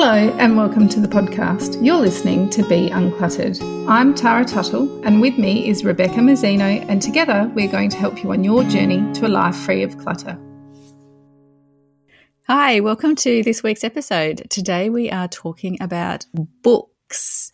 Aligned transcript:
Hello, 0.00 0.14
and 0.38 0.56
welcome 0.56 0.88
to 0.90 1.00
the 1.00 1.08
podcast. 1.08 1.84
You're 1.84 1.96
listening 1.96 2.48
to 2.50 2.62
Be 2.68 2.88
Uncluttered. 2.88 3.60
I'm 3.88 4.14
Tara 4.14 4.44
Tuttle, 4.44 5.04
and 5.04 5.20
with 5.20 5.36
me 5.38 5.68
is 5.68 5.84
Rebecca 5.84 6.20
Mazzino, 6.20 6.88
and 6.88 7.02
together 7.02 7.50
we're 7.52 7.66
going 7.66 7.90
to 7.90 7.96
help 7.96 8.22
you 8.22 8.30
on 8.30 8.44
your 8.44 8.62
journey 8.62 9.12
to 9.14 9.26
a 9.26 9.28
life 9.28 9.56
free 9.56 9.82
of 9.82 9.98
clutter. 9.98 10.38
Hi, 12.46 12.78
welcome 12.78 13.16
to 13.16 13.42
this 13.42 13.64
week's 13.64 13.82
episode. 13.82 14.48
Today 14.50 14.88
we 14.88 15.10
are 15.10 15.26
talking 15.26 15.76
about 15.80 16.26
books. 16.62 17.52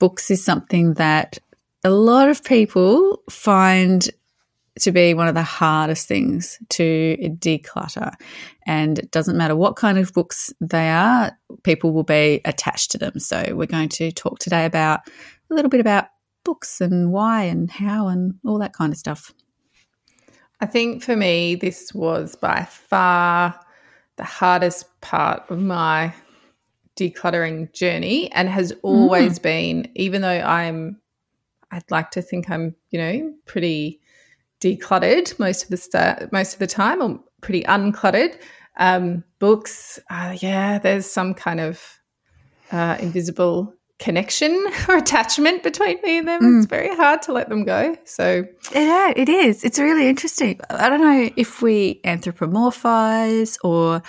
Books 0.00 0.32
is 0.32 0.44
something 0.44 0.94
that 0.94 1.38
a 1.84 1.90
lot 1.90 2.28
of 2.28 2.42
people 2.42 3.22
find 3.30 4.10
to 4.80 4.90
be 4.90 5.14
one 5.14 5.28
of 5.28 5.34
the 5.34 5.44
hardest 5.44 6.08
things 6.08 6.58
to 6.70 7.16
declutter. 7.38 8.12
And 8.66 8.98
it 8.98 9.10
doesn't 9.10 9.36
matter 9.36 9.56
what 9.56 9.76
kind 9.76 9.98
of 9.98 10.12
books 10.12 10.52
they 10.60 10.88
are, 10.88 11.32
people 11.62 11.92
will 11.92 12.04
be 12.04 12.40
attached 12.44 12.90
to 12.92 12.98
them. 12.98 13.18
So 13.18 13.54
we're 13.54 13.66
going 13.66 13.90
to 13.90 14.10
talk 14.12 14.38
today 14.38 14.64
about 14.64 15.00
a 15.50 15.54
little 15.54 15.68
bit 15.68 15.80
about 15.80 16.06
books 16.44 16.80
and 16.80 17.12
why 17.12 17.42
and 17.42 17.70
how 17.70 18.08
and 18.08 18.34
all 18.44 18.58
that 18.58 18.72
kind 18.72 18.92
of 18.92 18.98
stuff. 18.98 19.32
I 20.60 20.66
think 20.66 21.02
for 21.02 21.16
me, 21.16 21.56
this 21.56 21.92
was 21.92 22.36
by 22.36 22.64
far 22.64 23.58
the 24.16 24.24
hardest 24.24 24.86
part 25.00 25.42
of 25.50 25.58
my 25.58 26.14
decluttering 26.96 27.72
journey 27.72 28.30
and 28.32 28.48
has 28.48 28.72
always 28.82 29.38
mm. 29.38 29.42
been, 29.42 29.92
even 29.96 30.22
though 30.22 30.28
I'm, 30.28 31.00
I'd 31.70 31.90
like 31.90 32.12
to 32.12 32.22
think 32.22 32.48
I'm, 32.50 32.74
you 32.90 32.98
know, 32.98 33.34
pretty 33.46 34.00
decluttered 34.60 35.36
most 35.38 35.64
of 35.64 35.70
the 35.70 35.76
st- 35.76 36.32
most 36.32 36.54
of 36.54 36.58
the 36.60 36.66
time, 36.66 37.02
or 37.02 37.20
pretty 37.40 37.64
uncluttered. 37.64 38.38
Um, 38.76 39.24
books, 39.38 39.98
uh, 40.10 40.36
yeah, 40.40 40.78
there's 40.78 41.10
some 41.10 41.34
kind 41.34 41.60
of 41.60 42.00
uh, 42.72 42.96
invisible 43.00 43.74
connection 43.98 44.66
or 44.88 44.96
attachment 44.96 45.62
between 45.62 46.00
me 46.02 46.18
and 46.18 46.28
them. 46.28 46.42
Mm. 46.42 46.58
It's 46.58 46.66
very 46.66 46.94
hard 46.94 47.22
to 47.22 47.32
let 47.32 47.48
them 47.48 47.64
go. 47.64 47.96
So 48.04 48.44
yeah, 48.72 49.12
it 49.14 49.28
is. 49.28 49.64
It's 49.64 49.78
really 49.78 50.08
interesting. 50.08 50.60
I 50.70 50.88
don't 50.88 51.00
know 51.00 51.30
if 51.36 51.62
we 51.62 52.00
anthropomorphize 52.04 53.58
or 53.62 54.02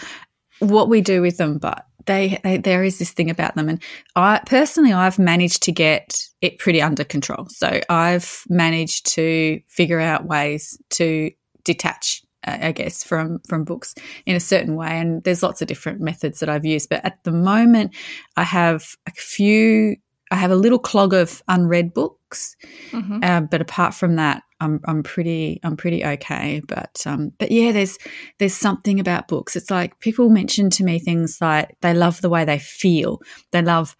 what 0.59 0.89
we 0.89 1.01
do 1.01 1.21
with 1.21 1.37
them, 1.37 1.57
but 1.57 1.85
they, 2.05 2.39
they, 2.43 2.57
there 2.57 2.83
is 2.83 2.99
this 2.99 3.11
thing 3.11 3.29
about 3.29 3.55
them 3.55 3.67
and 3.67 3.81
i 4.15 4.39
personally 4.45 4.93
i've 4.93 5.17
managed 5.17 5.63
to 5.63 5.71
get 5.71 6.23
it 6.41 6.59
pretty 6.59 6.79
under 6.81 7.03
control 7.03 7.47
so 7.49 7.81
i've 7.89 8.43
managed 8.47 9.07
to 9.07 9.59
figure 9.67 9.99
out 9.99 10.25
ways 10.25 10.77
to 10.91 11.31
detach 11.63 12.21
i 12.45 12.71
guess 12.71 13.03
from 13.03 13.39
from 13.47 13.63
books 13.63 13.95
in 14.25 14.35
a 14.35 14.39
certain 14.39 14.75
way 14.75 14.99
and 14.99 15.23
there's 15.23 15.43
lots 15.43 15.61
of 15.61 15.67
different 15.67 15.99
methods 15.99 16.39
that 16.39 16.49
i've 16.49 16.65
used 16.65 16.89
but 16.89 17.03
at 17.05 17.23
the 17.23 17.31
moment 17.31 17.93
i 18.37 18.43
have 18.43 18.95
a 19.07 19.11
few 19.11 19.95
I 20.31 20.35
have 20.35 20.51
a 20.51 20.55
little 20.55 20.79
clog 20.79 21.13
of 21.13 21.43
unread 21.47 21.93
books, 21.93 22.55
mm-hmm. 22.91 23.19
uh, 23.23 23.41
but 23.41 23.61
apart 23.61 23.93
from 23.93 24.15
that, 24.15 24.43
I'm 24.59 24.81
I'm 24.85 25.03
pretty 25.03 25.59
I'm 25.63 25.77
pretty 25.77 26.03
okay. 26.03 26.61
But 26.67 27.03
um, 27.05 27.31
but 27.37 27.51
yeah, 27.51 27.71
there's 27.71 27.97
there's 28.39 28.55
something 28.55 28.99
about 28.99 29.27
books. 29.27 29.55
It's 29.55 29.69
like 29.69 29.99
people 29.99 30.29
mention 30.29 30.69
to 30.71 30.83
me 30.83 30.97
things 30.99 31.37
like 31.41 31.77
they 31.81 31.93
love 31.93 32.21
the 32.21 32.29
way 32.29 32.43
they 32.43 32.59
feel, 32.59 33.21
they 33.51 33.61
love 33.61 33.95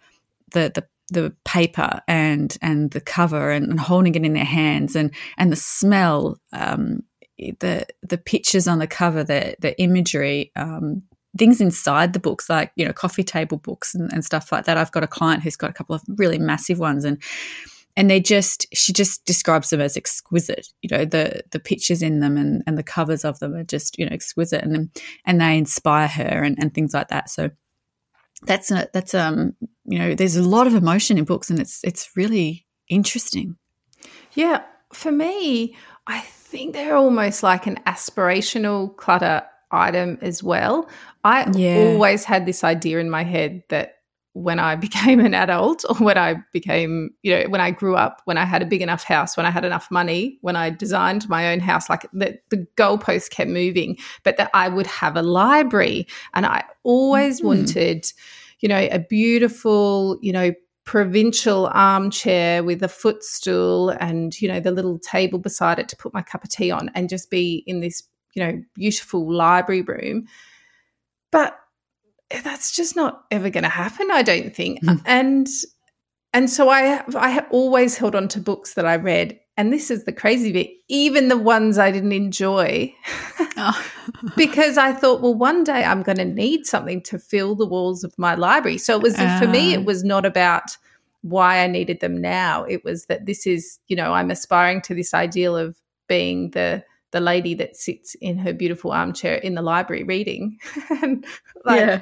the 0.52 0.72
the 0.74 0.84
the 1.08 1.34
paper 1.44 2.00
and 2.08 2.56
and 2.60 2.90
the 2.90 3.00
cover 3.00 3.50
and, 3.50 3.70
and 3.70 3.78
holding 3.78 4.14
it 4.16 4.24
in 4.24 4.32
their 4.32 4.44
hands 4.44 4.96
and 4.96 5.14
and 5.38 5.52
the 5.52 5.56
smell 5.56 6.40
um, 6.52 7.00
the 7.38 7.86
the 8.02 8.18
pictures 8.18 8.66
on 8.66 8.78
the 8.78 8.86
cover 8.86 9.22
the 9.22 9.56
the 9.60 9.78
imagery 9.80 10.52
um, 10.56 11.02
things 11.36 11.60
inside 11.60 12.12
the 12.12 12.18
books, 12.18 12.48
like, 12.48 12.72
you 12.76 12.84
know, 12.84 12.92
coffee 12.92 13.24
table 13.24 13.58
books 13.58 13.94
and, 13.94 14.12
and 14.12 14.24
stuff 14.24 14.50
like 14.50 14.64
that. 14.64 14.78
I've 14.78 14.92
got 14.92 15.04
a 15.04 15.08
client 15.08 15.42
who's 15.42 15.56
got 15.56 15.70
a 15.70 15.74
couple 15.74 15.94
of 15.94 16.02
really 16.08 16.38
massive 16.38 16.78
ones 16.78 17.04
and 17.04 17.22
and 17.98 18.10
they 18.10 18.20
just 18.20 18.66
she 18.74 18.92
just 18.92 19.24
describes 19.24 19.70
them 19.70 19.80
as 19.80 19.96
exquisite. 19.96 20.68
You 20.82 20.90
know 20.90 21.04
the 21.06 21.42
the 21.50 21.58
pictures 21.58 22.02
in 22.02 22.20
them 22.20 22.36
and, 22.36 22.62
and 22.66 22.76
the 22.76 22.82
covers 22.82 23.24
of 23.24 23.38
them 23.38 23.54
are 23.54 23.64
just 23.64 23.98
you 23.98 24.04
know 24.04 24.12
exquisite 24.12 24.62
and 24.62 24.90
and 25.24 25.40
they 25.40 25.56
inspire 25.56 26.08
her 26.08 26.42
and, 26.42 26.56
and 26.60 26.74
things 26.74 26.92
like 26.92 27.08
that. 27.08 27.30
So 27.30 27.50
that's 28.42 28.70
a, 28.70 28.88
that's 28.92 29.14
um 29.14 29.54
you 29.86 29.98
know 29.98 30.14
there's 30.14 30.36
a 30.36 30.42
lot 30.42 30.66
of 30.66 30.74
emotion 30.74 31.16
in 31.16 31.24
books 31.24 31.48
and 31.48 31.58
it's 31.58 31.82
it's 31.84 32.10
really 32.16 32.66
interesting. 32.88 33.56
Yeah. 34.34 34.62
For 34.92 35.10
me 35.10 35.74
i 36.06 36.20
think 36.56 36.74
they're 36.74 36.96
almost 36.96 37.42
like 37.42 37.66
an 37.66 37.76
aspirational 37.86 38.96
clutter 38.96 39.42
item 39.70 40.18
as 40.22 40.42
well. 40.42 40.88
I 41.22 41.50
yeah. 41.52 41.76
always 41.76 42.24
had 42.24 42.46
this 42.46 42.64
idea 42.64 42.98
in 42.98 43.10
my 43.10 43.24
head 43.24 43.62
that 43.68 43.96
when 44.32 44.58
I 44.58 44.74
became 44.86 45.20
an 45.20 45.34
adult 45.34 45.84
or 45.88 45.96
when 45.96 46.16
I 46.16 46.36
became, 46.52 47.10
you 47.22 47.36
know, 47.36 47.44
when 47.48 47.60
I 47.60 47.72
grew 47.72 47.94
up, 47.94 48.22
when 48.24 48.38
I 48.38 48.46
had 48.46 48.62
a 48.62 48.66
big 48.66 48.80
enough 48.80 49.04
house, 49.04 49.36
when 49.36 49.44
I 49.44 49.50
had 49.50 49.64
enough 49.66 49.90
money, 49.90 50.38
when 50.40 50.56
I 50.56 50.70
designed 50.70 51.28
my 51.28 51.52
own 51.52 51.60
house, 51.60 51.90
like 51.90 52.06
the, 52.12 52.38
the 52.48 52.66
goalpost 52.76 53.30
kept 53.30 53.50
moving, 53.50 53.98
but 54.22 54.38
that 54.38 54.50
I 54.54 54.68
would 54.68 54.86
have 54.86 55.16
a 55.16 55.22
library. 55.22 56.06
And 56.32 56.46
I 56.46 56.64
always 56.84 57.38
mm-hmm. 57.38 57.48
wanted, 57.48 58.06
you 58.60 58.68
know, 58.68 58.88
a 58.90 58.98
beautiful, 58.98 60.18
you 60.22 60.32
know, 60.32 60.52
provincial 60.86 61.66
armchair 61.72 62.64
with 62.64 62.82
a 62.82 62.88
footstool 62.88 63.90
and, 63.90 64.40
you 64.40 64.48
know, 64.48 64.60
the 64.60 64.70
little 64.70 64.98
table 64.98 65.38
beside 65.38 65.78
it 65.78 65.88
to 65.90 65.96
put 65.96 66.14
my 66.14 66.22
cup 66.22 66.42
of 66.42 66.50
tea 66.50 66.70
on 66.70 66.90
and 66.94 67.08
just 67.08 67.30
be 67.30 67.62
in 67.66 67.80
this 67.80 68.02
you 68.36 68.44
know, 68.44 68.62
beautiful 68.74 69.32
library 69.32 69.82
room. 69.82 70.28
But 71.32 71.58
that's 72.44 72.76
just 72.76 72.94
not 72.94 73.24
ever 73.30 73.50
going 73.50 73.64
to 73.64 73.70
happen, 73.70 74.08
I 74.12 74.22
don't 74.22 74.54
think. 74.54 74.84
Mm. 74.84 75.02
And 75.06 75.48
and 76.32 76.50
so 76.50 76.68
I 76.68 77.02
I 77.16 77.30
have 77.30 77.46
always 77.50 77.96
held 77.96 78.14
on 78.14 78.28
to 78.28 78.40
books 78.40 78.74
that 78.74 78.86
I 78.86 78.96
read, 78.96 79.40
and 79.56 79.72
this 79.72 79.90
is 79.90 80.04
the 80.04 80.12
crazy 80.12 80.52
bit, 80.52 80.70
even 80.88 81.28
the 81.28 81.36
ones 81.36 81.78
I 81.78 81.90
didn't 81.90 82.12
enjoy, 82.12 82.94
oh. 83.56 83.86
because 84.36 84.76
I 84.76 84.92
thought, 84.92 85.22
well, 85.22 85.34
one 85.34 85.64
day 85.64 85.82
I'm 85.84 86.02
going 86.02 86.18
to 86.18 86.24
need 86.24 86.66
something 86.66 87.02
to 87.04 87.18
fill 87.18 87.54
the 87.54 87.66
walls 87.66 88.04
of 88.04 88.16
my 88.18 88.34
library. 88.34 88.78
So 88.78 88.96
it 88.96 89.02
was 89.02 89.18
uh. 89.18 89.38
for 89.40 89.48
me, 89.48 89.72
it 89.72 89.84
was 89.84 90.04
not 90.04 90.26
about 90.26 90.76
why 91.22 91.60
I 91.60 91.66
needed 91.66 92.00
them 92.00 92.20
now. 92.20 92.64
It 92.64 92.84
was 92.84 93.06
that 93.06 93.26
this 93.26 93.46
is, 93.46 93.78
you 93.88 93.96
know, 93.96 94.12
I'm 94.12 94.30
aspiring 94.30 94.82
to 94.82 94.94
this 94.94 95.14
ideal 95.14 95.56
of 95.56 95.76
being 96.08 96.50
the 96.50 96.84
the 97.12 97.20
lady 97.20 97.54
that 97.54 97.76
sits 97.76 98.14
in 98.16 98.36
her 98.36 98.52
beautiful 98.52 98.92
armchair 98.92 99.36
in 99.36 99.54
the 99.54 99.62
library 99.62 100.02
reading. 100.02 100.58
like, 101.64 101.80
yeah. 101.80 102.00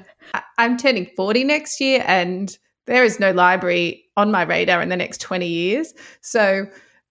I'm 0.58 0.76
turning 0.76 1.06
40 1.14 1.44
next 1.44 1.80
year 1.80 2.02
and 2.06 2.56
there 2.86 3.04
is 3.04 3.20
no 3.20 3.30
library 3.30 4.06
on 4.16 4.32
my 4.32 4.42
radar 4.42 4.82
in 4.82 4.88
the 4.88 4.96
next 4.96 5.20
20 5.20 5.46
years. 5.46 5.94
So 6.20 6.66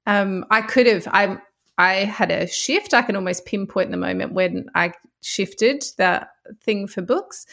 um, 0.05 0.45
I 0.49 0.61
could 0.61 0.87
have, 0.87 1.07
I, 1.11 1.37
I 1.77 1.93
had 2.05 2.31
a 2.31 2.47
shift. 2.47 2.93
I 2.93 3.01
can 3.01 3.15
almost 3.15 3.45
pinpoint 3.45 3.91
the 3.91 3.97
moment 3.97 4.33
when 4.33 4.67
I 4.75 4.93
shifted 5.21 5.83
that 5.97 6.29
thing 6.61 6.87
for 6.87 7.01
books 7.01 7.45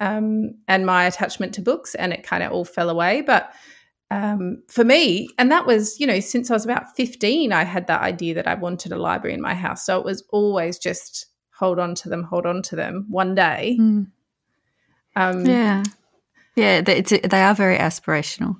um, 0.00 0.54
and 0.68 0.84
my 0.84 1.04
attachment 1.04 1.54
to 1.54 1.62
books, 1.62 1.94
and 1.94 2.12
it 2.12 2.24
kind 2.24 2.42
of 2.42 2.52
all 2.52 2.64
fell 2.64 2.90
away. 2.90 3.22
But 3.22 3.52
um, 4.10 4.62
for 4.68 4.84
me, 4.84 5.30
and 5.38 5.50
that 5.50 5.64
was, 5.64 5.98
you 6.00 6.06
know, 6.06 6.20
since 6.20 6.50
I 6.50 6.54
was 6.54 6.64
about 6.64 6.94
15, 6.96 7.52
I 7.52 7.64
had 7.64 7.86
that 7.86 8.02
idea 8.02 8.34
that 8.34 8.46
I 8.46 8.54
wanted 8.54 8.92
a 8.92 8.98
library 8.98 9.32
in 9.32 9.40
my 9.40 9.54
house. 9.54 9.86
So 9.86 9.98
it 9.98 10.04
was 10.04 10.22
always 10.30 10.78
just 10.78 11.26
hold 11.54 11.78
on 11.78 11.94
to 11.94 12.08
them, 12.08 12.24
hold 12.24 12.44
on 12.44 12.62
to 12.62 12.76
them 12.76 13.06
one 13.08 13.34
day. 13.34 13.78
Mm. 13.80 14.08
Um, 15.16 15.46
yeah. 15.46 15.82
Yeah, 16.56 16.82
they, 16.82 17.00
they 17.00 17.40
are 17.40 17.54
very 17.54 17.78
aspirational. 17.78 18.56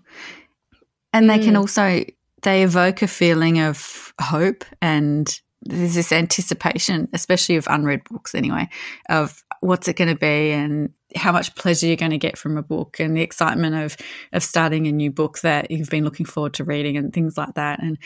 And 1.12 1.28
they 1.28 1.38
can 1.38 1.54
mm. 1.54 1.58
also, 1.58 2.04
they 2.42 2.62
evoke 2.62 3.02
a 3.02 3.08
feeling 3.08 3.60
of 3.60 4.12
hope 4.20 4.64
and 4.80 5.40
there's 5.64 5.94
this 5.94 6.12
anticipation, 6.12 7.08
especially 7.12 7.56
of 7.56 7.66
unread 7.68 8.02
books 8.04 8.34
anyway, 8.34 8.68
of 9.08 9.42
what's 9.60 9.86
it 9.86 9.96
going 9.96 10.08
to 10.08 10.18
be 10.18 10.50
and 10.50 10.92
how 11.14 11.30
much 11.30 11.54
pleasure 11.54 11.86
you're 11.86 11.96
going 11.96 12.10
to 12.10 12.18
get 12.18 12.36
from 12.36 12.56
a 12.56 12.62
book 12.62 12.98
and 12.98 13.16
the 13.16 13.20
excitement 13.20 13.76
of 13.76 13.96
of 14.32 14.42
starting 14.42 14.88
a 14.88 14.92
new 14.92 15.10
book 15.10 15.38
that 15.40 15.70
you've 15.70 15.90
been 15.90 16.04
looking 16.04 16.26
forward 16.26 16.54
to 16.54 16.64
reading 16.64 16.96
and 16.96 17.12
things 17.12 17.36
like 17.36 17.54
that. 17.54 17.80
And 17.80 17.96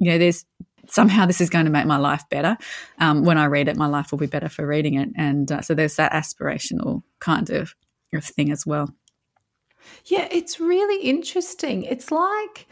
you 0.00 0.10
know, 0.10 0.18
there's 0.18 0.44
somehow 0.88 1.26
this 1.26 1.40
is 1.40 1.50
going 1.50 1.66
to 1.66 1.70
make 1.70 1.86
my 1.86 1.96
life 1.96 2.24
better. 2.30 2.56
Um, 2.98 3.24
when 3.24 3.38
I 3.38 3.46
read 3.46 3.68
it, 3.68 3.76
my 3.76 3.86
life 3.86 4.10
will 4.10 4.18
be 4.18 4.26
better 4.26 4.48
for 4.48 4.66
reading 4.66 4.94
it. 4.94 5.08
And 5.16 5.50
uh, 5.50 5.62
so 5.62 5.74
there's 5.74 5.96
that 5.96 6.12
aspirational 6.12 7.02
kind 7.20 7.50
of, 7.50 7.74
of 8.12 8.24
thing 8.24 8.50
as 8.50 8.66
well. 8.66 8.90
Yeah, 10.06 10.28
it's 10.30 10.60
really 10.60 11.02
interesting. 11.02 11.82
It's 11.84 12.10
like, 12.10 12.66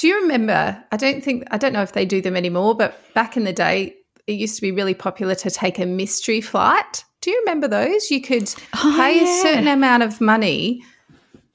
do 0.00 0.08
you 0.08 0.20
remember? 0.22 0.82
I 0.90 0.96
don't 0.96 1.22
think, 1.22 1.44
I 1.50 1.58
don't 1.58 1.72
know 1.72 1.82
if 1.82 1.92
they 1.92 2.04
do 2.04 2.20
them 2.20 2.36
anymore, 2.36 2.74
but 2.74 2.98
back 3.14 3.36
in 3.36 3.44
the 3.44 3.52
day, 3.52 3.96
it 4.26 4.32
used 4.32 4.56
to 4.56 4.62
be 4.62 4.72
really 4.72 4.94
popular 4.94 5.34
to 5.36 5.50
take 5.50 5.78
a 5.78 5.86
mystery 5.86 6.40
flight 6.40 7.04
do 7.20 7.30
you 7.30 7.38
remember 7.40 7.68
those? 7.68 8.10
You 8.10 8.20
could 8.20 8.52
oh, 8.74 8.94
pay 8.96 9.16
yeah. 9.16 9.22
a 9.22 9.42
certain 9.42 9.68
amount 9.68 10.02
of 10.02 10.20
money 10.20 10.82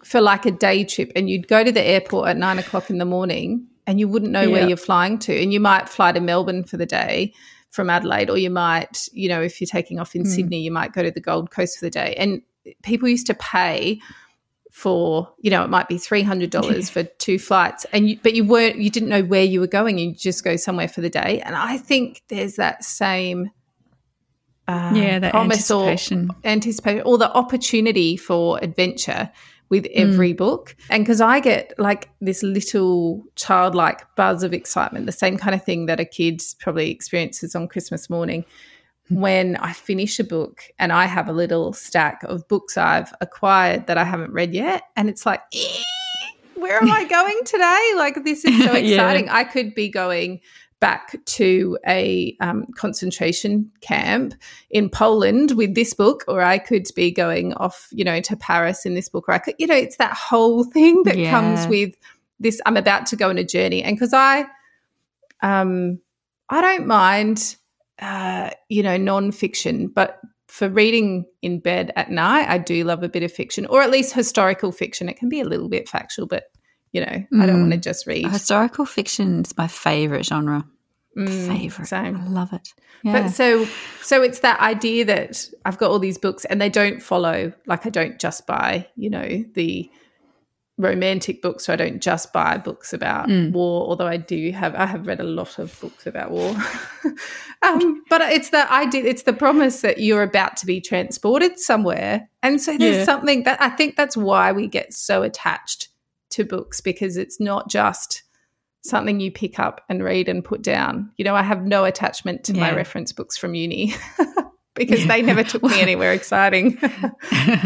for 0.03 0.21
like 0.21 0.45
a 0.45 0.51
day 0.51 0.83
trip, 0.83 1.11
and 1.15 1.29
you'd 1.29 1.47
go 1.47 1.63
to 1.63 1.71
the 1.71 1.81
airport 1.81 2.29
at 2.29 2.37
nine 2.37 2.59
o'clock 2.59 2.89
in 2.89 2.99
the 2.99 3.05
morning, 3.05 3.65
and 3.87 3.99
you 3.99 4.07
wouldn't 4.07 4.31
know 4.31 4.41
yeah. 4.41 4.47
where 4.47 4.67
you're 4.67 4.77
flying 4.77 5.17
to, 5.19 5.41
and 5.41 5.51
you 5.51 5.59
might 5.59 5.89
fly 5.89 6.11
to 6.11 6.19
Melbourne 6.19 6.63
for 6.63 6.77
the 6.77 6.85
day 6.85 7.33
from 7.71 7.89
Adelaide, 7.89 8.29
or 8.29 8.37
you 8.37 8.51
might, 8.51 9.09
you 9.11 9.27
know, 9.27 9.41
if 9.41 9.59
you're 9.59 9.67
taking 9.67 9.99
off 9.99 10.15
in 10.15 10.23
mm. 10.23 10.27
Sydney, 10.27 10.61
you 10.61 10.71
might 10.71 10.93
go 10.93 11.01
to 11.01 11.11
the 11.11 11.19
Gold 11.19 11.49
Coast 11.49 11.79
for 11.79 11.85
the 11.85 11.89
day. 11.89 12.15
And 12.17 12.41
people 12.83 13.09
used 13.09 13.27
to 13.27 13.33
pay 13.33 13.99
for 14.75 15.31
you 15.39 15.49
know 15.49 15.63
it 15.63 15.69
might 15.69 15.87
be 15.87 15.97
three 15.97 16.21
hundred 16.21 16.49
dollars 16.49 16.89
for 16.89 17.03
two 17.03 17.39
flights, 17.39 17.85
and 17.93 18.09
you, 18.09 18.19
but 18.21 18.33
you 18.33 18.43
weren't 18.43 18.75
you 18.75 18.89
didn't 18.89 19.07
know 19.07 19.23
where 19.23 19.41
you 19.41 19.61
were 19.61 19.67
going. 19.67 19.97
You 19.97 20.13
just 20.13 20.43
go 20.43 20.57
somewhere 20.57 20.89
for 20.89 20.99
the 20.99 21.09
day, 21.09 21.41
and 21.45 21.55
I 21.55 21.77
think 21.77 22.23
there's 22.27 22.57
that 22.57 22.83
same. 22.83 23.51
Uh, 24.67 24.91
yeah, 24.93 25.19
that 25.19 25.31
promise 25.31 25.71
anticipation. 25.71 26.29
or 26.29 26.35
anticipation 26.43 27.03
or 27.05 27.17
the 27.17 27.31
opportunity 27.31 28.17
for 28.17 28.59
adventure 28.61 29.31
with 29.69 29.87
every 29.93 30.33
mm. 30.33 30.37
book. 30.37 30.75
And 30.89 31.05
because 31.05 31.21
I 31.21 31.39
get 31.39 31.73
like 31.77 32.09
this 32.19 32.43
little 32.43 33.23
childlike 33.35 34.03
buzz 34.17 34.43
of 34.43 34.53
excitement, 34.53 35.05
the 35.05 35.13
same 35.13 35.37
kind 35.37 35.55
of 35.55 35.63
thing 35.63 35.85
that 35.85 36.01
a 36.01 36.05
kid 36.05 36.41
probably 36.59 36.91
experiences 36.91 37.55
on 37.55 37.69
Christmas 37.69 38.09
morning 38.09 38.43
when 39.09 39.55
I 39.57 39.73
finish 39.73 40.19
a 40.19 40.23
book 40.23 40.63
and 40.79 40.91
I 40.91 41.05
have 41.05 41.29
a 41.29 41.33
little 41.33 41.73
stack 41.73 42.23
of 42.23 42.47
books 42.47 42.77
I've 42.77 43.13
acquired 43.21 43.87
that 43.87 43.97
I 43.97 44.03
haven't 44.03 44.31
read 44.31 44.53
yet. 44.53 44.83
And 44.95 45.09
it's 45.09 45.25
like, 45.25 45.41
where 46.55 46.81
am 46.81 46.91
I 46.91 47.03
going 47.09 47.39
today? 47.45 47.91
Like, 47.95 48.23
this 48.23 48.43
is 48.45 48.57
so 48.63 48.73
exciting. 48.73 49.25
yeah. 49.25 49.35
I 49.35 49.43
could 49.43 49.75
be 49.75 49.89
going 49.89 50.41
back 50.79 51.15
to 51.25 51.77
a 51.87 52.35
um, 52.41 52.65
concentration 52.75 53.71
camp 53.81 54.33
in 54.69 54.89
Poland 54.89 55.51
with 55.51 55.75
this 55.75 55.93
book, 55.93 56.23
or 56.27 56.41
I 56.41 56.57
could 56.57 56.87
be 56.95 57.11
going 57.11 57.53
off, 57.53 57.87
you 57.91 58.03
know, 58.03 58.19
to 58.21 58.35
Paris 58.35 58.85
in 58.85 58.93
this 58.93 59.09
book, 59.09 59.25
or 59.27 59.33
I 59.33 59.39
could, 59.39 59.55
you 59.57 59.67
know, 59.67 59.75
it's 59.75 59.97
that 59.97 60.13
whole 60.13 60.63
thing 60.63 61.03
that 61.03 61.17
yeah. 61.17 61.31
comes 61.31 61.67
with 61.67 61.95
this. 62.39 62.59
I'm 62.65 62.77
about 62.77 63.05
to 63.07 63.15
go 63.15 63.29
on 63.29 63.37
a 63.37 63.43
journey, 63.43 63.83
and 63.83 63.95
because 63.95 64.13
I, 64.13 64.45
um, 65.41 65.99
I 66.49 66.61
don't 66.61 66.87
mind, 66.87 67.55
uh, 68.01 68.49
you 68.69 68.83
know, 68.83 68.97
non-fiction, 68.97 69.87
but 69.87 70.19
for 70.47 70.69
reading 70.69 71.25
in 71.41 71.59
bed 71.59 71.91
at 71.95 72.11
night, 72.11 72.47
I 72.47 72.57
do 72.57 72.83
love 72.83 73.03
a 73.03 73.09
bit 73.09 73.23
of 73.23 73.31
fiction, 73.31 73.65
or 73.65 73.81
at 73.81 73.91
least 73.91 74.13
historical 74.13 74.71
fiction. 74.71 75.09
It 75.09 75.17
can 75.17 75.29
be 75.29 75.41
a 75.41 75.45
little 75.45 75.69
bit 75.69 75.89
factual, 75.89 76.27
but 76.27 76.45
you 76.91 77.01
know, 77.01 77.25
mm. 77.33 77.41
I 77.41 77.45
don't 77.45 77.59
want 77.59 77.73
to 77.73 77.77
mm. 77.77 77.83
just 77.83 78.07
read. 78.07 78.27
Historical 78.27 78.85
fiction 78.85 79.41
is 79.41 79.57
my 79.57 79.67
favorite 79.67 80.25
genre. 80.25 80.65
Mm, 81.17 81.47
favorite. 81.47 81.87
Same. 81.87 82.17
I 82.17 82.27
love 82.27 82.53
it. 82.53 82.73
Yeah. 83.03 83.23
But 83.23 83.29
so 83.29 83.65
so 84.01 84.21
it's 84.21 84.39
that 84.39 84.59
idea 84.59 85.05
that 85.05 85.49
I've 85.65 85.77
got 85.77 85.91
all 85.91 85.99
these 85.99 86.17
books 86.17 86.45
and 86.45 86.61
they 86.61 86.69
don't 86.69 87.01
follow 87.01 87.53
like 87.65 87.85
I 87.85 87.89
don't 87.89 88.19
just 88.19 88.47
buy, 88.47 88.87
you 88.95 89.09
know, 89.09 89.43
the 89.53 89.89
romantic 90.77 91.41
books, 91.41 91.65
so 91.65 91.73
I 91.73 91.75
don't 91.75 92.01
just 92.01 92.33
buy 92.33 92.57
books 92.57 92.91
about 92.91 93.29
mm. 93.29 93.51
war, 93.51 93.87
although 93.87 94.07
I 94.07 94.17
do 94.17 94.51
have 94.51 94.75
I 94.75 94.85
have 94.85 95.07
read 95.07 95.19
a 95.19 95.23
lot 95.25 95.57
of 95.57 95.79
books 95.79 96.05
about 96.05 96.31
war. 96.31 96.55
um, 97.61 98.03
but 98.09 98.21
it's 98.21 98.49
the 98.49 98.71
idea 98.71 99.03
it's 99.05 99.23
the 99.23 99.33
promise 99.33 99.81
that 99.81 99.99
you're 99.99 100.23
about 100.23 100.57
to 100.57 100.65
be 100.65 100.81
transported 100.81 101.59
somewhere. 101.59 102.29
And 102.43 102.61
so 102.61 102.77
there's 102.77 102.97
yeah. 102.97 103.05
something 103.05 103.43
that 103.43 103.61
I 103.61 103.69
think 103.69 103.95
that's 103.95 104.17
why 104.17 104.51
we 104.51 104.67
get 104.67 104.93
so 104.93 105.23
attached 105.23 105.89
to 106.31 106.43
books 106.43 106.81
because 106.81 107.17
it's 107.17 107.39
not 107.39 107.69
just 107.69 108.23
something 108.81 109.19
you 109.19 109.31
pick 109.31 109.57
up 109.59 109.81
and 109.89 110.03
read 110.03 110.29
and 110.29 110.43
put 110.43 110.61
down. 110.61 111.11
You 111.17 111.25
know, 111.25 111.35
I 111.35 111.41
have 111.41 111.65
no 111.65 111.85
attachment 111.85 112.43
to 112.45 112.53
yeah. 112.53 112.59
my 112.59 112.75
reference 112.75 113.11
books 113.11 113.37
from 113.37 113.55
uni. 113.55 113.93
because 114.75 115.01
yeah. 115.01 115.07
they 115.07 115.21
never 115.21 115.43
took 115.43 115.63
me 115.63 115.81
anywhere 115.81 116.11
exciting. 116.11 116.77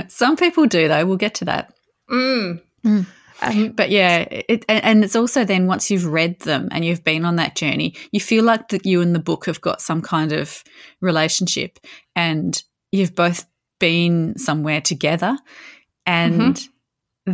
Some 0.07 0.37
people 0.37 0.67
do, 0.67 0.87
though. 0.87 1.05
We'll 1.05 1.17
get 1.17 1.35
to 1.35 1.45
that. 1.45 1.73
Mm. 2.09 2.61
Mm. 2.83 3.05
Um, 3.41 3.69
but 3.69 3.89
yeah, 3.89 4.25
it, 4.29 4.65
and 4.67 5.03
it's 5.03 5.15
also 5.15 5.45
then 5.45 5.65
once 5.65 5.89
you've 5.89 6.05
read 6.05 6.39
them 6.39 6.67
and 6.71 6.83
you've 6.83 7.05
been 7.05 7.23
on 7.23 7.37
that 7.37 7.55
journey, 7.55 7.95
you 8.11 8.19
feel 8.19 8.43
like 8.43 8.67
that 8.69 8.85
you 8.85 9.01
and 9.01 9.15
the 9.15 9.19
book 9.19 9.45
have 9.45 9.61
got 9.61 9.81
some 9.81 10.01
kind 10.01 10.33
of 10.33 10.61
relationship, 10.99 11.79
and 12.17 12.61
you've 12.91 13.15
both 13.15 13.45
been 13.79 14.37
somewhere 14.37 14.81
together, 14.81 15.37
and 16.05 16.55
mm-hmm 16.55 16.71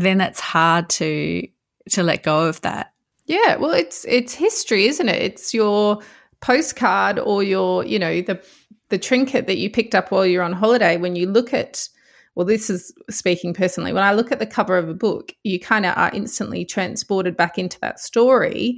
then 0.02 0.22
it's 0.22 0.40
hard 0.40 0.90
to 0.90 1.48
to 1.92 2.04
let 2.04 2.24
go 2.24 2.48
of 2.48 2.62
that. 2.62 2.94
Yeah, 3.26 3.56
well, 3.58 3.72
it's 3.72 4.06
it's 4.06 4.34
history, 4.34 4.86
isn't 4.86 5.10
it? 5.10 5.22
It's 5.22 5.54
your 5.54 6.00
postcard 6.42 7.20
or 7.20 7.44
your 7.44 7.86
you 7.86 8.00
know 8.00 8.22
the 8.22 8.44
the 8.90 8.98
trinket 8.98 9.48
that 9.48 9.58
you 9.58 9.70
picked 9.70 9.96
up 9.96 10.12
while 10.12 10.26
you're 10.26 10.44
on 10.44 10.54
holiday. 10.54 10.98
When 10.98 11.16
you 11.16 11.28
look 11.28 11.54
at 11.54 11.88
well, 12.36 12.46
this 12.46 12.70
is 12.70 12.94
speaking 13.10 13.54
personally. 13.54 13.94
When 13.94 14.04
I 14.04 14.14
look 14.14 14.32
at 14.32 14.40
the 14.40 14.46
cover 14.46 14.78
of 14.78 14.90
a 14.90 14.94
book, 14.94 15.34
you 15.44 15.60
kind 15.60 15.86
of 15.86 15.98
are 15.98 16.12
instantly 16.14 16.66
transported 16.66 17.36
back 17.38 17.58
into 17.58 17.80
that 17.80 18.00
story, 18.00 18.78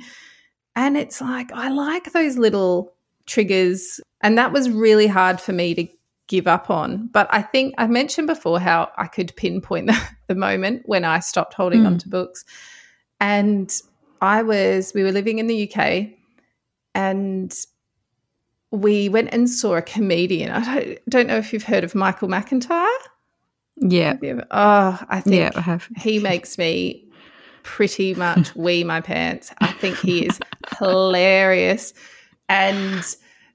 and 0.76 0.98
it's 0.98 1.22
like 1.22 1.52
I 1.52 1.70
like 1.70 2.14
those 2.14 2.38
little 2.38 2.94
triggers, 3.26 4.00
and 4.22 4.38
that 4.38 4.52
was 4.52 4.70
really 4.70 5.08
hard 5.08 5.42
for 5.42 5.54
me 5.54 5.74
to 5.76 5.88
give 6.28 6.48
up 6.48 6.70
on. 6.70 7.08
But 7.08 7.28
I 7.32 7.42
think 7.42 7.74
I 7.78 7.88
mentioned 7.88 8.28
before 8.28 8.60
how 8.60 8.92
I 8.98 9.08
could 9.08 9.36
pinpoint 9.36 9.88
the, 9.88 10.00
the 10.28 10.36
moment 10.36 10.84
when 10.86 11.06
I 11.06 11.20
stopped 11.20 11.54
holding 11.54 11.82
mm. 11.84 11.88
on 11.88 11.98
to 12.00 12.10
books. 12.10 12.46
And 13.20 13.74
I 14.22 14.44
was, 14.44 14.92
we 14.94 15.04
were 15.04 15.12
living 15.12 15.40
in 15.40 15.48
the 15.48 15.72
UK 15.72 16.10
and 16.94 17.54
we 18.72 19.10
went 19.10 19.30
and 19.32 19.50
saw 19.50 19.76
a 19.76 19.82
comedian. 19.82 20.52
I 20.52 20.64
don't, 20.64 21.00
don't 21.10 21.28
know 21.28 21.38
if 21.38 21.54
you've 21.54 21.64
heard 21.64 21.84
of 21.84 21.96
Michael 21.96 22.28
McIntyre. 22.28 22.88
Yeah. 23.78 24.18
Oh, 24.52 25.00
I 25.10 25.22
think 25.22 25.36
yeah, 25.36 25.52
I 25.56 25.62
have. 25.62 25.88
he 25.98 26.20
makes 26.20 26.58
me 26.58 27.06
pretty 27.64 28.14
much 28.16 28.56
wee 28.56 28.84
my 28.84 29.02
pants. 29.02 29.54
I 29.60 29.68
think 29.68 29.98
he 29.98 30.26
is 30.26 30.40
hilarious. 30.80 31.94
And 32.50 33.04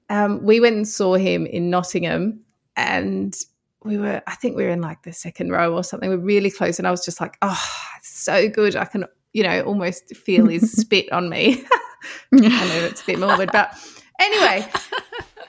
um, 0.09 0.43
we 0.43 0.59
went 0.59 0.75
and 0.75 0.87
saw 0.87 1.15
him 1.15 1.45
in 1.45 1.69
Nottingham 1.69 2.39
and 2.75 3.35
we 3.83 3.97
were 3.97 4.21
i 4.27 4.35
think 4.35 4.55
we 4.55 4.63
were 4.63 4.69
in 4.69 4.81
like 4.81 5.03
the 5.03 5.13
second 5.13 5.51
row 5.51 5.73
or 5.73 5.83
something 5.83 6.09
we 6.09 6.15
are 6.15 6.19
really 6.19 6.49
close 6.49 6.79
and 6.79 6.87
i 6.87 6.91
was 6.91 7.03
just 7.03 7.19
like 7.19 7.37
oh 7.41 7.63
so 8.01 8.49
good 8.49 8.75
i 8.75 8.85
can 8.85 9.05
you 9.33 9.43
know 9.43 9.61
almost 9.63 10.15
feel 10.15 10.47
his 10.47 10.71
spit 10.81 11.11
on 11.11 11.29
me 11.29 11.63
i 12.33 12.39
know 12.39 12.81
that's 12.81 13.01
a 13.01 13.05
bit 13.05 13.19
morbid 13.19 13.49
but 13.51 13.75
anyway 14.19 14.65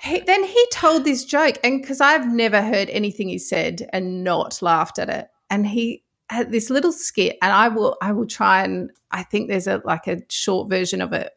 he, 0.05 0.21
then 0.21 0.45
he 0.45 0.67
told 0.71 1.05
this 1.05 1.25
joke 1.25 1.59
and 1.65 1.81
because 1.81 2.01
i've 2.01 2.27
never 2.27 2.61
heard 2.61 2.91
anything 2.91 3.29
he 3.29 3.39
said 3.39 3.89
and 3.93 4.23
not 4.23 4.61
laughed 4.61 4.99
at 4.99 5.09
it. 5.09 5.29
And 5.51 5.67
he 5.67 6.03
had 6.31 6.53
this 6.53 6.71
little 6.71 6.93
skit 6.93 7.37
and 7.43 7.53
i 7.53 7.69
will 7.69 7.97
i 8.03 8.12
will 8.12 8.27
try 8.27 8.62
and 8.62 8.91
i 9.11 9.23
think 9.23 9.49
there's 9.49 9.67
a 9.67 9.81
like 9.85 10.06
a 10.06 10.21
short 10.29 10.69
version 10.69 11.01
of 11.01 11.12
it 11.12 11.33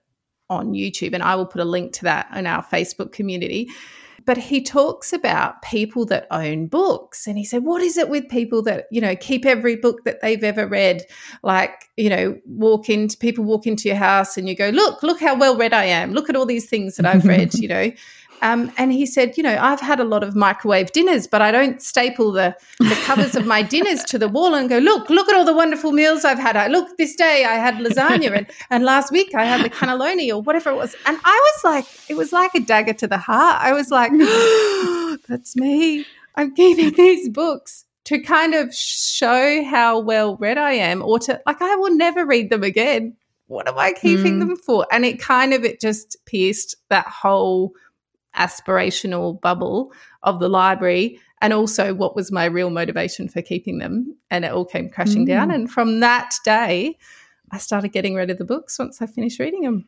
on 0.49 0.71
youtube 0.71 1.13
and 1.13 1.23
i 1.23 1.35
will 1.35 1.45
put 1.45 1.61
a 1.61 1.65
link 1.65 1.93
to 1.93 2.03
that 2.03 2.27
in 2.35 2.45
our 2.47 2.63
facebook 2.63 3.11
community. 3.11 3.69
But 4.25 4.37
he 4.37 4.61
talks 4.61 5.13
about 5.13 5.61
people 5.61 6.05
that 6.07 6.27
own 6.31 6.67
books 6.67 7.27
and 7.27 7.37
he 7.37 7.45
said 7.45 7.63
what 7.63 7.81
is 7.81 7.97
it 7.97 8.09
with 8.09 8.27
people 8.27 8.61
that 8.63 8.87
you 8.91 8.99
know 8.99 9.15
keep 9.15 9.45
every 9.45 9.77
book 9.77 10.03
that 10.03 10.19
they've 10.21 10.43
ever 10.43 10.67
read? 10.67 11.03
Like 11.43 11.85
you 11.95 12.09
know 12.09 12.37
walk 12.45 12.89
into 12.89 13.17
people 13.17 13.45
walk 13.45 13.65
into 13.65 13.87
your 13.87 13.95
house 13.97 14.35
and 14.35 14.49
you 14.49 14.55
go 14.55 14.69
look 14.69 15.01
look 15.01 15.21
how 15.21 15.37
well 15.37 15.55
read 15.55 15.71
i 15.71 15.85
am. 15.85 16.11
Look 16.11 16.29
at 16.29 16.35
all 16.35 16.45
these 16.45 16.67
things 16.69 16.97
that 16.97 17.05
i've 17.05 17.23
read 17.23 17.53
you 17.53 17.67
know 17.75 17.91
um, 18.41 18.71
and 18.77 18.91
he 18.91 19.05
said, 19.05 19.37
you 19.37 19.43
know, 19.43 19.57
I've 19.59 19.79
had 19.79 19.99
a 19.99 20.03
lot 20.03 20.23
of 20.23 20.35
microwave 20.35 20.91
dinners, 20.91 21.27
but 21.27 21.41
I 21.41 21.51
don't 21.51 21.81
staple 21.81 22.31
the, 22.31 22.55
the 22.79 22.99
covers 23.05 23.35
of 23.35 23.45
my 23.45 23.61
dinners 23.61 24.03
to 24.05 24.17
the 24.17 24.27
wall 24.27 24.53
and 24.53 24.69
go, 24.69 24.77
look, 24.77 25.09
look 25.09 25.27
at 25.29 25.35
all 25.35 25.45
the 25.45 25.53
wonderful 25.53 25.91
meals 25.91 26.23
I've 26.23 26.39
had. 26.39 26.55
I 26.55 26.67
look 26.67 26.97
this 26.97 27.15
day 27.15 27.45
I 27.45 27.55
had 27.55 27.75
lasagna 27.75 28.35
and, 28.35 28.47
and 28.69 28.83
last 28.83 29.11
week 29.11 29.33
I 29.33 29.45
had 29.45 29.63
the 29.63 29.69
cannelloni 29.69 30.29
or 30.29 30.41
whatever 30.41 30.69
it 30.69 30.75
was. 30.75 30.95
And 31.05 31.17
I 31.23 31.51
was 31.55 31.63
like, 31.63 31.85
it 32.09 32.15
was 32.15 32.31
like 32.31 32.53
a 32.55 32.59
dagger 32.59 32.93
to 32.93 33.07
the 33.07 33.17
heart. 33.17 33.61
I 33.61 33.73
was 33.73 33.89
like, 33.89 34.11
oh, 34.13 35.17
that's 35.27 35.55
me. 35.55 36.05
I'm 36.35 36.53
keeping 36.53 36.93
these 36.93 37.29
books 37.29 37.85
to 38.05 38.19
kind 38.21 38.53
of 38.53 38.73
show 38.73 39.63
how 39.65 39.99
well 39.99 40.37
read 40.37 40.57
I 40.57 40.73
am 40.73 41.01
or 41.01 41.19
to 41.19 41.41
like 41.45 41.61
I 41.61 41.75
will 41.75 41.95
never 41.95 42.25
read 42.25 42.49
them 42.49 42.63
again. 42.63 43.17
What 43.47 43.67
am 43.67 43.77
I 43.77 43.93
keeping 43.93 44.35
mm. 44.35 44.39
them 44.39 44.55
for? 44.57 44.85
And 44.91 45.03
it 45.03 45.19
kind 45.19 45.53
of 45.53 45.63
it 45.63 45.81
just 45.81 46.17
pierced 46.25 46.75
that 46.89 47.07
whole 47.07 47.73
aspirational 48.37 49.39
bubble 49.41 49.91
of 50.23 50.39
the 50.39 50.49
library 50.49 51.19
and 51.41 51.53
also 51.53 51.93
what 51.93 52.15
was 52.15 52.31
my 52.31 52.45
real 52.45 52.69
motivation 52.69 53.27
for 53.29 53.41
keeping 53.41 53.77
them. 53.77 54.15
And 54.31 54.45
it 54.45 54.51
all 54.51 54.65
came 54.65 54.89
crashing 54.89 55.23
mm. 55.23 55.29
down. 55.29 55.51
And 55.51 55.69
from 55.69 55.99
that 55.99 56.35
day, 56.43 56.97
I 57.51 57.57
started 57.57 57.89
getting 57.89 58.15
rid 58.15 58.29
of 58.29 58.37
the 58.37 58.45
books 58.45 58.79
once 58.79 59.01
I 59.01 59.05
finished 59.05 59.39
reading 59.39 59.61
them. 59.61 59.87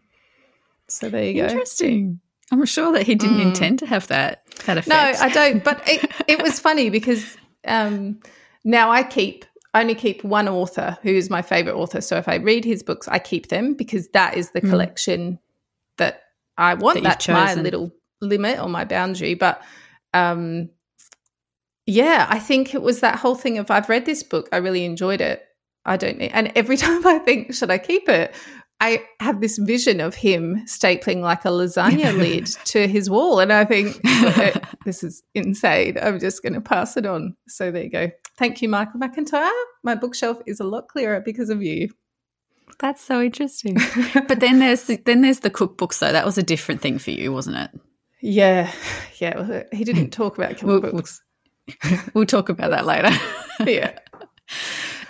So 0.88 1.10
there 1.10 1.24
you 1.24 1.42
go. 1.42 1.48
Interesting. 1.48 2.20
I'm 2.52 2.66
sure 2.66 2.92
that 2.94 3.06
he 3.06 3.16
didn't 3.16 3.38
mm. 3.38 3.48
intend 3.48 3.80
to 3.80 3.86
have 3.86 4.08
that 4.08 4.44
that 4.66 4.78
effect. 4.78 4.88
No, 4.88 5.26
I 5.26 5.30
don't. 5.30 5.64
But 5.64 5.82
it, 5.88 6.12
it 6.28 6.42
was 6.42 6.60
funny 6.60 6.90
because 6.90 7.38
um, 7.66 8.20
now 8.64 8.90
I 8.90 9.04
keep 9.04 9.46
only 9.76 9.94
keep 9.94 10.24
one 10.24 10.48
author 10.48 10.98
who 11.04 11.10
is 11.10 11.30
my 11.30 11.44
favorite 11.44 11.76
author. 11.76 12.02
So 12.02 12.18
if 12.18 12.28
I 12.28 12.36
read 12.36 12.66
his 12.66 12.82
books, 12.82 13.08
I 13.08 13.20
keep 13.20 13.50
them 13.50 13.74
because 13.74 14.08
that 14.10 14.36
is 14.36 14.52
the 14.52 14.62
mm. 14.62 14.70
collection 14.70 15.40
that 15.98 16.24
I 16.58 16.74
want. 16.74 17.04
That 17.04 17.24
That's 17.24 17.28
my 17.28 17.54
little 17.54 17.92
limit 18.22 18.60
or 18.60 18.70
my 18.70 18.86
boundary. 18.86 19.34
But 19.34 19.62
um, 20.14 20.70
yeah, 21.86 22.28
I 22.30 22.40
think 22.40 22.74
it 22.74 22.82
was 22.82 23.00
that 23.00 23.18
whole 23.18 23.36
thing 23.36 23.58
of 23.58 23.72
I've 23.72 23.90
read 23.90 24.06
this 24.06 24.24
book, 24.24 24.50
I 24.52 24.58
really 24.58 24.86
enjoyed 24.86 25.22
it. 25.22 25.44
I 25.86 25.98
don't 25.98 26.18
need, 26.18 26.32
and 26.34 26.52
every 26.56 26.78
time 26.86 27.06
I 27.06 27.20
think, 27.20 27.54
should 27.54 27.72
I 27.72 27.78
keep 27.78 28.08
it? 28.10 28.36
I 28.82 29.04
have 29.20 29.42
this 29.42 29.58
vision 29.58 30.00
of 30.00 30.16
him 30.16 30.64
stapling 30.66 31.22
like 31.22 31.44
a 31.44 31.50
lasagna 31.50 32.18
lid 32.18 32.46
to 32.66 32.88
his 32.88 33.10
wall. 33.10 33.40
And 33.40 33.52
I 33.52 33.66
think, 33.66 34.00
this 34.86 35.04
is 35.04 35.22
insane. 35.36 35.98
I'm 36.02 36.18
just 36.20 36.42
going 36.42 36.54
to 36.54 36.62
pass 36.62 36.96
it 36.96 37.06
on. 37.06 37.36
So 37.48 37.72
there 37.72 37.84
you 37.84 37.90
go. 37.90 38.10
Thank 38.38 38.62
you, 38.62 38.70
Michael 38.70 39.02
McIntyre. 39.02 39.52
My 39.84 39.96
bookshelf 39.96 40.38
is 40.46 40.62
a 40.62 40.64
lot 40.64 40.88
clearer 40.88 41.20
because 41.20 41.50
of 41.50 41.62
you. 41.62 41.90
That's 42.80 43.04
so 43.04 43.22
interesting. 43.22 43.76
but 44.14 44.40
then 44.40 44.60
there's 44.60 44.84
the, 44.84 44.96
then 45.06 45.22
there's 45.22 45.42
the 45.42 45.50
cookbooks 45.50 46.00
though. 46.00 46.14
That 46.14 46.26
was 46.26 46.38
a 46.38 46.44
different 46.44 46.82
thing 46.82 47.00
for 47.00 47.12
you, 47.12 47.34
wasn't 47.34 47.58
it? 47.58 47.72
Yeah, 48.22 48.72
yeah. 49.18 49.64
He 49.72 49.84
didn't 49.84 50.10
talk 50.12 50.38
about 50.38 50.58
cookbooks. 50.58 51.20
We'll, 51.84 52.00
we'll 52.14 52.26
talk 52.26 52.50
about 52.50 52.72
that 52.72 52.86
later. 52.86 53.12
yeah. 53.66 53.98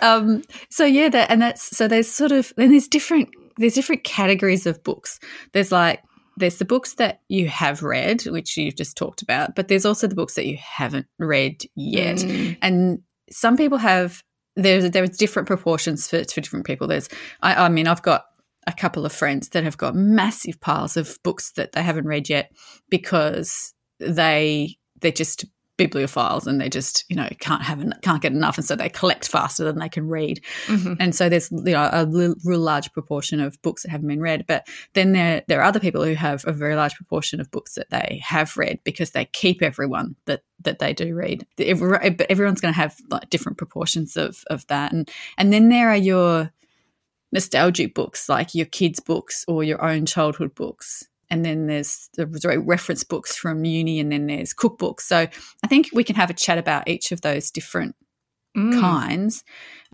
Um, 0.00 0.42
so 0.70 0.84
yeah, 0.84 1.08
that 1.08 1.30
and 1.30 1.42
that's 1.42 1.76
so 1.76 1.88
there's 1.88 2.10
sort 2.10 2.32
of 2.32 2.52
then 2.56 2.70
there's 2.70 2.88
different 2.88 3.28
there's 3.56 3.74
different 3.74 4.04
categories 4.04 4.66
of 4.66 4.82
books. 4.82 5.20
There's 5.52 5.72
like 5.72 6.02
there's 6.36 6.56
the 6.56 6.64
books 6.64 6.94
that 6.94 7.20
you 7.28 7.48
have 7.48 7.82
read, 7.82 8.22
which 8.22 8.56
you've 8.56 8.76
just 8.76 8.96
talked 8.96 9.22
about, 9.22 9.54
but 9.54 9.68
there's 9.68 9.84
also 9.84 10.06
the 10.06 10.14
books 10.14 10.34
that 10.34 10.46
you 10.46 10.56
haven't 10.56 11.06
read 11.18 11.62
yet. 11.74 12.18
Mm. 12.18 12.58
And 12.62 13.02
some 13.30 13.56
people 13.56 13.78
have 13.78 14.22
there's 14.56 14.90
there's 14.90 15.16
different 15.16 15.46
proportions 15.46 16.08
for 16.08 16.24
for 16.24 16.40
different 16.40 16.66
people. 16.66 16.86
There's 16.86 17.08
I, 17.42 17.66
I 17.66 17.68
mean 17.68 17.86
I've 17.86 18.02
got 18.02 18.24
a 18.66 18.72
couple 18.72 19.06
of 19.06 19.12
friends 19.12 19.50
that 19.50 19.64
have 19.64 19.78
got 19.78 19.94
massive 19.94 20.60
piles 20.60 20.96
of 20.96 21.18
books 21.22 21.52
that 21.52 21.72
they 21.72 21.82
haven't 21.82 22.06
read 22.06 22.28
yet 22.28 22.52
because 22.88 23.72
they 23.98 24.76
they're 25.00 25.12
just 25.12 25.46
bibliophiles 25.80 26.46
and 26.46 26.60
they 26.60 26.68
just 26.68 27.06
you 27.08 27.16
know 27.16 27.28
can't 27.38 27.62
have 27.62 27.82
can't 28.02 28.20
get 28.20 28.32
enough. 28.32 28.58
And 28.58 28.66
so 28.66 28.76
they 28.76 28.90
collect 28.90 29.28
faster 29.28 29.64
than 29.64 29.78
they 29.78 29.88
can 29.88 30.08
read. 30.08 30.44
Mm-hmm. 30.66 30.94
and 31.00 31.14
so 31.14 31.28
there's 31.28 31.50
you 31.50 31.72
know 31.72 31.88
a 31.90 32.06
real 32.44 32.60
large 32.60 32.92
proportion 32.92 33.40
of 33.40 33.60
books 33.62 33.82
that 33.82 33.90
haven't 33.90 34.08
been 34.08 34.20
read. 34.20 34.44
But 34.46 34.68
then 34.92 35.12
there 35.12 35.42
there 35.48 35.60
are 35.60 35.64
other 35.64 35.80
people 35.80 36.04
who 36.04 36.14
have 36.14 36.44
a 36.46 36.52
very 36.52 36.76
large 36.76 36.94
proportion 36.94 37.40
of 37.40 37.50
books 37.50 37.74
that 37.74 37.90
they 37.90 38.20
have 38.22 38.56
read 38.56 38.80
because 38.84 39.12
they 39.12 39.24
keep 39.26 39.62
everyone 39.62 40.16
that 40.26 40.42
that 40.60 40.80
they 40.80 40.92
do 40.92 41.14
read. 41.14 41.46
But 41.56 41.66
everyone's 42.30 42.60
going 42.60 42.74
to 42.74 42.80
have 42.80 42.96
like 43.10 43.30
different 43.30 43.56
proportions 43.56 44.16
of 44.18 44.44
of 44.48 44.66
that. 44.66 44.92
And 44.92 45.10
and 45.38 45.50
then 45.52 45.70
there 45.70 45.88
are 45.88 45.96
your 45.96 46.52
nostalgic 47.32 47.94
books 47.94 48.28
like 48.28 48.54
your 48.54 48.66
kids 48.66 49.00
books 49.00 49.44
or 49.46 49.62
your 49.64 49.82
own 49.82 50.06
childhood 50.06 50.54
books 50.54 51.04
and 51.30 51.44
then 51.44 51.66
there's 51.66 52.10
the 52.16 52.26
reference 52.66 53.04
books 53.04 53.36
from 53.36 53.64
uni, 53.64 54.00
and 54.00 54.10
then 54.10 54.26
there's 54.26 54.52
cookbooks. 54.52 55.02
So 55.02 55.28
I 55.62 55.66
think 55.68 55.88
we 55.92 56.04
can 56.04 56.16
have 56.16 56.30
a 56.30 56.34
chat 56.34 56.58
about 56.58 56.88
each 56.88 57.12
of 57.12 57.20
those 57.20 57.50
different 57.52 57.94
mm. 58.56 58.78
kinds 58.80 59.44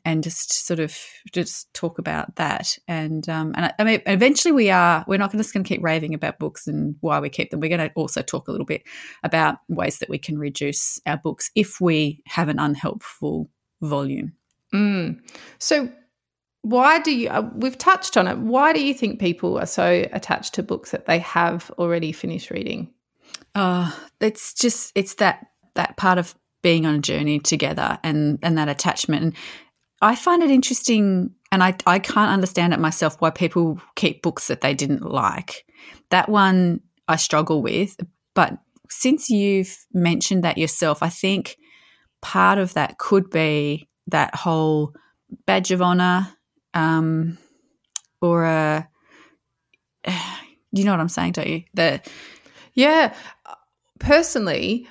and 0.04 0.22
just 0.22 0.66
sort 0.66 0.80
of 0.80 0.96
just 1.32 1.72
talk 1.74 1.98
about 1.98 2.36
that. 2.36 2.78
And 2.88 3.28
um, 3.28 3.52
and 3.54 3.66
I, 3.66 3.72
I, 3.78 3.84
mean, 3.84 4.02
eventually 4.06 4.52
we 4.52 4.70
are 4.70 5.04
we're 5.06 5.18
not 5.18 5.32
just 5.32 5.52
going 5.52 5.62
to 5.62 5.68
keep 5.68 5.84
raving 5.84 6.14
about 6.14 6.38
books 6.38 6.66
and 6.66 6.96
why 7.00 7.20
we 7.20 7.28
keep 7.28 7.50
them. 7.50 7.60
We're 7.60 7.76
going 7.76 7.86
to 7.86 7.94
also 7.94 8.22
talk 8.22 8.48
a 8.48 8.50
little 8.50 8.66
bit 8.66 8.82
about 9.22 9.56
ways 9.68 9.98
that 9.98 10.08
we 10.08 10.18
can 10.18 10.38
reduce 10.38 10.98
our 11.04 11.18
books 11.18 11.50
if 11.54 11.82
we 11.82 12.22
have 12.26 12.48
an 12.48 12.58
unhelpful 12.58 13.50
volume. 13.82 14.32
Mm. 14.74 15.20
So 15.58 15.90
why 16.66 16.98
do 16.98 17.16
you 17.16 17.28
uh, 17.28 17.48
we've 17.54 17.78
touched 17.78 18.16
on 18.16 18.26
it. 18.26 18.38
Why 18.38 18.72
do 18.72 18.84
you 18.84 18.92
think 18.92 19.20
people 19.20 19.56
are 19.56 19.66
so 19.66 20.04
attached 20.10 20.54
to 20.54 20.64
books 20.64 20.90
that 20.90 21.06
they 21.06 21.20
have 21.20 21.70
already 21.78 22.10
finished 22.10 22.50
reading? 22.50 22.92
Uh 23.54 23.92
it's 24.20 24.52
just 24.52 24.90
it's 24.96 25.14
that 25.14 25.46
that 25.74 25.96
part 25.96 26.18
of 26.18 26.34
being 26.62 26.84
on 26.84 26.96
a 26.96 26.98
journey 26.98 27.38
together 27.38 28.00
and 28.02 28.40
and 28.42 28.58
that 28.58 28.68
attachment. 28.68 29.22
And 29.22 29.36
i 30.02 30.16
find 30.16 30.42
it 30.42 30.50
interesting 30.50 31.30
and 31.52 31.62
i 31.62 31.72
i 31.86 32.00
can't 32.00 32.32
understand 32.32 32.72
it 32.72 32.80
myself 32.80 33.20
why 33.20 33.30
people 33.30 33.80
keep 33.94 34.22
books 34.22 34.48
that 34.48 34.60
they 34.60 34.74
didn't 34.74 35.02
like. 35.02 35.64
That 36.10 36.28
one 36.28 36.80
i 37.06 37.14
struggle 37.14 37.62
with 37.62 37.96
but 38.34 38.58
since 38.90 39.30
you've 39.30 39.86
mentioned 39.92 40.42
that 40.42 40.58
yourself 40.58 41.00
i 41.00 41.08
think 41.08 41.58
part 42.22 42.58
of 42.58 42.74
that 42.74 42.98
could 42.98 43.30
be 43.30 43.88
that 44.08 44.34
whole 44.34 44.92
badge 45.46 45.70
of 45.70 45.80
honor 45.80 46.35
um, 46.74 47.38
or 48.20 48.44
a 48.44 48.88
you 50.72 50.84
know 50.84 50.90
what 50.92 51.00
I'm 51.00 51.08
saying, 51.08 51.32
don't 51.32 51.48
you? 51.48 51.64
The 51.74 52.00
yeah, 52.74 53.14
personally, 53.98 54.88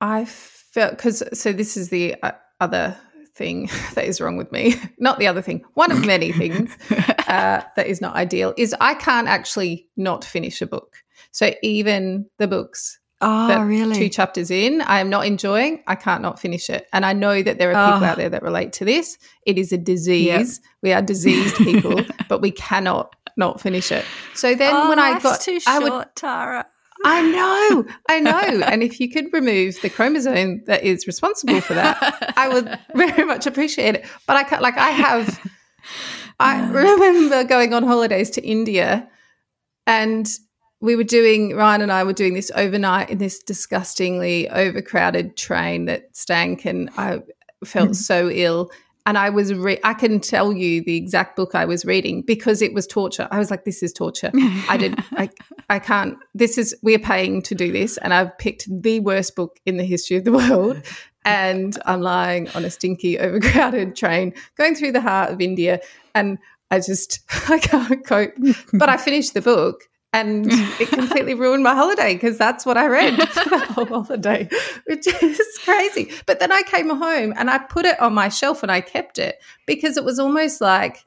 I 0.00 0.24
felt 0.24 0.92
because 0.92 1.22
so 1.32 1.52
this 1.52 1.76
is 1.76 1.90
the 1.90 2.16
uh, 2.22 2.32
other 2.60 2.96
thing 3.34 3.70
that 3.94 4.04
is 4.04 4.20
wrong 4.20 4.36
with 4.36 4.52
me. 4.52 4.74
Not 4.98 5.18
the 5.18 5.26
other 5.26 5.42
thing. 5.42 5.64
One 5.74 5.92
of 5.92 6.04
many 6.04 6.32
things 6.32 6.76
uh, 6.90 7.62
that 7.76 7.86
is 7.86 8.00
not 8.00 8.16
ideal 8.16 8.52
is 8.56 8.74
I 8.80 8.94
can't 8.94 9.28
actually 9.28 9.88
not 9.96 10.24
finish 10.24 10.60
a 10.60 10.66
book. 10.66 10.96
So 11.30 11.52
even 11.62 12.26
the 12.38 12.48
books 12.48 12.98
Oh, 13.20 13.60
really? 13.62 13.96
Two 13.96 14.08
chapters 14.08 14.50
in, 14.50 14.80
I 14.82 15.00
am 15.00 15.10
not 15.10 15.26
enjoying. 15.26 15.82
I 15.88 15.96
can't 15.96 16.22
not 16.22 16.38
finish 16.38 16.70
it. 16.70 16.86
And 16.92 17.04
I 17.04 17.12
know 17.12 17.42
that 17.42 17.58
there 17.58 17.74
are 17.74 17.92
people 17.92 18.06
oh. 18.06 18.10
out 18.10 18.16
there 18.16 18.28
that 18.28 18.42
relate 18.42 18.72
to 18.74 18.84
this. 18.84 19.18
It 19.44 19.58
is 19.58 19.72
a 19.72 19.78
disease. 19.78 20.60
Yep. 20.62 20.72
We 20.82 20.92
are 20.92 21.02
diseased 21.02 21.56
people, 21.58 22.00
but 22.28 22.40
we 22.40 22.52
cannot 22.52 23.16
not 23.36 23.60
finish 23.60 23.90
it. 23.90 24.04
So 24.34 24.54
then 24.54 24.74
oh, 24.74 24.88
when 24.88 24.98
I 24.98 25.18
got, 25.18 25.40
too 25.40 25.58
short, 25.58 25.76
I 25.76 25.78
would, 25.78 26.06
Tara. 26.14 26.66
I 27.04 27.22
know, 27.22 27.86
I 28.08 28.20
know. 28.20 28.64
and 28.66 28.82
if 28.82 29.00
you 29.00 29.10
could 29.10 29.32
remove 29.32 29.80
the 29.80 29.90
chromosome 29.90 30.64
that 30.66 30.84
is 30.84 31.06
responsible 31.06 31.60
for 31.60 31.74
that, 31.74 32.34
I 32.36 32.48
would 32.48 32.78
very 32.94 33.24
much 33.24 33.46
appreciate 33.46 33.96
it. 33.96 34.06
But 34.26 34.36
I 34.36 34.44
can't, 34.44 34.62
like, 34.62 34.76
I 34.76 34.90
have, 34.90 35.40
I 36.38 36.68
remember 36.68 37.44
going 37.44 37.74
on 37.74 37.82
holidays 37.82 38.30
to 38.30 38.44
India 38.44 39.08
and 39.86 40.28
we 40.80 40.94
were 40.94 41.04
doing 41.04 41.56
Ryan 41.56 41.82
and 41.82 41.92
I 41.92 42.04
were 42.04 42.12
doing 42.12 42.34
this 42.34 42.50
overnight 42.54 43.10
in 43.10 43.18
this 43.18 43.42
disgustingly 43.42 44.48
overcrowded 44.48 45.36
train 45.36 45.86
that 45.86 46.16
stank, 46.16 46.64
and 46.64 46.90
I 46.96 47.20
felt 47.64 47.90
mm-hmm. 47.90 47.92
so 47.94 48.30
ill. 48.30 48.70
And 49.04 49.16
I 49.16 49.30
was, 49.30 49.54
re- 49.54 49.80
I 49.84 49.94
can 49.94 50.20
tell 50.20 50.52
you 50.52 50.84
the 50.84 50.96
exact 50.96 51.34
book 51.34 51.54
I 51.54 51.64
was 51.64 51.86
reading 51.86 52.20
because 52.20 52.60
it 52.60 52.74
was 52.74 52.86
torture. 52.86 53.26
I 53.30 53.38
was 53.38 53.50
like, 53.50 53.64
this 53.64 53.82
is 53.82 53.90
torture. 53.90 54.30
I 54.68 54.76
did, 54.76 55.02
I, 55.12 55.30
I 55.70 55.78
can't, 55.78 56.18
this 56.34 56.58
is, 56.58 56.76
we're 56.82 56.98
paying 56.98 57.40
to 57.42 57.54
do 57.54 57.72
this. 57.72 57.96
And 57.96 58.12
I've 58.12 58.36
picked 58.36 58.68
the 58.70 59.00
worst 59.00 59.34
book 59.34 59.60
in 59.64 59.78
the 59.78 59.84
history 59.84 60.18
of 60.18 60.24
the 60.24 60.32
world. 60.32 60.82
And 61.24 61.78
I'm 61.86 62.02
lying 62.02 62.50
on 62.50 62.66
a 62.66 62.70
stinky, 62.70 63.18
overcrowded 63.18 63.96
train 63.96 64.34
going 64.58 64.74
through 64.74 64.92
the 64.92 65.00
heart 65.00 65.32
of 65.32 65.40
India. 65.40 65.80
And 66.14 66.36
I 66.70 66.80
just, 66.80 67.20
I 67.48 67.58
can't 67.60 68.06
cope. 68.06 68.34
But 68.74 68.90
I 68.90 68.98
finished 68.98 69.32
the 69.32 69.40
book 69.40 69.88
and 70.12 70.46
it 70.50 70.88
completely 70.88 71.34
ruined 71.34 71.62
my 71.62 71.74
holiday 71.74 72.14
because 72.14 72.38
that's 72.38 72.64
what 72.64 72.76
I 72.76 72.86
read 72.86 73.16
for 73.28 73.48
the 73.48 73.58
whole 73.58 73.86
holiday, 73.86 74.48
which 74.86 75.06
is 75.06 75.40
crazy. 75.64 76.12
But 76.26 76.40
then 76.40 76.52
I 76.52 76.62
came 76.62 76.88
home 76.90 77.34
and 77.36 77.50
I 77.50 77.58
put 77.58 77.84
it 77.84 78.00
on 78.00 78.14
my 78.14 78.28
shelf 78.28 78.62
and 78.62 78.72
I 78.72 78.80
kept 78.80 79.18
it 79.18 79.40
because 79.66 79.96
it 79.96 80.04
was 80.04 80.18
almost 80.18 80.60
like, 80.60 81.04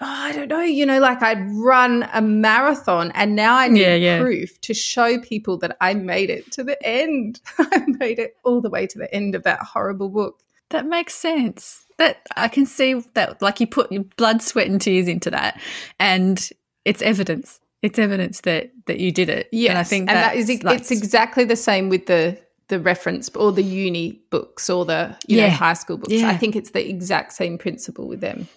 oh, 0.00 0.06
I 0.06 0.32
don't 0.32 0.48
know, 0.48 0.60
you 0.60 0.84
know, 0.84 1.00
like 1.00 1.22
I'd 1.22 1.50
run 1.50 2.08
a 2.12 2.20
marathon 2.20 3.10
and 3.14 3.34
now 3.34 3.56
I 3.56 3.68
need 3.68 3.80
yeah, 3.80 3.94
yeah. 3.94 4.20
proof 4.20 4.60
to 4.62 4.74
show 4.74 5.18
people 5.20 5.56
that 5.58 5.76
I 5.80 5.94
made 5.94 6.28
it 6.28 6.52
to 6.52 6.64
the 6.64 6.80
end. 6.86 7.40
I 7.58 7.84
made 7.86 8.18
it 8.18 8.36
all 8.44 8.60
the 8.60 8.70
way 8.70 8.86
to 8.86 8.98
the 8.98 9.12
end 9.14 9.34
of 9.34 9.44
that 9.44 9.60
horrible 9.60 10.10
book. 10.10 10.40
That 10.70 10.86
makes 10.86 11.14
sense. 11.14 11.84
That 11.98 12.26
I 12.36 12.48
can 12.48 12.66
see 12.66 13.00
that, 13.14 13.40
like 13.40 13.58
you 13.58 13.66
put 13.66 13.90
your 13.90 14.04
blood, 14.18 14.42
sweat, 14.42 14.66
and 14.66 14.78
tears 14.78 15.08
into 15.08 15.30
that, 15.30 15.58
and 15.98 16.50
it's 16.84 17.00
evidence 17.00 17.58
it's 17.82 17.98
evidence 17.98 18.40
that 18.42 18.70
that 18.86 18.98
you 18.98 19.12
did 19.12 19.28
it. 19.28 19.48
Yeah, 19.52 19.70
and 19.70 19.78
I 19.78 19.84
think 19.84 20.08
and 20.08 20.16
that 20.16 20.36
is 20.36 20.48
it's 20.48 20.90
exactly 20.90 21.44
the 21.44 21.56
same 21.56 21.88
with 21.88 22.06
the 22.06 22.38
the 22.68 22.80
reference 22.80 23.28
or 23.30 23.52
the 23.52 23.62
uni 23.62 24.20
books 24.30 24.68
or 24.68 24.84
the 24.84 25.16
you 25.26 25.38
yeah. 25.38 25.48
know 25.48 25.54
high 25.54 25.74
school 25.74 25.98
books. 25.98 26.12
Yeah. 26.12 26.28
I 26.28 26.36
think 26.36 26.56
it's 26.56 26.70
the 26.70 26.88
exact 26.88 27.32
same 27.32 27.58
principle 27.58 28.08
with 28.08 28.20
them. 28.20 28.48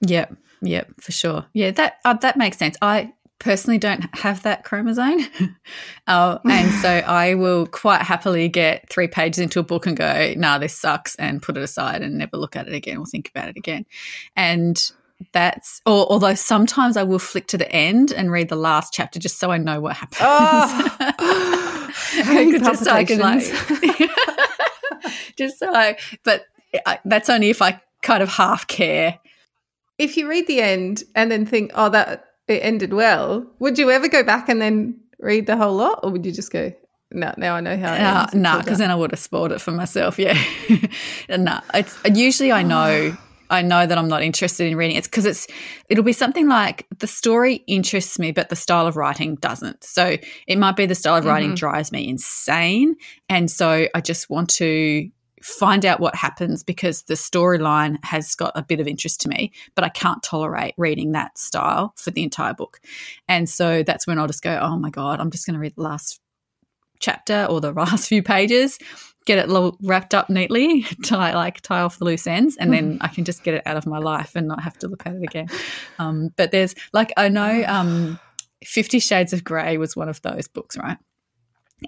Yep, 0.00 0.36
yep, 0.62 0.88
for 1.00 1.12
sure. 1.12 1.46
Yeah, 1.52 1.72
that 1.72 1.98
uh, 2.04 2.14
that 2.14 2.36
makes 2.36 2.56
sense. 2.56 2.76
I 2.80 3.12
personally 3.40 3.78
don't 3.78 4.04
have 4.16 4.42
that 4.44 4.64
chromosome, 4.64 5.26
uh, 6.06 6.38
and 6.44 6.72
so 6.80 6.88
I 7.06 7.34
will 7.34 7.66
quite 7.66 8.02
happily 8.02 8.48
get 8.48 8.88
three 8.88 9.08
pages 9.08 9.40
into 9.40 9.60
a 9.60 9.64
book 9.64 9.86
and 9.86 9.96
go, 9.96 10.34
"Nah, 10.36 10.58
this 10.58 10.74
sucks," 10.74 11.16
and 11.16 11.42
put 11.42 11.56
it 11.56 11.62
aside 11.62 12.02
and 12.02 12.16
never 12.16 12.36
look 12.36 12.56
at 12.56 12.68
it 12.68 12.74
again 12.74 12.98
or 12.98 13.06
think 13.06 13.28
about 13.28 13.48
it 13.48 13.56
again. 13.56 13.84
And 14.36 14.90
that's 15.32 15.80
or 15.84 16.06
although 16.10 16.34
sometimes 16.34 16.96
I 16.96 17.02
will 17.02 17.18
flick 17.18 17.48
to 17.48 17.58
the 17.58 17.70
end 17.72 18.12
and 18.12 18.30
read 18.30 18.48
the 18.48 18.56
last 18.56 18.92
chapter 18.92 19.18
just 19.18 19.38
so 19.38 19.50
I 19.50 19.58
know 19.58 19.80
what 19.80 19.96
happens. 19.96 20.20
Oh, 22.20 22.50
just 22.58 22.84
so 22.84 22.90
I 22.92 23.04
can 23.04 23.18
like 23.18 23.42
just 25.36 25.58
so 25.58 25.74
I 25.74 25.96
but 26.22 26.46
I, 26.86 26.98
that's 27.04 27.28
only 27.28 27.50
if 27.50 27.62
I 27.62 27.80
kind 28.02 28.22
of 28.22 28.28
half 28.28 28.66
care. 28.66 29.18
If 29.98 30.16
you 30.16 30.28
read 30.28 30.46
the 30.46 30.60
end 30.60 31.02
and 31.14 31.30
then 31.30 31.44
think, 31.46 31.72
"Oh, 31.74 31.88
that 31.88 32.26
it 32.46 32.60
ended 32.60 32.92
well," 32.92 33.46
would 33.58 33.78
you 33.78 33.90
ever 33.90 34.08
go 34.08 34.22
back 34.22 34.48
and 34.48 34.60
then 34.60 35.00
read 35.18 35.46
the 35.46 35.56
whole 35.56 35.74
lot, 35.74 36.00
or 36.02 36.10
would 36.10 36.24
you 36.24 36.32
just 36.32 36.52
go, 36.52 36.72
no, 37.10 37.32
now 37.36 37.54
I 37.54 37.60
know 37.60 37.76
how 37.76 37.94
it 37.94 38.00
uh, 38.00 38.26
No, 38.34 38.40
nah, 38.40 38.58
because 38.58 38.78
then 38.78 38.90
I 38.90 38.94
would 38.94 39.10
have 39.12 39.20
spoiled 39.20 39.52
it 39.52 39.60
for 39.60 39.70
myself. 39.72 40.18
Yeah, 40.18 40.38
no, 41.28 41.36
nah, 41.38 41.60
it's 41.74 41.98
usually 42.14 42.52
I 42.52 42.62
know 42.62 43.16
I 43.50 43.62
know 43.62 43.86
that 43.86 43.96
I'm 43.98 44.08
not 44.08 44.22
interested 44.22 44.66
in 44.66 44.76
reading. 44.76 44.96
It's 44.96 45.08
because 45.08 45.26
it's 45.26 45.46
it'll 45.88 46.04
be 46.04 46.12
something 46.12 46.48
like 46.48 46.86
the 46.98 47.06
story 47.06 47.64
interests 47.66 48.18
me, 48.18 48.32
but 48.32 48.48
the 48.48 48.56
style 48.56 48.86
of 48.86 48.96
writing 48.96 49.36
doesn't. 49.36 49.84
So 49.84 50.16
it 50.46 50.58
might 50.58 50.76
be 50.76 50.86
the 50.86 50.94
style 50.94 51.16
of 51.16 51.24
writing 51.24 51.50
mm-hmm. 51.50 51.56
drives 51.56 51.92
me 51.92 52.08
insane, 52.08 52.96
and 53.28 53.50
so 53.50 53.86
I 53.94 54.00
just 54.00 54.30
want 54.30 54.50
to 54.50 55.10
find 55.42 55.84
out 55.84 56.00
what 56.00 56.14
happens 56.14 56.62
because 56.62 57.02
the 57.02 57.14
storyline 57.14 57.96
has 58.04 58.34
got 58.34 58.52
a 58.54 58.62
bit 58.62 58.80
of 58.80 58.88
interest 58.88 59.20
to 59.22 59.28
me, 59.28 59.52
but 59.74 59.84
I 59.84 59.88
can't 59.88 60.22
tolerate 60.22 60.74
reading 60.76 61.12
that 61.12 61.38
style 61.38 61.92
for 61.96 62.10
the 62.10 62.22
entire 62.22 62.54
book. 62.54 62.80
And 63.28 63.48
so 63.48 63.82
that's 63.82 64.06
when 64.06 64.18
I'll 64.18 64.26
just 64.26 64.42
go, 64.42 64.58
oh 64.60 64.76
my 64.76 64.90
God, 64.90 65.20
I'm 65.20 65.30
just 65.30 65.46
going 65.46 65.54
to 65.54 65.60
read 65.60 65.76
the 65.76 65.82
last 65.82 66.20
chapter 67.00 67.46
or 67.48 67.60
the 67.60 67.72
last 67.76 68.08
few 68.08 68.22
pages, 68.22 68.78
get 69.28 69.46
it 69.46 69.74
wrapped 69.82 70.14
up 70.14 70.30
neatly, 70.30 70.82
tie 71.04 71.34
like 71.34 71.60
tie 71.60 71.82
off 71.82 71.98
the 71.98 72.06
loose 72.06 72.26
ends, 72.26 72.56
and 72.56 72.72
then 72.72 72.96
I 73.02 73.08
can 73.08 73.24
just 73.24 73.44
get 73.44 73.54
it 73.54 73.62
out 73.66 73.76
of 73.76 73.86
my 73.86 73.98
life 73.98 74.34
and 74.34 74.48
not 74.48 74.62
have 74.62 74.78
to 74.78 74.88
look 74.88 75.06
at 75.06 75.14
it 75.14 75.22
again. 75.22 75.48
Um, 75.98 76.30
but 76.36 76.50
there's 76.50 76.74
like 76.94 77.12
I 77.16 77.28
know 77.28 77.62
um, 77.66 78.18
Fifty 78.64 78.98
Shades 78.98 79.34
of 79.34 79.44
Grey 79.44 79.76
was 79.76 79.94
one 79.94 80.08
of 80.08 80.22
those 80.22 80.48
books, 80.48 80.78
right? 80.78 80.96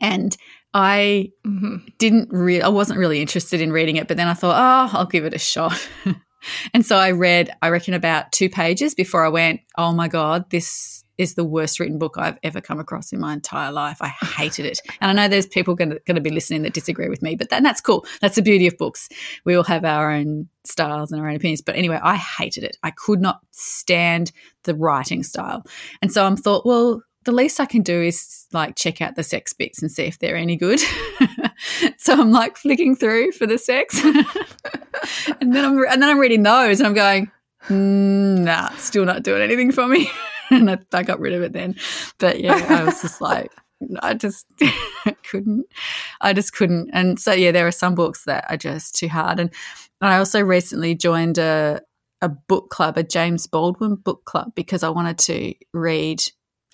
And 0.02 0.36
I 0.72 1.32
mm-hmm. 1.44 1.78
didn't 1.98 2.28
really, 2.30 2.62
I 2.62 2.68
wasn't 2.68 3.00
really 3.00 3.20
interested 3.20 3.60
in 3.60 3.72
reading 3.72 3.96
it, 3.96 4.06
but 4.06 4.16
then 4.16 4.28
I 4.28 4.34
thought, 4.34 4.54
oh, 4.56 4.98
I'll 4.98 5.06
give 5.06 5.24
it 5.24 5.34
a 5.34 5.38
shot. 5.38 5.88
and 6.74 6.86
so 6.86 6.96
I 6.96 7.10
read, 7.10 7.50
I 7.60 7.70
reckon, 7.70 7.94
about 7.94 8.30
two 8.30 8.48
pages 8.48 8.94
before 8.94 9.24
I 9.24 9.30
went, 9.30 9.62
oh 9.76 9.92
my 9.92 10.06
God, 10.06 10.48
this 10.50 11.02
is 11.20 11.34
the 11.34 11.44
worst 11.44 11.78
written 11.78 11.98
book 11.98 12.16
I've 12.16 12.38
ever 12.42 12.60
come 12.60 12.80
across 12.80 13.12
in 13.12 13.20
my 13.20 13.34
entire 13.34 13.70
life. 13.70 13.98
I 14.00 14.08
hated 14.08 14.64
it. 14.64 14.80
And 15.00 15.10
I 15.10 15.12
know 15.12 15.28
there's 15.28 15.46
people 15.46 15.74
going 15.74 16.00
to 16.06 16.20
be 16.20 16.30
listening 16.30 16.62
that 16.62 16.72
disagree 16.72 17.08
with 17.08 17.20
me, 17.20 17.36
but 17.36 17.50
that, 17.50 17.62
that's 17.62 17.80
cool. 17.80 18.06
That's 18.20 18.36
the 18.36 18.42
beauty 18.42 18.66
of 18.66 18.78
books. 18.78 19.08
We 19.44 19.54
all 19.54 19.64
have 19.64 19.84
our 19.84 20.10
own 20.10 20.48
styles 20.64 21.12
and 21.12 21.20
our 21.20 21.28
own 21.28 21.36
opinions. 21.36 21.60
But 21.60 21.76
anyway, 21.76 22.00
I 22.02 22.16
hated 22.16 22.64
it. 22.64 22.78
I 22.82 22.90
could 22.90 23.20
not 23.20 23.40
stand 23.50 24.32
the 24.64 24.74
writing 24.74 25.22
style. 25.22 25.62
And 26.00 26.10
so 26.10 26.24
I'm 26.24 26.36
thought, 26.36 26.64
well, 26.64 27.02
the 27.24 27.32
least 27.32 27.60
I 27.60 27.66
can 27.66 27.82
do 27.82 28.00
is 28.00 28.46
like 28.52 28.76
check 28.76 29.02
out 29.02 29.14
the 29.14 29.22
sex 29.22 29.52
bits 29.52 29.82
and 29.82 29.92
see 29.92 30.04
if 30.04 30.18
they're 30.18 30.36
any 30.36 30.56
good. 30.56 30.80
so 31.98 32.14
I'm 32.14 32.30
like 32.30 32.56
flicking 32.56 32.96
through 32.96 33.32
for 33.32 33.46
the 33.46 33.58
sex, 33.58 34.02
and 34.04 35.54
then 35.54 35.64
I'm 35.64 35.84
and 35.84 36.02
then 36.02 36.08
I'm 36.08 36.18
reading 36.18 36.42
those, 36.42 36.80
and 36.80 36.86
I'm 36.86 36.94
going, 36.94 37.30
mm, 37.68 38.38
nah, 38.38 38.70
still 38.70 39.04
not 39.04 39.22
doing 39.22 39.42
anything 39.42 39.70
for 39.70 39.86
me, 39.86 40.10
and 40.60 40.70
I, 40.70 40.78
I 40.92 41.02
got 41.02 41.20
rid 41.20 41.32
of 41.32 41.42
it 41.42 41.52
then. 41.52 41.76
But 42.18 42.40
yeah, 42.40 42.66
I 42.68 42.84
was 42.84 43.02
just 43.02 43.20
like. 43.20 43.50
I 44.02 44.12
just 44.12 44.44
couldn't. 45.30 45.64
I 46.20 46.34
just 46.34 46.52
couldn't. 46.52 46.90
And 46.92 47.18
so 47.18 47.32
yeah, 47.32 47.50
there 47.50 47.66
are 47.66 47.72
some 47.72 47.94
books 47.94 48.24
that 48.24 48.44
are 48.50 48.58
just 48.58 48.94
too 48.94 49.08
hard. 49.08 49.40
And 49.40 49.50
I 50.02 50.18
also 50.18 50.42
recently 50.42 50.94
joined 50.94 51.38
a 51.38 51.80
a 52.20 52.28
book 52.28 52.68
club, 52.68 52.98
a 52.98 53.02
James 53.02 53.46
Baldwin 53.46 53.94
book 53.94 54.26
club, 54.26 54.52
because 54.54 54.82
I 54.82 54.90
wanted 54.90 55.16
to 55.20 55.54
read 55.72 56.22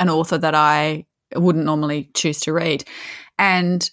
an 0.01 0.11
author 0.11 0.37
that 0.37 0.57
I 0.57 1.07
wouldn't 1.37 1.65
normally 1.65 2.11
choose 2.15 2.41
to 2.41 2.53
read. 2.53 2.85
And 3.39 3.89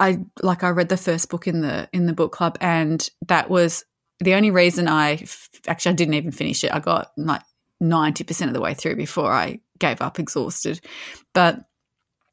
I 0.00 0.18
like 0.42 0.62
I 0.62 0.70
read 0.70 0.88
the 0.88 0.96
first 0.96 1.30
book 1.30 1.46
in 1.46 1.60
the 1.60 1.88
in 1.92 2.06
the 2.06 2.12
book 2.12 2.32
club 2.32 2.58
and 2.60 3.08
that 3.26 3.48
was 3.48 3.84
the 4.20 4.34
only 4.34 4.50
reason 4.50 4.88
I 4.88 5.24
actually 5.66 5.92
I 5.92 5.94
didn't 5.94 6.14
even 6.14 6.32
finish 6.32 6.64
it. 6.64 6.72
I 6.74 6.80
got 6.80 7.12
like 7.16 7.42
90% 7.82 8.48
of 8.48 8.54
the 8.54 8.60
way 8.60 8.74
through 8.74 8.96
before 8.96 9.32
I 9.32 9.60
gave 9.78 10.00
up 10.00 10.18
exhausted. 10.18 10.80
But 11.32 11.60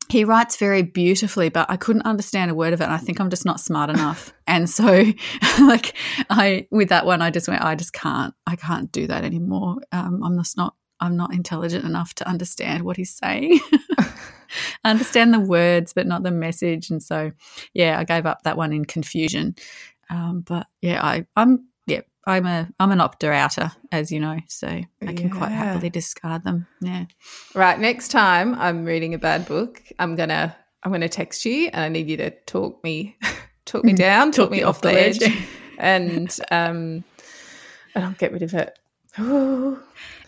he 0.09 0.25
writes 0.25 0.57
very 0.57 0.81
beautifully, 0.81 1.49
but 1.49 1.69
I 1.69 1.77
couldn't 1.77 2.01
understand 2.01 2.51
a 2.51 2.55
word 2.55 2.73
of 2.73 2.81
it. 2.81 2.85
And 2.85 2.93
I 2.93 2.97
think 2.97 3.19
I'm 3.19 3.29
just 3.29 3.45
not 3.45 3.59
smart 3.59 3.89
enough. 3.95 4.33
and 4.47 4.69
so, 4.69 5.05
like, 5.61 5.95
I 6.29 6.67
with 6.71 6.89
that 6.89 7.05
one, 7.05 7.21
I 7.21 7.31
just 7.31 7.47
went, 7.47 7.63
I 7.63 7.75
just 7.75 7.93
can't, 7.93 8.33
I 8.45 8.55
can't 8.55 8.91
do 8.91 9.07
that 9.07 9.23
anymore. 9.23 9.77
Um, 9.91 10.21
I'm 10.23 10.37
just 10.37 10.57
not 10.57 10.75
I'm 11.01 11.17
not 11.17 11.33
intelligent 11.33 11.83
enough 11.83 12.13
to 12.15 12.27
understand 12.27 12.83
what 12.83 12.95
he's 12.95 13.13
saying. 13.13 13.59
I 13.73 14.11
understand 14.85 15.33
the 15.33 15.39
words, 15.39 15.93
but 15.93 16.05
not 16.05 16.21
the 16.21 16.31
message. 16.31 16.91
And 16.91 17.01
so, 17.01 17.31
yeah, 17.73 17.97
I 17.97 18.03
gave 18.03 18.27
up 18.27 18.43
that 18.43 18.55
one 18.55 18.71
in 18.71 18.85
confusion. 18.85 19.55
Um, 20.11 20.41
but 20.41 20.67
yeah, 20.81 21.03
I, 21.03 21.25
I'm 21.35 21.65
I'm 22.25 22.45
a 22.45 22.69
I'm 22.79 22.91
an 22.91 22.99
opter 22.99 23.33
outer, 23.33 23.71
as 23.91 24.11
you 24.11 24.19
know, 24.19 24.37
so 24.47 24.67
I 24.67 24.85
can 25.13 25.29
yeah. 25.29 25.35
quite 25.35 25.51
happily 25.51 25.89
discard 25.89 26.43
them. 26.43 26.67
Yeah. 26.79 27.05
Right. 27.55 27.79
Next 27.79 28.09
time 28.09 28.55
I'm 28.55 28.85
reading 28.85 29.13
a 29.13 29.17
bad 29.17 29.47
book, 29.47 29.81
I'm 29.97 30.15
gonna 30.15 30.55
I'm 30.83 30.91
gonna 30.91 31.09
text 31.09 31.45
you, 31.45 31.69
and 31.73 31.81
I 31.81 31.89
need 31.89 32.09
you 32.09 32.17
to 32.17 32.31
talk 32.45 32.83
me 32.83 33.17
talk 33.65 33.83
me 33.83 33.93
down, 33.93 34.31
talk, 34.31 34.45
talk 34.45 34.51
me 34.51 34.63
off 34.63 34.81
the 34.81 34.91
edge, 34.91 35.21
and 35.79 36.35
um, 36.51 37.03
and 37.95 38.05
I'll 38.05 38.11
get 38.13 38.31
rid 38.31 38.43
of 38.43 38.53
it. 38.53 38.77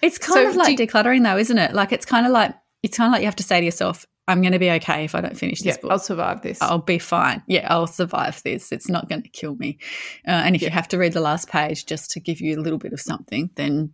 It's 0.01 0.17
kind 0.17 0.33
so 0.33 0.49
of 0.49 0.55
like 0.55 0.77
you, 0.77 0.87
decluttering, 0.87 1.23
though, 1.23 1.37
isn't 1.37 1.57
it? 1.57 1.73
Like 1.73 1.91
it's 1.91 2.05
kind 2.05 2.25
of 2.25 2.31
like 2.31 2.53
it's 2.81 2.97
kind 2.97 3.07
of 3.07 3.13
like 3.13 3.21
you 3.21 3.27
have 3.27 3.35
to 3.37 3.43
say 3.43 3.59
to 3.59 3.65
yourself, 3.65 4.05
"I'm 4.27 4.41
going 4.41 4.53
to 4.53 4.59
be 4.59 4.71
okay 4.71 5.05
if 5.05 5.15
I 5.15 5.21
don't 5.21 5.37
finish 5.37 5.59
this 5.59 5.75
yeah, 5.75 5.81
book. 5.81 5.91
I'll 5.91 5.99
survive 5.99 6.41
this. 6.41 6.61
I'll 6.61 6.79
be 6.79 6.99
fine. 6.99 7.43
Yeah, 7.47 7.67
I'll 7.69 7.87
survive 7.87 8.41
this. 8.43 8.71
It's 8.71 8.89
not 8.89 9.09
going 9.09 9.23
to 9.23 9.29
kill 9.29 9.55
me." 9.55 9.79
Uh, 10.27 10.31
and 10.31 10.55
if 10.55 10.61
yeah. 10.61 10.69
you 10.69 10.73
have 10.73 10.87
to 10.89 10.97
read 10.97 11.13
the 11.13 11.21
last 11.21 11.49
page 11.49 11.85
just 11.85 12.11
to 12.11 12.19
give 12.19 12.41
you 12.41 12.59
a 12.59 12.61
little 12.61 12.79
bit 12.79 12.93
of 12.93 13.01
something, 13.01 13.49
then 13.55 13.93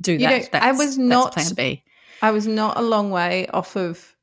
do 0.00 0.12
you 0.12 0.18
that. 0.20 0.52
Know, 0.52 0.58
I 0.60 0.72
was 0.72 0.98
not 0.98 1.32
plan 1.32 1.54
B. 1.54 1.84
I 2.22 2.30
was 2.30 2.46
not 2.46 2.78
a 2.78 2.82
long 2.82 3.10
way 3.10 3.46
off 3.48 3.76
of 3.76 4.14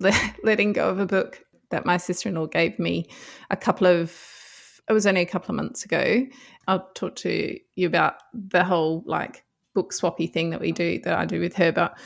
letting 0.42 0.72
go 0.72 0.88
of 0.88 0.98
a 0.98 1.06
book 1.06 1.44
that 1.70 1.86
my 1.86 1.96
sister-in-law 1.96 2.46
gave 2.46 2.78
me 2.78 3.06
a 3.50 3.56
couple 3.56 3.86
of 3.86 4.12
it 4.88 4.92
was 4.92 5.06
only 5.06 5.20
a 5.20 5.26
couple 5.26 5.52
of 5.52 5.56
months 5.56 5.84
ago. 5.84 6.26
I'll 6.66 6.88
talk 6.94 7.14
to 7.16 7.58
you 7.76 7.86
about 7.86 8.14
the 8.34 8.64
whole 8.64 9.04
like 9.06 9.44
book 9.72 9.92
swappy 9.92 10.30
thing 10.32 10.50
that 10.50 10.60
we 10.60 10.72
do 10.72 10.98
that 11.04 11.16
I 11.16 11.26
do 11.26 11.40
with 11.40 11.54
her. 11.56 11.70
But 11.70 11.96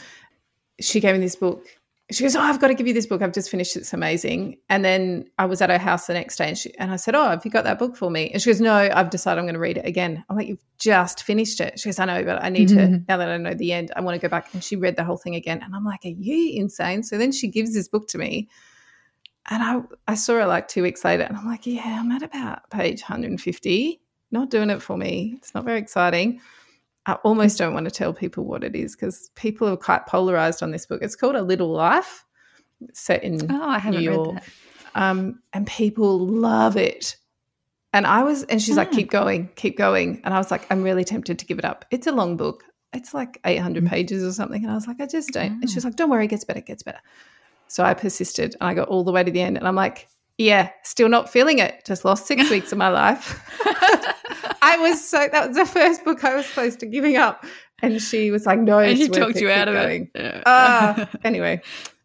she 0.81 1.01
gave 1.01 1.15
me 1.15 1.21
this 1.21 1.37
book. 1.37 1.67
She 2.11 2.23
goes, 2.23 2.37
"Oh, 2.37 2.41
I've 2.41 2.61
got 2.61 2.69
to 2.69 2.75
give 2.75 2.87
you 2.87 2.93
this 2.93 3.07
book. 3.07 3.23
I've 3.23 3.33
just 3.33 3.51
finished. 3.51 3.77
It's 3.77 3.95
amazing." 3.95 4.59
And 4.69 4.85
then 4.85 5.25
I 5.39 5.47
was 5.47 5.63
at 5.63 5.71
her 5.71 5.79
house 5.79 6.07
the 6.07 6.13
next 6.13 6.37
day, 6.37 6.49
and 6.49 6.59
she 6.59 6.77
and 6.79 6.93
I 6.93 6.97
said, 6.97 7.15
"Oh, 7.15 7.31
have 7.31 7.45
you 7.47 7.51
got 7.51 7.65
that 7.65 7.79
book 7.79 7.97
for 7.97 8.11
me?" 8.11 8.31
And 8.31 8.43
she 8.43 8.51
goes, 8.51 8.61
"No, 8.61 8.75
I've 8.75 9.09
decided 9.09 9.39
I'm 9.39 9.47
going 9.47 9.55
to 9.55 9.61
read 9.61 9.79
it 9.79 9.87
again." 9.87 10.23
I'm 10.29 10.37
like, 10.37 10.49
"You've 10.49 10.65
just 10.79 11.23
finished 11.23 11.61
it." 11.61 11.81
She 11.81 11.89
goes, 11.89 11.99
"I 11.99 12.05
know, 12.05 12.23
but 12.23 12.45
I 12.45 12.51
need 12.51 12.69
mm-hmm. 12.69 12.93
to 12.93 13.05
now 13.09 13.17
that 13.17 13.31
I 13.31 13.39
know 13.39 13.55
the 13.55 13.73
end. 13.73 13.91
I 13.97 14.03
want 14.03 14.17
to 14.17 14.21
go 14.21 14.29
back." 14.29 14.53
And 14.53 14.63
she 14.63 14.77
read 14.77 14.97
the 14.97 15.05
whole 15.05 15.17
thing 15.17 15.35
again, 15.35 15.63
and 15.63 15.75
I'm 15.75 15.85
like, 15.85 16.05
"Are 16.05 16.09
you 16.09 16.61
insane?" 16.61 17.03
So 17.05 17.17
then 17.17 17.33
she 17.33 17.49
gives 17.49 17.73
this 17.73 17.89
book 17.89 18.07
to 18.09 18.19
me, 18.19 18.49
and 19.49 19.63
I 19.63 19.81
I 20.07 20.15
saw 20.15 20.35
her 20.35 20.47
like 20.47 20.69
two 20.69 20.83
weeks 20.83 21.07
later, 21.07 21.23
and 21.23 21.37
I'm 21.39 21.47
like, 21.47 21.67
"Yeah, 21.67 22.01
I'm 22.01 22.13
at 22.13 22.23
about 22.23 22.69
page 22.69 23.01
150. 23.01 24.01
Not 24.31 24.51
doing 24.51 24.69
it 24.69 24.83
for 24.83 24.99
me. 24.99 25.35
It's 25.39 25.55
not 25.55 25.65
very 25.65 25.79
exciting." 25.79 26.41
I 27.07 27.15
almost 27.25 27.59
don't 27.59 27.75
want 27.75 27.85
to 27.85 27.91
tell 27.91 28.15
people 28.15 28.45
what 28.45 28.65
it 28.65 28.75
is 28.75 28.97
because 28.97 29.31
people 29.35 29.69
are 29.69 29.77
quite 29.77 30.07
polarized 30.07 30.63
on 30.63 30.71
this 30.71 30.87
book. 30.87 31.03
It's 31.03 31.17
called 31.17 31.37
A 31.37 31.43
Little 31.43 31.71
Life, 31.71 32.25
set 32.93 33.23
in 33.23 33.51
oh, 33.51 33.63
I 33.63 33.79
haven't 33.79 34.01
New 34.01 34.11
York. 34.11 34.43
Um, 34.95 35.41
and 35.53 35.67
people 35.67 36.19
love 36.19 36.77
it. 36.77 37.17
And 37.93 38.07
I 38.07 38.23
was, 38.23 38.43
and 38.45 38.61
she's 38.61 38.77
like, 38.77 38.89
hmm. 38.89 38.97
keep 38.97 39.11
going, 39.11 39.51
keep 39.55 39.77
going. 39.77 40.21
And 40.25 40.35
I 40.35 40.39
was 40.39 40.51
like, 40.51 40.67
I'm 40.71 40.83
really 40.83 41.05
tempted 41.05 41.39
to 41.39 41.47
give 41.47 41.59
it 41.59 41.65
up. 41.65 41.85
It's 41.91 42.07
a 42.07 42.13
long 42.13 42.37
book. 42.37 42.65
It's 42.93 43.13
like 43.13 43.41
800 43.45 43.85
mm. 43.85 43.89
pages 43.89 44.23
or 44.23 44.33
something. 44.33 44.63
And 44.63 44.71
I 44.71 44.75
was 44.75 44.87
like, 44.87 45.01
I 45.01 45.07
just 45.07 45.31
don't. 45.31 45.61
And 45.61 45.69
she's 45.69 45.83
hmm. 45.83 45.89
like, 45.89 45.97
don't 45.97 46.11
worry, 46.11 46.25
it 46.25 46.29
gets 46.29 46.45
better, 46.45 46.61
it 46.61 46.67
gets 46.67 46.85
better. 46.85 47.01
So 47.67 47.83
I 47.83 47.93
persisted 47.95 48.57
and 48.61 48.69
I 48.69 48.75
got 48.75 48.89
all 48.89 49.05
the 49.05 49.13
way 49.13 49.25
to 49.25 49.31
the 49.31 49.41
end. 49.41 49.59
And 49.59 49.67
I'm 49.67 49.75
like, 49.75 50.09
yeah, 50.39 50.71
still 50.83 51.09
not 51.09 51.31
feeling 51.31 51.59
it. 51.59 51.85
Just 51.85 52.05
lost 52.05 52.27
six 52.27 52.51
weeks 52.51 52.73
of 52.73 52.79
my 52.79 52.89
life. 52.89 53.41
I 54.63 54.77
was 54.79 55.07
so 55.07 55.29
that 55.31 55.49
was 55.49 55.57
the 55.57 55.67
first 55.67 56.05
book 56.05 56.25
I 56.25 56.35
was 56.35 56.51
close 56.51 56.77
to 56.77 56.87
giving 56.87 57.17
up, 57.17 57.45
and 57.81 58.01
she 58.01 58.31
was 58.31 58.47
like, 58.47 58.59
"No," 58.59 58.79
and 58.79 58.99
she 58.99 59.09
talked 59.09 59.37
you 59.41 59.51
out 59.51 59.69
of 59.69 59.75
going. 59.75 60.11
it. 60.15 60.21
Yeah. 60.21 60.43
Uh, 60.45 61.07
anyway, 61.25 61.63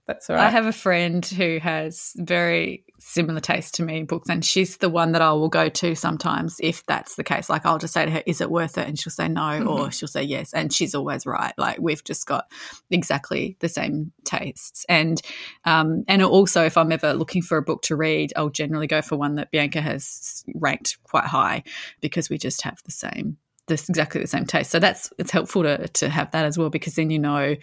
that's 0.07 0.29
all 0.29 0.35
right. 0.35 0.45
I 0.45 0.49
have 0.49 0.65
a 0.65 0.73
friend 0.73 1.25
who 1.25 1.59
has 1.59 2.13
very 2.17 2.85
similar 2.99 3.39
taste 3.39 3.75
to 3.75 3.83
me 3.83 3.99
in 3.99 4.05
books, 4.05 4.29
and 4.29 4.43
she's 4.43 4.77
the 4.77 4.89
one 4.89 5.13
that 5.13 5.21
I 5.21 5.31
will 5.33 5.49
go 5.49 5.69
to 5.69 5.95
sometimes 5.95 6.57
if 6.61 6.85
that's 6.85 7.15
the 7.15 7.23
case. 7.23 7.49
Like 7.49 7.65
I'll 7.65 7.77
just 7.77 7.93
say 7.93 8.05
to 8.05 8.11
her, 8.11 8.23
"Is 8.25 8.41
it 8.41 8.51
worth 8.51 8.77
it?" 8.77 8.87
and 8.87 8.99
she'll 8.99 9.11
say 9.11 9.27
no, 9.27 9.41
mm-hmm. 9.41 9.67
or 9.67 9.91
she'll 9.91 10.07
say 10.07 10.23
yes, 10.23 10.53
and 10.53 10.71
she's 10.71 10.95
always 10.95 11.25
right. 11.25 11.53
Like 11.57 11.79
we've 11.79 12.03
just 12.03 12.25
got 12.25 12.45
exactly 12.91 13.57
the 13.59 13.69
same 13.69 14.11
tastes, 14.25 14.85
and 14.87 15.21
um, 15.65 16.03
and 16.07 16.21
also 16.23 16.65
if 16.65 16.77
I'm 16.77 16.91
ever 16.91 17.13
looking 17.13 17.41
for 17.41 17.57
a 17.57 17.63
book 17.63 17.81
to 17.83 17.95
read, 17.95 18.33
I'll 18.35 18.49
generally 18.49 18.87
go 18.87 19.01
for 19.01 19.17
one 19.17 19.35
that 19.35 19.51
Bianca 19.51 19.81
has 19.81 20.43
ranked 20.55 20.97
quite 21.03 21.25
high 21.25 21.63
because 22.01 22.29
we 22.29 22.37
just 22.37 22.61
have 22.63 22.79
the 22.85 22.91
same 22.91 23.37
this 23.69 23.87
exactly 23.87 24.19
the 24.19 24.27
same 24.27 24.45
taste. 24.45 24.71
So 24.71 24.79
that's 24.79 25.13
it's 25.17 25.31
helpful 25.31 25.63
to 25.63 25.87
to 25.87 26.09
have 26.09 26.31
that 26.31 26.45
as 26.45 26.57
well 26.57 26.69
because 26.69 26.95
then 26.95 27.09
you 27.09 27.19
know 27.19 27.55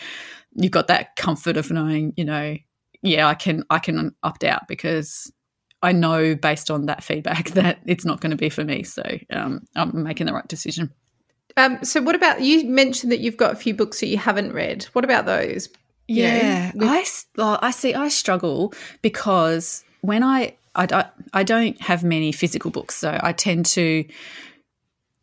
you've 0.55 0.73
got 0.73 0.87
that 0.87 1.17
comfort 1.17 1.59
of 1.59 1.71
knowing, 1.71 2.15
you 2.17 2.25
know, 2.25 2.57
yeah, 3.07 3.27
I 3.27 3.35
can 3.35 3.65
I 3.71 3.79
can 3.79 4.15
opt 4.23 4.45
out 4.45 4.69
because 4.69 5.31
I 5.83 5.93
know 5.93 6.35
based 6.35 6.71
on 6.71 6.87
that 6.87 7.05
feedback 7.05 7.51
that 7.51 7.81
it's 7.87 8.05
not 8.05 8.21
going 8.21 8.31
to 8.31 8.37
be 8.37 8.49
for 8.49 8.65
me. 8.65 8.83
So 8.83 9.03
um, 9.31 9.67
I'm 9.75 10.03
making 10.03 10.27
the 10.27 10.33
right 10.33 10.47
decision. 10.49 10.93
Um, 11.57 11.83
so 11.83 12.03
what 12.03 12.15
about 12.15 12.43
you 12.43 12.67
mentioned 12.67 13.13
that 13.13 13.21
you've 13.21 13.37
got 13.37 13.53
a 13.53 13.57
few 13.57 13.73
books 13.73 14.01
that 14.01 14.09
you 14.09 14.19
haven't 14.19 14.53
read. 14.53 14.85
What 14.93 15.05
about 15.05 15.25
those? 15.25 15.69
You 16.09 16.25
yeah, 16.25 16.73
know, 16.75 16.87
I 16.87 17.05
I 17.63 17.71
see. 17.71 17.95
I 17.95 18.09
struggle 18.09 18.73
because 19.03 19.83
when 20.03 20.23
I 20.23 20.55
I, 20.77 21.07
I 21.33 21.43
don't 21.43 21.81
have 21.81 22.05
many 22.05 22.31
physical 22.31 22.71
books, 22.71 22.95
so 22.95 23.19
I 23.21 23.33
tend 23.33 23.67
to 23.67 24.05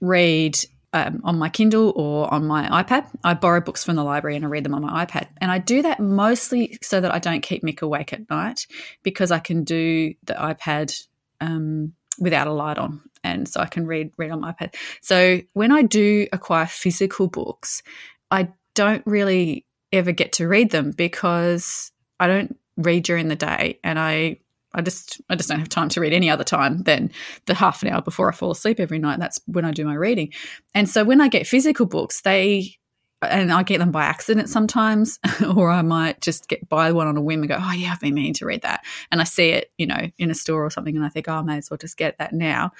read 0.01 0.57
um, 0.93 1.21
on 1.23 1.37
my 1.37 1.49
Kindle 1.49 1.91
or 1.95 2.31
on 2.33 2.45
my 2.45 2.83
iPad. 2.83 3.07
I 3.23 3.33
borrow 3.33 3.59
books 3.59 3.83
from 3.83 3.95
the 3.95 4.03
library 4.03 4.35
and 4.35 4.45
I 4.45 4.47
read 4.47 4.63
them 4.63 4.75
on 4.75 4.83
my 4.83 5.05
iPad. 5.05 5.27
And 5.41 5.51
I 5.51 5.57
do 5.57 5.81
that 5.81 5.99
mostly 5.99 6.77
so 6.81 7.01
that 7.01 7.13
I 7.13 7.19
don't 7.19 7.41
keep 7.41 7.63
Mick 7.63 7.81
awake 7.81 8.13
at 8.13 8.29
night 8.29 8.67
because 9.01 9.31
I 9.31 9.39
can 9.39 9.63
do 9.63 10.13
the 10.23 10.33
iPad 10.33 10.95
um, 11.41 11.93
without 12.19 12.47
a 12.47 12.53
light 12.53 12.77
on, 12.77 13.01
and 13.23 13.47
so 13.47 13.59
I 13.59 13.65
can 13.65 13.85
read 13.85 14.11
read 14.17 14.31
on 14.31 14.41
my 14.41 14.53
iPad. 14.53 14.75
So 15.01 15.41
when 15.53 15.71
I 15.71 15.81
do 15.81 16.27
acquire 16.31 16.67
physical 16.67 17.27
books, 17.27 17.83
I 18.31 18.49
don't 18.75 19.05
really 19.05 19.65
ever 19.91 20.11
get 20.11 20.33
to 20.33 20.47
read 20.47 20.71
them 20.71 20.91
because 20.91 21.91
I 22.19 22.27
don't 22.27 22.57
read 22.77 23.03
during 23.03 23.27
the 23.27 23.35
day, 23.35 23.79
and 23.83 23.99
I 23.99 24.39
I 24.73 24.81
just 24.81 25.21
I 25.29 25.35
just 25.35 25.49
don't 25.49 25.59
have 25.59 25.69
time 25.69 25.89
to 25.89 26.01
read 26.01 26.13
any 26.13 26.29
other 26.29 26.43
time 26.43 26.83
than 26.83 27.11
the 27.45 27.53
half 27.53 27.83
an 27.83 27.89
hour 27.89 28.01
before 28.01 28.29
I 28.29 28.33
fall 28.33 28.51
asleep 28.51 28.79
every 28.79 28.99
night. 28.99 29.19
That's 29.19 29.39
when 29.45 29.65
I 29.65 29.71
do 29.71 29.85
my 29.85 29.95
reading. 29.95 30.33
And 30.73 30.89
so 30.89 31.03
when 31.03 31.21
I 31.21 31.27
get 31.27 31.47
physical 31.47 31.85
books, 31.85 32.21
they 32.21 32.77
and 33.29 33.51
I 33.51 33.63
get 33.63 33.79
them 33.79 33.91
by 33.91 34.03
accident 34.03 34.49
sometimes, 34.49 35.19
or 35.55 35.69
I 35.69 35.81
might 35.81 36.21
just 36.21 36.47
get 36.47 36.67
buy 36.67 36.91
one 36.91 37.07
on 37.07 37.17
a 37.17 37.21
whim 37.21 37.41
and 37.41 37.49
go, 37.49 37.57
oh 37.59 37.73
yeah, 37.73 37.91
I've 37.91 37.99
been 37.99 38.13
meaning 38.13 38.33
to 38.35 38.45
read 38.45 38.61
that, 38.63 38.83
and 39.11 39.21
I 39.21 39.23
see 39.23 39.49
it, 39.49 39.71
you 39.77 39.85
know, 39.85 40.09
in 40.17 40.31
a 40.31 40.35
store 40.35 40.65
or 40.65 40.69
something, 40.69 40.95
and 40.95 41.05
I 41.05 41.09
think, 41.09 41.27
oh, 41.27 41.35
I 41.35 41.41
may 41.41 41.57
as 41.57 41.69
well 41.69 41.77
just 41.77 41.97
get 41.97 42.17
that 42.17 42.33
now, 42.33 42.71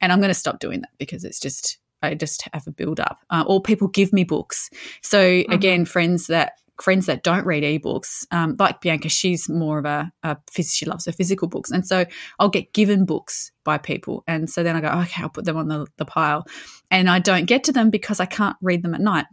and 0.00 0.12
I'm 0.12 0.20
going 0.20 0.28
to 0.28 0.34
stop 0.34 0.58
doing 0.60 0.80
that 0.80 0.90
because 0.98 1.24
it's 1.24 1.40
just 1.40 1.78
I 2.02 2.14
just 2.14 2.48
have 2.52 2.66
a 2.66 2.70
build 2.70 2.98
up. 2.98 3.20
Uh, 3.28 3.44
or 3.46 3.60
people 3.60 3.88
give 3.88 4.12
me 4.12 4.24
books, 4.24 4.70
so 5.02 5.22
mm-hmm. 5.22 5.52
again, 5.52 5.84
friends 5.84 6.26
that 6.28 6.59
friends 6.82 7.06
that 7.06 7.22
don't 7.22 7.46
read 7.46 7.62
ebooks, 7.62 8.26
um, 8.30 8.56
like 8.58 8.80
Bianca, 8.80 9.08
she's 9.08 9.48
more 9.48 9.78
of 9.78 9.84
a, 9.84 10.10
a 10.22 10.36
she 10.62 10.86
loves 10.86 11.06
her 11.06 11.12
physical 11.12 11.48
books, 11.48 11.70
and 11.70 11.86
so 11.86 12.04
I'll 12.38 12.48
get 12.48 12.72
given 12.72 13.04
books 13.04 13.52
by 13.64 13.78
people, 13.78 14.24
and 14.26 14.48
so 14.48 14.62
then 14.62 14.76
I 14.76 14.80
go, 14.80 14.88
okay, 14.88 15.22
I'll 15.22 15.28
put 15.28 15.44
them 15.44 15.56
on 15.56 15.68
the, 15.68 15.86
the 15.96 16.04
pile, 16.04 16.46
and 16.90 17.08
I 17.08 17.18
don't 17.18 17.46
get 17.46 17.64
to 17.64 17.72
them 17.72 17.90
because 17.90 18.20
I 18.20 18.26
can't 18.26 18.56
read 18.60 18.82
them 18.82 18.94
at 18.94 19.00
night, 19.00 19.26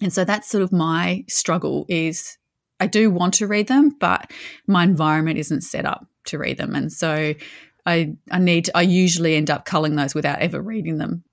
and 0.00 0.12
so 0.12 0.24
that's 0.24 0.48
sort 0.48 0.62
of 0.62 0.72
my 0.72 1.24
struggle 1.28 1.86
is 1.88 2.38
I 2.80 2.86
do 2.86 3.10
want 3.10 3.34
to 3.34 3.46
read 3.46 3.68
them, 3.68 3.90
but 3.98 4.30
my 4.66 4.84
environment 4.84 5.38
isn't 5.38 5.62
set 5.62 5.86
up 5.86 6.06
to 6.26 6.38
read 6.38 6.58
them, 6.58 6.74
and 6.74 6.92
so 6.92 7.34
I 7.84 8.14
I 8.30 8.38
need 8.38 8.70
I 8.74 8.82
usually 8.82 9.36
end 9.36 9.50
up 9.50 9.64
culling 9.64 9.96
those 9.96 10.14
without 10.14 10.40
ever 10.40 10.60
reading 10.60 10.98
them 10.98 11.24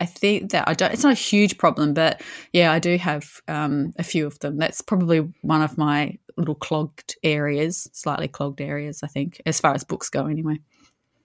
I 0.00 0.06
think 0.06 0.52
that 0.52 0.68
I 0.68 0.74
don't. 0.74 0.92
It's 0.92 1.02
not 1.02 1.12
a 1.12 1.16
huge 1.16 1.58
problem, 1.58 1.92
but 1.92 2.22
yeah, 2.52 2.72
I 2.72 2.78
do 2.78 2.96
have 2.98 3.40
um, 3.48 3.92
a 3.98 4.04
few 4.04 4.26
of 4.26 4.38
them. 4.38 4.56
That's 4.56 4.80
probably 4.80 5.18
one 5.42 5.62
of 5.62 5.76
my 5.76 6.18
little 6.36 6.54
clogged 6.54 7.16
areas, 7.24 7.88
slightly 7.92 8.28
clogged 8.28 8.60
areas. 8.60 9.02
I 9.02 9.08
think, 9.08 9.40
as 9.44 9.60
far 9.60 9.74
as 9.74 9.82
books 9.82 10.08
go, 10.08 10.26
anyway. 10.26 10.60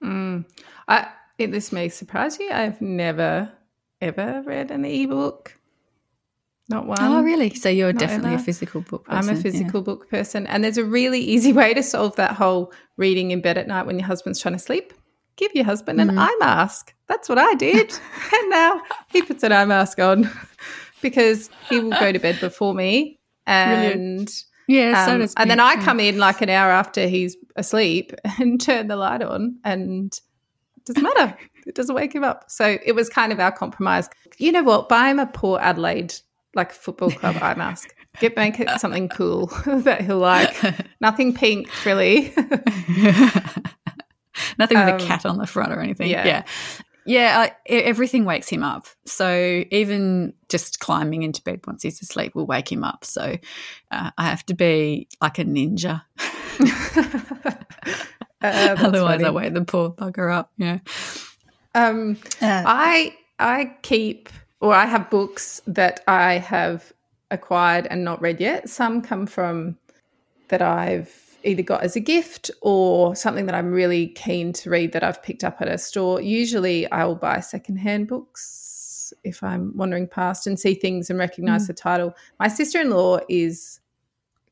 Mm. 0.04 0.46
I 0.88 1.08
it, 1.38 1.52
this 1.52 1.72
may 1.72 1.90
surprise 1.90 2.40
you. 2.40 2.50
I've 2.52 2.82
never 2.82 3.52
ever 4.02 4.42
read 4.46 4.72
an 4.72 4.86
ebook. 4.86 5.56
Not 6.70 6.88
one. 6.88 6.98
Oh, 7.00 7.22
really? 7.22 7.54
So 7.54 7.70
you're 7.70 7.94
definitely 7.94 8.34
ever. 8.34 8.42
a 8.42 8.46
physical 8.46 8.82
book 8.82 9.06
person. 9.06 9.30
I'm 9.30 9.38
a 9.38 9.40
physical 9.40 9.82
yeah. 9.82 9.86
book 9.86 10.10
person. 10.10 10.48
And 10.48 10.64
there's 10.64 10.78
a 10.78 10.86
really 10.86 11.20
easy 11.20 11.54
way 11.62 11.74
to 11.74 11.84
solve 11.84 12.16
that 12.16 12.32
whole 12.32 12.72
reading 12.98 13.32
in 13.32 13.42
bed 13.42 13.58
at 13.58 13.68
night 13.68 13.86
when 13.86 14.00
your 14.00 14.08
husband's 14.08 14.40
trying 14.40 14.56
to 14.56 14.60
sleep 14.60 14.94
give 15.36 15.54
your 15.54 15.66
husband 15.66 16.00
an 16.00 16.10
mm. 16.10 16.18
eye 16.18 16.36
mask. 16.40 16.94
That's 17.08 17.30
what 17.30 17.38
I 17.38 17.54
did. 17.56 17.92
and 18.34 18.50
now 18.50 18.82
he 19.10 19.22
puts 19.22 19.44
an 19.44 19.52
eye 19.52 19.66
mask 19.66 20.00
on 20.00 20.30
because 21.02 21.50
he 21.70 21.80
will 21.80 21.92
go 21.92 22.12
to 22.12 22.20
bed 22.20 22.40
before 22.40 22.74
me. 22.74 23.20
And 23.46 24.32
yeah, 24.68 25.06
um, 25.06 25.28
so 25.28 25.34
and 25.38 25.50
then 25.50 25.60
I 25.60 25.76
come 25.84 26.00
in 26.00 26.18
like 26.18 26.42
an 26.42 26.50
hour 26.50 26.72
after 26.72 27.08
he's 27.08 27.36
asleep 27.56 28.14
and 28.40 28.60
turn 28.60 28.88
the 28.88 28.96
light 28.96 29.22
on, 29.22 29.58
and 29.64 30.14
it 30.78 30.86
doesn't 30.86 31.04
matter. 31.04 31.38
it 31.68 31.76
doesn't 31.76 31.96
wake 31.96 32.14
him 32.14 32.24
up. 32.24 32.50
So 32.50 32.78
it 32.86 32.94
was 32.94 33.10
kind 33.10 33.32
of 33.32 33.40
our 33.40 33.52
compromise. 33.52 34.10
You 34.38 34.52
know 34.52 34.64
what? 34.64 34.90
Buy 34.90 35.10
him 35.10 35.20
a 35.20 35.26
Port 35.26 35.62
Adelaide 35.62 36.14
like 36.56 36.72
football 36.72 37.12
club 37.12 37.38
eye 37.42 37.56
mask. 37.56 37.94
Get 38.20 38.38
make 38.38 38.60
it 38.60 38.70
something 38.80 39.10
cool 39.10 39.48
that 39.66 40.02
he'll 40.02 40.20
like. 40.20 40.56
Nothing 41.02 41.34
pink, 41.34 41.68
really. 41.84 42.32
Nothing 44.58 44.80
with 44.80 44.90
um, 44.90 45.02
a 45.02 45.06
cat 45.06 45.26
on 45.26 45.38
the 45.38 45.48
front 45.48 45.72
or 45.72 45.80
anything. 45.80 46.10
Yeah. 46.10 46.26
Yeah. 46.26 46.44
Yeah, 47.06 47.50
everything 47.66 48.24
wakes 48.24 48.48
him 48.48 48.64
up. 48.64 48.88
So 49.06 49.66
even 49.72 50.34
just 50.48 50.80
climbing 50.80 51.24
into 51.24 51.42
bed 51.42 51.60
once 51.68 51.84
he's 51.84 52.02
asleep 52.02 52.34
will 52.34 52.46
wake 52.46 52.72
him 52.72 52.86
up. 52.86 53.04
So 53.04 53.38
uh, 53.92 54.12
I 54.18 54.24
have 54.24 54.46
to 54.46 54.54
be 54.54 55.10
like 55.22 55.38
a 55.38 55.44
ninja. 55.44 56.02
uh, 58.42 58.76
Otherwise, 58.80 59.16
funny. 59.16 59.26
I 59.26 59.32
wake 59.32 59.54
the 59.54 59.66
poor 59.66 59.90
bugger 59.90 60.34
up. 60.34 60.52
Yeah. 60.58 60.80
Um, 61.76 62.18
uh, 62.42 62.64
I 62.66 63.18
I 63.40 63.76
keep 63.82 64.30
or 64.62 64.74
I 64.74 64.86
have 64.86 65.10
books 65.10 65.62
that 65.68 66.02
I 66.08 66.38
have 66.38 66.94
acquired 67.32 67.88
and 67.88 68.06
not 68.06 68.22
read 68.22 68.40
yet. 68.40 68.70
Some 68.70 69.02
come 69.02 69.26
from 69.26 69.78
that 70.48 70.62
I've 70.62 71.23
either 71.44 71.64
got 71.64 71.84
as 71.84 71.96
a 71.96 72.00
gift 72.00 72.52
or 72.62 73.16
something 73.16 73.46
that 73.46 73.56
I'm 73.56 73.72
really 73.72 74.08
keen 74.10 74.54
to 74.54 74.70
read 74.70 74.94
that 74.94 75.04
I've 75.04 75.22
picked 75.22 75.44
up 75.44 75.58
at 75.62 75.68
a 75.68 75.78
store. 75.78 76.22
Usually 76.22 76.90
I 76.92 77.06
will 77.06 77.16
buy 77.16 77.40
secondhand 77.40 78.08
books 78.08 79.14
if 79.24 79.44
I'm 79.44 79.76
wandering 79.76 80.08
past 80.08 80.48
and 80.48 80.60
see 80.60 80.74
things 80.74 81.10
and 81.10 81.20
recognize 81.20 81.66
mm. 81.66 81.68
the 81.68 81.74
title. 81.74 82.14
My 82.40 82.48
sister-in-law 82.48 83.20
is 83.30 83.80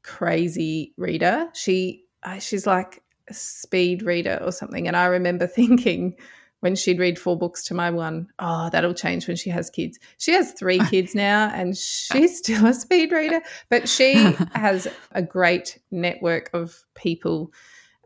crazy 0.03 0.93
reader. 0.97 1.49
She 1.53 2.05
uh, 2.23 2.39
she's 2.39 2.67
like 2.67 3.01
a 3.27 3.33
speed 3.33 4.03
reader 4.03 4.39
or 4.43 4.51
something 4.51 4.87
and 4.87 4.95
I 4.95 5.05
remember 5.05 5.47
thinking 5.47 6.15
when 6.61 6.75
she'd 6.75 6.99
read 6.99 7.19
four 7.19 7.37
books 7.37 7.63
to 7.65 7.73
my 7.73 7.89
one, 7.91 8.27
oh, 8.39 8.69
that'll 8.71 8.93
change 8.93 9.27
when 9.27 9.35
she 9.35 9.49
has 9.49 9.69
kids. 9.69 9.99
She 10.17 10.31
has 10.31 10.53
three 10.53 10.79
kids 10.89 11.13
now 11.13 11.51
and 11.53 11.75
she's 11.75 12.37
still 12.37 12.65
a 12.65 12.73
speed 12.73 13.11
reader, 13.11 13.41
but 13.69 13.89
she 13.89 14.13
has 14.53 14.87
a 15.11 15.21
great 15.21 15.79
network 15.91 16.49
of 16.53 16.83
people 16.95 17.51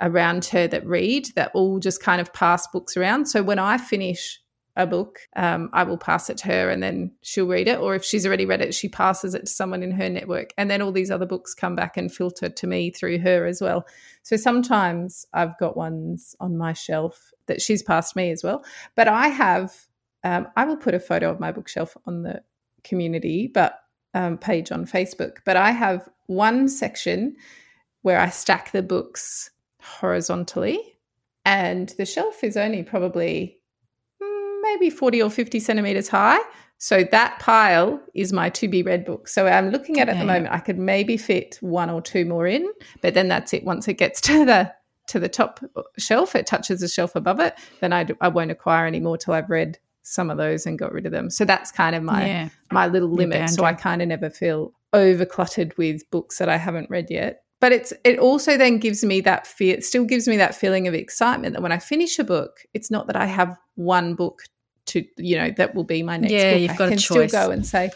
around 0.01 0.45
her 0.45 0.67
that 0.67 0.85
read 0.85 1.27
that 1.35 1.51
all 1.53 1.79
just 1.79 2.01
kind 2.01 2.19
of 2.19 2.33
pass 2.33 2.67
books 2.67 2.97
around. 2.97 3.27
So 3.27 3.43
when 3.43 3.59
I 3.59 3.77
finish 3.77 4.41
a 4.77 4.85
book, 4.85 5.19
um, 5.35 5.69
I 5.71 5.83
will 5.83 5.97
pass 5.97 6.29
it 6.29 6.37
to 6.39 6.47
her 6.47 6.69
and 6.69 6.83
then 6.83 7.11
she'll 7.21 7.47
read 7.47 7.67
it. 7.67 7.79
Or 7.79 7.95
if 7.95 8.03
she's 8.03 8.25
already 8.25 8.45
read 8.45 8.61
it, 8.61 8.73
she 8.73 8.89
passes 8.89 9.33
it 9.33 9.45
to 9.45 9.51
someone 9.51 9.83
in 9.83 9.91
her 9.91 10.09
network. 10.09 10.53
And 10.57 10.69
then 10.69 10.81
all 10.81 10.91
these 10.91 11.11
other 11.11 11.25
books 11.25 11.53
come 11.53 11.75
back 11.75 11.95
and 11.95 12.11
filter 12.11 12.49
to 12.49 12.67
me 12.67 12.89
through 12.89 13.19
her 13.19 13.45
as 13.45 13.61
well. 13.61 13.85
So 14.23 14.35
sometimes 14.35 15.25
I've 15.33 15.57
got 15.59 15.77
ones 15.77 16.35
on 16.41 16.57
my 16.57 16.73
shelf 16.73 17.31
that 17.47 17.61
she's 17.61 17.83
passed 17.83 18.15
me 18.15 18.31
as 18.31 18.43
well. 18.43 18.63
But 18.95 19.07
I 19.07 19.27
have, 19.27 19.73
um, 20.23 20.47
I 20.55 20.65
will 20.65 20.77
put 20.77 20.93
a 20.93 20.99
photo 20.99 21.29
of 21.29 21.39
my 21.39 21.51
bookshelf 21.51 21.95
on 22.05 22.23
the 22.23 22.41
community 22.83 23.47
but 23.53 23.79
um, 24.13 24.37
page 24.37 24.71
on 24.71 24.85
Facebook. 24.85 25.37
But 25.45 25.57
I 25.57 25.71
have 25.71 26.07
one 26.27 26.67
section 26.67 27.35
where 28.01 28.19
I 28.19 28.29
stack 28.29 28.71
the 28.71 28.83
books 28.83 29.49
horizontally. 29.81 30.79
And 31.43 31.89
the 31.97 32.05
shelf 32.05 32.43
is 32.43 32.57
only 32.57 32.81
probably 32.81 33.59
maybe 34.63 34.89
40 34.89 35.21
or 35.21 35.29
50 35.29 35.59
centimeters 35.59 36.07
high. 36.07 36.39
So 36.77 37.03
that 37.11 37.39
pile 37.39 38.01
is 38.13 38.33
my 38.33 38.49
to 38.51 38.67
be 38.67 38.83
read 38.83 39.05
book. 39.05 39.27
So 39.27 39.47
I'm 39.47 39.69
looking 39.69 39.99
at 39.99 40.09
it 40.09 40.13
at 40.13 40.19
the 40.19 40.25
moment. 40.25 40.53
I 40.53 40.59
could 40.59 40.77
maybe 40.77 41.17
fit 41.17 41.57
one 41.61 41.89
or 41.89 42.01
two 42.01 42.25
more 42.25 42.47
in, 42.47 42.69
but 43.01 43.13
then 43.13 43.27
that's 43.27 43.53
it. 43.53 43.63
Once 43.63 43.87
it 43.87 43.93
gets 43.93 44.19
to 44.29 44.45
the 44.45 44.73
to 45.07 45.19
the 45.19 45.29
top 45.29 45.59
shelf, 45.97 46.35
it 46.35 46.47
touches 46.47 46.79
the 46.79 46.87
shelf 46.87 47.15
above 47.15 47.39
it. 47.39 47.55
Then 47.79 47.93
I, 47.93 48.07
I 48.21 48.27
won't 48.27 48.51
acquire 48.51 48.85
any 48.85 48.99
more 48.99 49.17
till 49.17 49.33
I've 49.33 49.49
read 49.49 49.77
some 50.01 50.29
of 50.29 50.37
those 50.37 50.65
and 50.65 50.77
got 50.77 50.93
rid 50.93 51.05
of 51.05 51.11
them. 51.11 51.29
So 51.29 51.45
that's 51.45 51.71
kind 51.71 51.95
of 51.95 52.03
my 52.03 52.25
yeah. 52.25 52.49
my 52.71 52.87
little 52.87 53.09
limit. 53.09 53.49
So 53.49 53.65
I 53.65 53.73
kind 53.73 54.01
of 54.01 54.07
never 54.07 54.29
feel 54.29 54.73
over 54.93 55.25
cluttered 55.25 55.75
with 55.77 56.09
books 56.11 56.37
that 56.37 56.47
I 56.47 56.57
haven't 56.57 56.89
read 56.89 57.07
yet. 57.09 57.43
But 57.59 57.71
it's 57.71 57.93
it 58.03 58.19
also 58.19 58.57
then 58.57 58.77
gives 58.77 59.03
me 59.03 59.21
that 59.21 59.47
fear. 59.47 59.75
It 59.75 59.83
still 59.83 60.05
gives 60.05 60.27
me 60.27 60.37
that 60.37 60.55
feeling 60.55 60.87
of 60.87 60.93
excitement 60.93 61.53
that 61.53 61.61
when 61.61 61.71
I 61.71 61.79
finish 61.79 62.19
a 62.19 62.23
book, 62.23 62.59
it's 62.73 62.91
not 62.91 63.07
that 63.07 63.15
I 63.15 63.25
have 63.25 63.57
one 63.75 64.13
book 64.13 64.43
to 64.87 65.03
you 65.17 65.35
know 65.35 65.51
that 65.57 65.73
will 65.73 65.83
be 65.83 66.03
my 66.03 66.17
next 66.17 66.31
yeah, 66.31 66.51
book. 66.51 66.61
You've 66.61 66.77
got 66.77 66.85
I 66.85 66.89
can 66.89 66.99
still 66.99 67.27
go 67.27 67.49
and 67.49 67.65
say, 67.65 67.89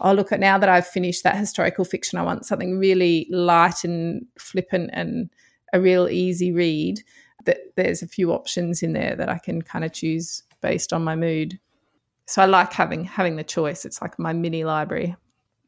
oh 0.00 0.12
look 0.12 0.30
at 0.30 0.38
now 0.38 0.58
that 0.58 0.68
I've 0.68 0.86
finished 0.86 1.24
that 1.24 1.36
historical 1.36 1.84
fiction, 1.84 2.18
I 2.18 2.22
want 2.22 2.46
something 2.46 2.78
really 2.78 3.26
light 3.30 3.82
and 3.82 4.26
flippant 4.38 4.90
and 4.92 5.30
a 5.76 5.80
real 5.80 6.08
easy 6.08 6.52
read. 6.52 7.02
That 7.44 7.58
there's 7.76 8.02
a 8.02 8.08
few 8.08 8.32
options 8.32 8.82
in 8.82 8.92
there 8.92 9.14
that 9.14 9.28
I 9.28 9.38
can 9.38 9.62
kind 9.62 9.84
of 9.84 9.92
choose 9.92 10.42
based 10.60 10.92
on 10.92 11.04
my 11.04 11.14
mood. 11.14 11.60
So 12.26 12.42
I 12.42 12.46
like 12.46 12.72
having 12.72 13.04
having 13.04 13.36
the 13.36 13.44
choice. 13.44 13.84
It's 13.84 14.02
like 14.02 14.18
my 14.18 14.32
mini 14.32 14.64
library. 14.64 15.14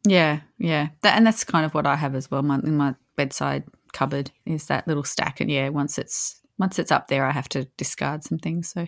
Yeah, 0.04 0.40
yeah, 0.58 0.88
that, 1.02 1.16
and 1.16 1.26
that's 1.26 1.44
kind 1.44 1.64
of 1.64 1.74
what 1.74 1.86
I 1.86 1.96
have 1.96 2.14
as 2.14 2.30
well. 2.30 2.42
My, 2.42 2.56
in 2.56 2.76
my 2.76 2.94
bedside 3.16 3.64
cupboard 3.92 4.30
is 4.46 4.66
that 4.66 4.88
little 4.88 5.04
stack, 5.04 5.40
and 5.40 5.50
yeah, 5.50 5.68
once 5.68 5.98
it's 5.98 6.40
once 6.58 6.78
it's 6.78 6.90
up 6.90 7.08
there, 7.08 7.24
I 7.24 7.32
have 7.32 7.48
to 7.50 7.64
discard 7.76 8.24
some 8.24 8.38
things. 8.38 8.68
So, 8.70 8.86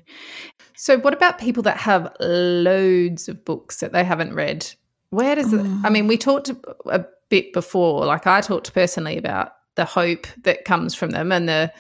so 0.77 0.99
what 0.99 1.15
about 1.15 1.39
people 1.39 1.63
that 1.65 1.77
have 1.77 2.15
loads 2.21 3.29
of 3.29 3.45
books 3.45 3.79
that 3.79 3.93
they 3.93 4.03
haven't 4.03 4.35
read? 4.35 4.69
Where 5.11 5.35
does 5.35 5.53
it? 5.53 5.61
I 5.61 5.89
oh. 5.89 5.91
mean, 5.91 6.07
we 6.07 6.17
talked 6.17 6.51
a 6.87 7.07
bit 7.29 7.53
before. 7.53 8.05
Like 8.07 8.27
I 8.27 8.41
talked 8.41 8.73
personally 8.75 9.17
about 9.17 9.53
the 9.81 9.87
hope 9.87 10.27
that 10.43 10.67
comes 10.67 10.95
from 10.95 11.09
them 11.09 11.33
and 11.33 11.49
the 11.49 11.73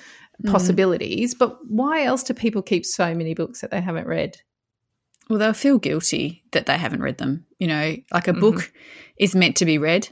mm. 0.42 0.50
possibilities. 0.50 1.34
But 1.34 1.58
why 1.68 2.02
else 2.02 2.22
do 2.22 2.32
people 2.32 2.62
keep 2.62 2.86
so 2.86 3.14
many 3.14 3.34
books 3.34 3.60
that 3.60 3.70
they 3.70 3.82
haven't 3.82 4.06
read? 4.06 4.38
Well, 5.28 5.38
they'll 5.38 5.52
feel 5.52 5.78
guilty 5.78 6.42
that 6.52 6.64
they 6.64 6.78
haven't 6.78 7.02
read 7.02 7.18
them. 7.18 7.44
You 7.58 7.66
know, 7.66 7.96
like 8.10 8.26
a 8.26 8.32
mm-hmm. 8.32 8.40
book 8.40 8.72
is 9.18 9.36
meant 9.36 9.56
to 9.56 9.66
be 9.66 9.76
read, 9.76 10.08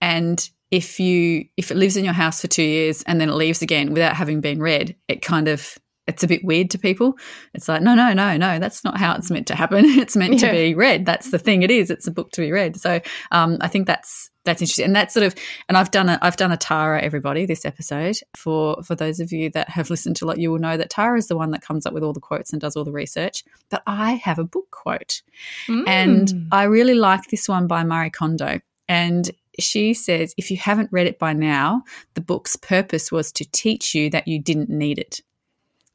and 0.00 0.48
if 0.70 1.00
you 1.00 1.46
if 1.56 1.72
it 1.72 1.76
lives 1.76 1.96
in 1.96 2.04
your 2.04 2.14
house 2.14 2.40
for 2.40 2.46
two 2.46 2.62
years 2.62 3.02
and 3.02 3.20
then 3.20 3.28
it 3.28 3.34
leaves 3.34 3.60
again 3.60 3.92
without 3.92 4.14
having 4.14 4.40
been 4.40 4.60
read, 4.60 4.94
it 5.08 5.20
kind 5.20 5.48
of 5.48 5.76
it's 6.06 6.22
a 6.22 6.28
bit 6.28 6.44
weird 6.44 6.70
to 6.70 6.78
people. 6.78 7.18
It's 7.52 7.68
like, 7.68 7.82
no, 7.82 7.94
no, 7.94 8.12
no, 8.12 8.36
no, 8.36 8.58
that's 8.58 8.84
not 8.84 8.98
how 8.98 9.14
it's 9.16 9.30
meant 9.30 9.46
to 9.48 9.54
happen. 9.54 9.84
It's 10.06 10.14
meant 10.14 10.34
yeah. 10.34 10.48
to 10.48 10.52
be 10.52 10.74
read. 10.74 11.04
That's 11.06 11.30
the 11.30 11.38
thing. 11.38 11.62
It 11.62 11.70
is. 11.70 11.90
It's 11.90 12.06
a 12.06 12.10
book 12.10 12.30
to 12.32 12.40
be 12.40 12.52
read. 12.52 12.76
So 12.76 13.00
um, 13.32 13.56
I 13.60 13.66
think 13.66 13.86
that's 13.86 14.30
that's 14.44 14.62
interesting, 14.62 14.84
and 14.84 14.94
that's 14.94 15.14
sort 15.14 15.26
of. 15.26 15.34
And 15.68 15.76
I've 15.76 15.90
done 15.90 16.08
a 16.08 16.18
I've 16.22 16.36
done 16.36 16.52
a 16.52 16.56
Tara 16.56 17.02
everybody 17.02 17.46
this 17.46 17.64
episode 17.64 18.16
for 18.36 18.82
for 18.82 18.94
those 18.94 19.20
of 19.20 19.32
you 19.32 19.50
that 19.50 19.70
have 19.70 19.90
listened 19.90 20.16
to 20.16 20.24
a 20.24 20.26
lot, 20.26 20.38
you 20.38 20.52
will 20.52 20.58
know 20.58 20.76
that 20.76 20.90
Tara 20.90 21.18
is 21.18 21.28
the 21.28 21.36
one 21.36 21.50
that 21.50 21.62
comes 21.62 21.86
up 21.86 21.92
with 21.92 22.02
all 22.02 22.12
the 22.12 22.20
quotes 22.20 22.52
and 22.52 22.60
does 22.60 22.76
all 22.76 22.84
the 22.84 22.92
research. 22.92 23.42
But 23.70 23.82
I 23.86 24.12
have 24.12 24.38
a 24.38 24.44
book 24.44 24.70
quote, 24.70 25.22
mm. 25.66 25.84
and 25.86 26.48
I 26.52 26.64
really 26.64 26.94
like 26.94 27.28
this 27.28 27.48
one 27.48 27.66
by 27.66 27.82
Marie 27.82 28.10
Kondo, 28.10 28.60
and 28.88 29.30
she 29.58 29.94
says 29.94 30.34
if 30.36 30.50
you 30.50 30.56
haven't 30.56 30.92
read 30.92 31.06
it 31.06 31.18
by 31.18 31.32
now, 31.32 31.82
the 32.14 32.20
book's 32.20 32.56
purpose 32.56 33.10
was 33.10 33.32
to 33.32 33.50
teach 33.50 33.94
you 33.94 34.10
that 34.10 34.28
you 34.28 34.40
didn't 34.40 34.68
need 34.68 34.98
it 34.98 35.20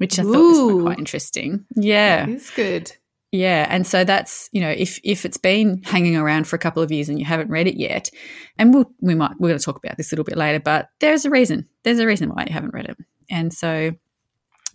which 0.01 0.17
I 0.17 0.23
Ooh. 0.23 0.33
thought 0.33 0.73
was 0.73 0.83
quite 0.83 0.97
interesting. 0.97 1.63
Yeah, 1.75 2.25
it's 2.27 2.49
good. 2.49 2.91
Yeah, 3.31 3.67
and 3.69 3.85
so 3.85 4.03
that's 4.03 4.49
you 4.51 4.59
know 4.59 4.71
if 4.71 4.99
if 5.03 5.25
it's 5.25 5.37
been 5.37 5.83
hanging 5.83 6.17
around 6.17 6.47
for 6.47 6.55
a 6.55 6.59
couple 6.59 6.81
of 6.81 6.91
years 6.91 7.07
and 7.07 7.19
you 7.19 7.23
haven't 7.23 7.51
read 7.51 7.67
it 7.67 7.77
yet, 7.77 8.09
and 8.57 8.73
we'll 8.73 8.91
we 8.99 9.13
might 9.13 9.39
we're 9.39 9.49
going 9.49 9.59
to 9.59 9.63
talk 9.63 9.77
about 9.77 9.97
this 9.97 10.11
a 10.11 10.15
little 10.15 10.25
bit 10.25 10.37
later, 10.37 10.59
but 10.59 10.89
there's 11.01 11.23
a 11.23 11.29
reason. 11.29 11.69
There's 11.83 11.99
a 11.99 12.07
reason 12.07 12.29
why 12.29 12.45
you 12.47 12.53
haven't 12.53 12.73
read 12.73 12.87
it, 12.89 12.97
and 13.29 13.53
so 13.53 13.91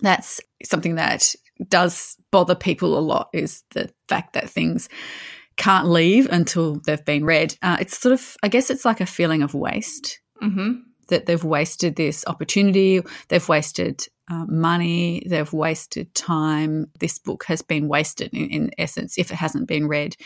that's 0.00 0.40
something 0.64 0.94
that 0.94 1.34
does 1.68 2.16
bother 2.30 2.54
people 2.54 2.96
a 2.96 3.00
lot 3.00 3.28
is 3.32 3.64
the 3.70 3.90
fact 4.08 4.34
that 4.34 4.48
things 4.48 4.88
can't 5.56 5.88
leave 5.88 6.28
until 6.30 6.76
they've 6.86 7.04
been 7.04 7.24
read. 7.24 7.56
Uh, 7.62 7.78
it's 7.80 7.98
sort 7.98 8.12
of 8.12 8.36
I 8.44 8.48
guess 8.48 8.70
it's 8.70 8.84
like 8.84 9.00
a 9.00 9.06
feeling 9.06 9.42
of 9.42 9.54
waste. 9.54 10.20
Mm-hmm. 10.40 10.74
That 11.08 11.26
they've 11.26 11.42
wasted 11.42 11.96
this 11.96 12.24
opportunity, 12.26 13.00
they've 13.28 13.48
wasted 13.48 14.06
uh, 14.28 14.44
money, 14.46 15.22
they've 15.26 15.52
wasted 15.52 16.12
time. 16.14 16.90
This 16.98 17.18
book 17.18 17.44
has 17.44 17.62
been 17.62 17.86
wasted 17.88 18.34
in, 18.34 18.50
in 18.50 18.70
essence 18.76 19.18
if 19.18 19.30
it 19.30 19.36
hasn't 19.36 19.68
been 19.68 19.86
read. 19.86 20.16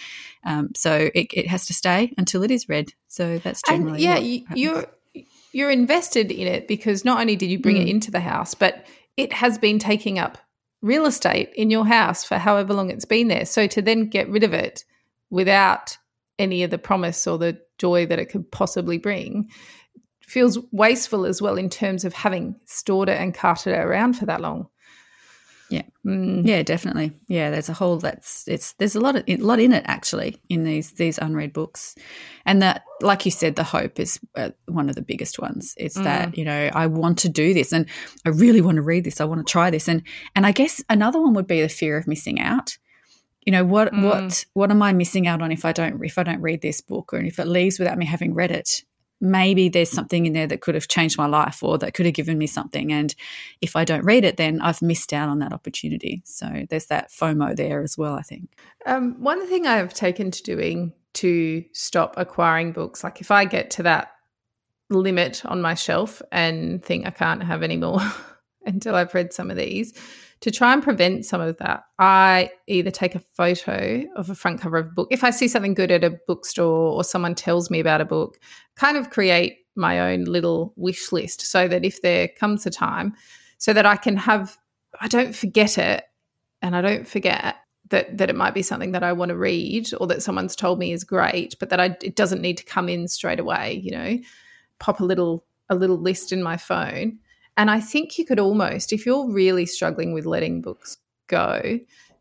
Um, 0.44 0.70
so 0.74 1.10
it, 1.14 1.28
it, 1.34 1.46
has 1.48 1.66
to 1.66 1.74
stay 1.74 2.14
until 2.16 2.42
it 2.42 2.50
is 2.50 2.68
read. 2.68 2.92
So 3.08 3.38
that's 3.38 3.60
generally 3.68 4.06
and 4.06 4.24
yeah. 4.24 4.54
you're 4.54 4.86
you're 5.52 5.70
invested 5.70 6.30
in 6.30 6.46
it 6.46 6.68
because 6.68 7.04
not 7.04 7.20
only 7.20 7.36
did 7.36 7.50
you 7.50 7.58
bring 7.58 7.76
mm. 7.76 7.82
it 7.82 7.88
into 7.88 8.10
the 8.10 8.20
house, 8.20 8.54
but 8.54 8.86
it 9.16 9.32
has 9.32 9.58
been 9.58 9.78
taking 9.78 10.18
up 10.18 10.38
real 10.80 11.04
estate 11.04 11.50
in 11.54 11.70
your 11.70 11.84
house 11.84 12.24
for 12.24 12.38
however 12.38 12.72
long 12.72 12.90
it's 12.90 13.04
been 13.04 13.28
there. 13.28 13.44
So 13.44 13.66
to 13.66 13.82
then 13.82 14.06
get 14.06 14.28
rid 14.28 14.44
of 14.44 14.54
it 14.54 14.84
without 15.28 15.98
any 16.38 16.62
of 16.62 16.70
the 16.70 16.78
promise 16.78 17.26
or 17.26 17.36
the 17.36 17.60
joy 17.78 18.06
that 18.06 18.18
it 18.18 18.26
could 18.26 18.50
possibly 18.50 18.96
bring 18.96 19.50
feels 20.30 20.58
wasteful 20.70 21.26
as 21.26 21.42
well 21.42 21.56
in 21.56 21.68
terms 21.68 22.04
of 22.04 22.12
having 22.12 22.54
stored 22.64 23.08
it 23.08 23.20
and 23.20 23.34
carted 23.34 23.74
it 23.74 23.78
around 23.78 24.14
for 24.14 24.26
that 24.26 24.40
long. 24.40 24.68
Yeah, 25.70 25.82
mm. 26.04 26.44
yeah, 26.44 26.64
definitely. 26.64 27.12
Yeah, 27.28 27.50
there's 27.50 27.68
a 27.68 27.72
whole 27.72 27.98
that's 27.98 28.46
it's 28.48 28.72
there's 28.74 28.96
a 28.96 29.00
lot 29.00 29.14
of 29.14 29.22
a 29.28 29.36
lot 29.36 29.60
in 29.60 29.72
it 29.72 29.84
actually 29.86 30.40
in 30.48 30.64
these 30.64 30.92
these 30.92 31.16
unread 31.18 31.52
books, 31.52 31.94
and 32.44 32.60
that 32.60 32.82
like 33.00 33.24
you 33.24 33.30
said, 33.30 33.54
the 33.54 33.62
hope 33.62 34.00
is 34.00 34.18
uh, 34.34 34.50
one 34.66 34.88
of 34.88 34.96
the 34.96 35.02
biggest 35.02 35.38
ones. 35.38 35.74
It's 35.76 35.96
mm. 35.96 36.04
that 36.04 36.36
you 36.36 36.44
know 36.44 36.70
I 36.74 36.88
want 36.88 37.18
to 37.18 37.28
do 37.28 37.54
this 37.54 37.72
and 37.72 37.86
I 38.26 38.30
really 38.30 38.60
want 38.60 38.76
to 38.76 38.82
read 38.82 39.04
this. 39.04 39.20
I 39.20 39.24
want 39.24 39.46
to 39.46 39.50
try 39.50 39.70
this, 39.70 39.86
and 39.86 40.02
and 40.34 40.44
I 40.44 40.50
guess 40.50 40.82
another 40.88 41.20
one 41.20 41.34
would 41.34 41.46
be 41.46 41.62
the 41.62 41.68
fear 41.68 41.96
of 41.96 42.08
missing 42.08 42.40
out. 42.40 42.76
You 43.46 43.52
know 43.52 43.64
what 43.64 43.92
mm. 43.92 44.02
what 44.02 44.44
what 44.54 44.72
am 44.72 44.82
I 44.82 44.92
missing 44.92 45.28
out 45.28 45.40
on 45.40 45.52
if 45.52 45.64
I 45.64 45.70
don't 45.70 46.04
if 46.04 46.18
I 46.18 46.24
don't 46.24 46.40
read 46.40 46.62
this 46.62 46.80
book 46.80 47.14
or 47.14 47.18
if 47.18 47.38
it 47.38 47.46
leaves 47.46 47.78
without 47.78 47.96
me 47.96 48.06
having 48.06 48.34
read 48.34 48.50
it? 48.50 48.82
Maybe 49.20 49.68
there's 49.68 49.90
something 49.90 50.26
in 50.26 50.32
there 50.32 50.46
that 50.46 50.60
could 50.60 50.74
have 50.74 50.88
changed 50.88 51.18
my 51.18 51.26
life 51.26 51.62
or 51.62 51.78
that 51.78 51.94
could 51.94 52.06
have 52.06 52.14
given 52.14 52.38
me 52.38 52.46
something. 52.46 52.92
And 52.92 53.14
if 53.60 53.76
I 53.76 53.84
don't 53.84 54.04
read 54.04 54.24
it, 54.24 54.36
then 54.36 54.60
I've 54.60 54.80
missed 54.80 55.12
out 55.12 55.28
on 55.28 55.38
that 55.40 55.52
opportunity. 55.52 56.22
So 56.24 56.66
there's 56.70 56.86
that 56.86 57.10
FOMO 57.10 57.54
there 57.54 57.82
as 57.82 57.98
well, 57.98 58.14
I 58.14 58.22
think. 58.22 58.50
Um, 58.86 59.20
one 59.22 59.46
thing 59.46 59.66
I 59.66 59.76
have 59.76 59.92
taken 59.92 60.30
to 60.30 60.42
doing 60.42 60.92
to 61.14 61.64
stop 61.72 62.14
acquiring 62.16 62.72
books, 62.72 63.04
like 63.04 63.20
if 63.20 63.30
I 63.30 63.44
get 63.44 63.70
to 63.72 63.82
that 63.82 64.12
limit 64.88 65.44
on 65.44 65.60
my 65.60 65.74
shelf 65.74 66.22
and 66.32 66.84
think 66.84 67.06
I 67.06 67.10
can't 67.10 67.42
have 67.42 67.62
any 67.62 67.76
more 67.76 68.00
until 68.66 68.94
I've 68.94 69.14
read 69.14 69.32
some 69.32 69.50
of 69.50 69.56
these, 69.56 69.92
to 70.40 70.50
try 70.50 70.72
and 70.72 70.82
prevent 70.82 71.26
some 71.26 71.40
of 71.40 71.58
that, 71.58 71.84
I 71.98 72.50
either 72.66 72.90
take 72.90 73.14
a 73.14 73.20
photo 73.20 74.04
of 74.16 74.30
a 74.30 74.34
front 74.34 74.60
cover 74.60 74.78
of 74.78 74.86
a 74.86 74.90
book. 74.90 75.08
If 75.10 75.22
I 75.22 75.30
see 75.30 75.48
something 75.48 75.74
good 75.74 75.90
at 75.90 76.04
a 76.04 76.18
bookstore 76.26 76.92
or 76.92 77.04
someone 77.04 77.34
tells 77.34 77.70
me 77.70 77.78
about 77.78 78.00
a 78.00 78.06
book, 78.06 78.38
kind 78.76 78.96
of 78.96 79.10
create 79.10 79.58
my 79.76 80.12
own 80.12 80.24
little 80.24 80.72
wish 80.76 81.12
list 81.12 81.42
so 81.42 81.68
that 81.68 81.84
if 81.84 82.00
there 82.02 82.28
comes 82.28 82.64
a 82.64 82.70
time, 82.70 83.14
so 83.58 83.74
that 83.74 83.84
I 83.84 83.96
can 83.96 84.16
have, 84.16 84.56
I 85.00 85.08
don't 85.08 85.36
forget 85.36 85.76
it 85.76 86.04
and 86.62 86.74
I 86.74 86.80
don't 86.80 87.06
forget 87.06 87.56
that 87.90 88.16
that 88.18 88.30
it 88.30 88.36
might 88.36 88.54
be 88.54 88.62
something 88.62 88.92
that 88.92 89.02
I 89.02 89.12
want 89.12 89.30
to 89.30 89.36
read 89.36 89.90
or 90.00 90.06
that 90.06 90.22
someone's 90.22 90.56
told 90.56 90.78
me 90.78 90.92
is 90.92 91.04
great, 91.04 91.56
but 91.58 91.68
that 91.70 91.80
I, 91.80 91.96
it 92.02 92.16
doesn't 92.16 92.40
need 92.40 92.56
to 92.58 92.64
come 92.64 92.88
in 92.88 93.08
straight 93.08 93.40
away. 93.40 93.80
You 93.82 93.90
know, 93.90 94.18
pop 94.78 95.00
a 95.00 95.04
little 95.04 95.44
a 95.68 95.74
little 95.74 95.98
list 95.98 96.32
in 96.32 96.42
my 96.42 96.56
phone 96.56 97.18
and 97.56 97.70
I 97.70 97.80
think 97.80 98.18
you 98.18 98.24
could 98.24 98.38
almost, 98.38 98.92
if 98.92 99.04
you're 99.04 99.30
really 99.30 99.66
struggling 99.66 100.12
with 100.12 100.26
letting 100.26 100.62
books 100.62 100.96
go 101.26 101.78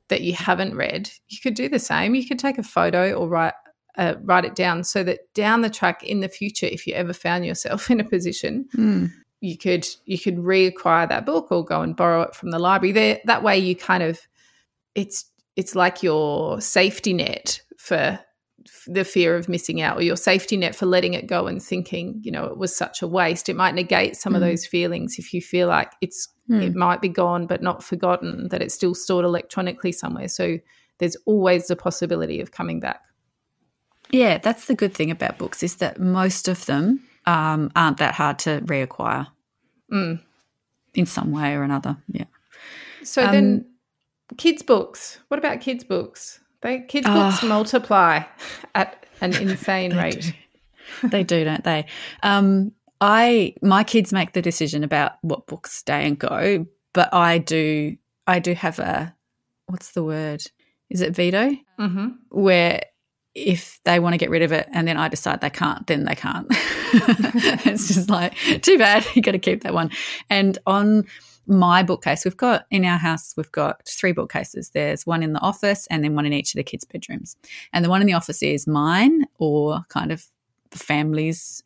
that 0.10 0.22
you 0.22 0.34
haven't 0.34 0.76
read, 0.76 1.10
you 1.30 1.38
could 1.42 1.54
do 1.54 1.70
the 1.70 1.80
same. 1.80 2.16
You 2.16 2.28
could 2.28 2.40
take 2.40 2.58
a 2.58 2.64
photo 2.64 3.14
or 3.14 3.28
write 3.28 3.54
uh, 3.98 4.16
write 4.24 4.46
it 4.46 4.56
down 4.56 4.84
so 4.84 5.04
that 5.04 5.20
down 5.34 5.62
the 5.62 5.70
track 5.70 6.04
in 6.04 6.22
the 6.22 6.30
future, 6.30 6.66
if 6.66 6.88
you 6.88 6.94
ever 6.94 7.14
found 7.14 7.46
yourself 7.46 7.92
in 7.92 8.00
a 8.00 8.04
position, 8.04 8.68
mm. 8.76 9.12
you 9.42 9.58
could 9.58 9.88
you 10.06 10.18
could 10.20 10.38
reacquire 10.38 11.08
that 11.10 11.26
book 11.26 11.52
or 11.52 11.64
go 11.64 11.82
and 11.82 11.96
borrow 11.96 12.22
it 12.22 12.36
from 12.36 12.52
the 12.52 12.60
library. 12.60 12.92
There, 12.92 13.20
that 13.26 13.44
way, 13.44 13.58
you 13.58 13.76
kind 13.76 14.04
of 14.04 14.20
it's 14.96 15.26
it's 15.56 15.76
like 15.76 16.02
your 16.02 16.62
safety 16.62 17.14
net 17.14 17.62
for 17.78 18.20
the 18.88 19.04
fear 19.04 19.36
of 19.36 19.50
missing 19.50 19.82
out 19.82 19.98
or 19.98 20.02
your 20.02 20.16
safety 20.16 20.58
net 20.58 20.76
for 20.76 20.86
letting 20.86 21.14
it 21.14 21.28
go 21.28 21.48
and 21.48 21.62
thinking 21.62 22.20
you 22.24 22.32
know 22.32 22.46
it 22.46 22.58
was 22.58 22.76
such 22.76 23.02
a 23.02 23.08
waste. 23.08 23.50
It 23.50 23.56
might 23.56 23.76
negate 23.76 24.16
some 24.16 24.34
mm. 24.34 24.38
of 24.38 24.42
those 24.42 24.66
feelings 24.66 25.18
if 25.18 25.34
you 25.34 25.42
feel 25.42 25.68
like 25.68 25.94
it's 26.02 26.28
mm. 26.50 26.62
it 26.62 26.76
might 26.76 27.02
be 27.02 27.10
gone 27.10 27.48
but 27.48 27.62
not 27.62 27.84
forgotten 27.84 28.50
that 28.50 28.62
it's 28.62 28.74
still 28.74 28.96
stored 28.96 29.26
electronically 29.26 29.92
somewhere. 29.92 30.28
So 30.28 30.58
there's 30.98 31.16
always 31.26 31.68
the 31.68 31.76
possibility 31.76 32.42
of 32.42 32.52
coming 32.52 32.80
back. 32.80 33.02
Yeah 34.12 34.38
that's 34.38 34.66
the 34.66 34.76
good 34.76 34.94
thing 34.94 35.12
about 35.12 35.38
books 35.38 35.64
is 35.64 35.76
that 35.78 36.00
most 36.00 36.48
of 36.48 36.66
them 36.66 37.02
um, 37.26 37.72
aren't 37.76 37.98
that 37.98 38.16
hard 38.16 38.40
to 38.40 38.62
reacquire. 38.62 39.28
Mm. 39.92 40.22
in 40.94 41.08
some 41.08 41.32
way 41.32 41.56
or 41.56 41.64
another 41.64 41.98
yeah. 42.12 42.26
So 43.04 43.24
um, 43.24 43.32
then 43.32 43.66
kids 44.38 44.62
books. 44.62 45.20
What 45.30 45.38
about 45.38 45.62
kids 45.62 45.84
books 45.84 46.39
they 46.62 46.82
kids 46.82 47.08
books 47.08 47.44
oh, 47.44 47.48
multiply 47.48 48.24
at 48.76 49.06
an 49.22 49.36
insane 49.42 49.96
rate. 49.96 50.34
Do. 51.02 51.08
they 51.10 51.24
do, 51.24 51.44
don't 51.44 51.64
they? 51.64 51.86
Um, 52.24 52.72
I 53.02 53.56
my 53.62 53.84
kids 53.84 54.12
make 54.12 54.34
the 54.34 54.42
decision 54.42 54.84
about 54.84 55.14
what 55.22 55.48
books 55.48 55.72
stay 55.74 56.06
and 56.06 56.18
go, 56.18 56.66
but 56.94 57.14
I 57.14 57.38
do 57.38 57.98
I 58.28 58.40
do 58.40 58.54
have 58.54 58.80
a 58.80 59.16
what's 59.68 59.92
the 59.92 60.04
word? 60.04 60.44
Is 60.90 61.02
it 61.02 61.16
veto? 61.16 61.56
Mm-hmm. 61.80 62.08
Where 62.30 62.82
if 63.36 63.80
they 63.86 64.00
want 64.00 64.14
to 64.14 64.18
get 64.18 64.30
rid 64.30 64.42
of 64.42 64.52
it 64.52 64.68
and 64.74 64.88
then 64.88 64.98
I 64.98 65.08
decide 65.08 65.42
they 65.42 65.50
can't, 65.50 65.86
then 65.88 66.04
they 66.04 66.16
can't. 66.16 66.48
it's 66.52 67.88
just 67.88 68.10
like 68.10 68.34
too 68.62 68.78
bad. 68.78 69.06
You 69.14 69.22
got 69.22 69.32
to 69.32 69.40
keep 69.40 69.64
that 69.64 69.74
one. 69.74 69.92
And 70.30 70.58
on 70.66 71.06
my 71.50 71.84
bookcase. 71.84 72.24
We've 72.24 72.38
got 72.38 72.66
in 72.70 72.86
our 72.86 72.98
house, 72.98 73.34
we've 73.36 73.52
got 73.52 73.86
three 73.88 74.12
bookcases. 74.12 74.70
There's 74.70 75.06
one 75.06 75.24
in 75.24 75.34
the 75.34 75.40
office 75.40 75.88
and 75.90 76.04
then 76.04 76.16
one 76.16 76.26
in 76.26 76.34
each 76.34 76.54
of 76.54 76.58
the 76.58 76.64
kids' 76.64 76.86
bedrooms. 76.86 77.36
And 77.74 77.84
the 77.84 77.90
one 77.90 78.02
in 78.02 78.08
the 78.08 78.14
office 78.14 78.42
is 78.44 78.68
mine 78.68 79.26
or 79.40 79.82
kind 79.90 80.12
of 80.12 80.26
the 80.70 80.80
family's. 80.80 81.64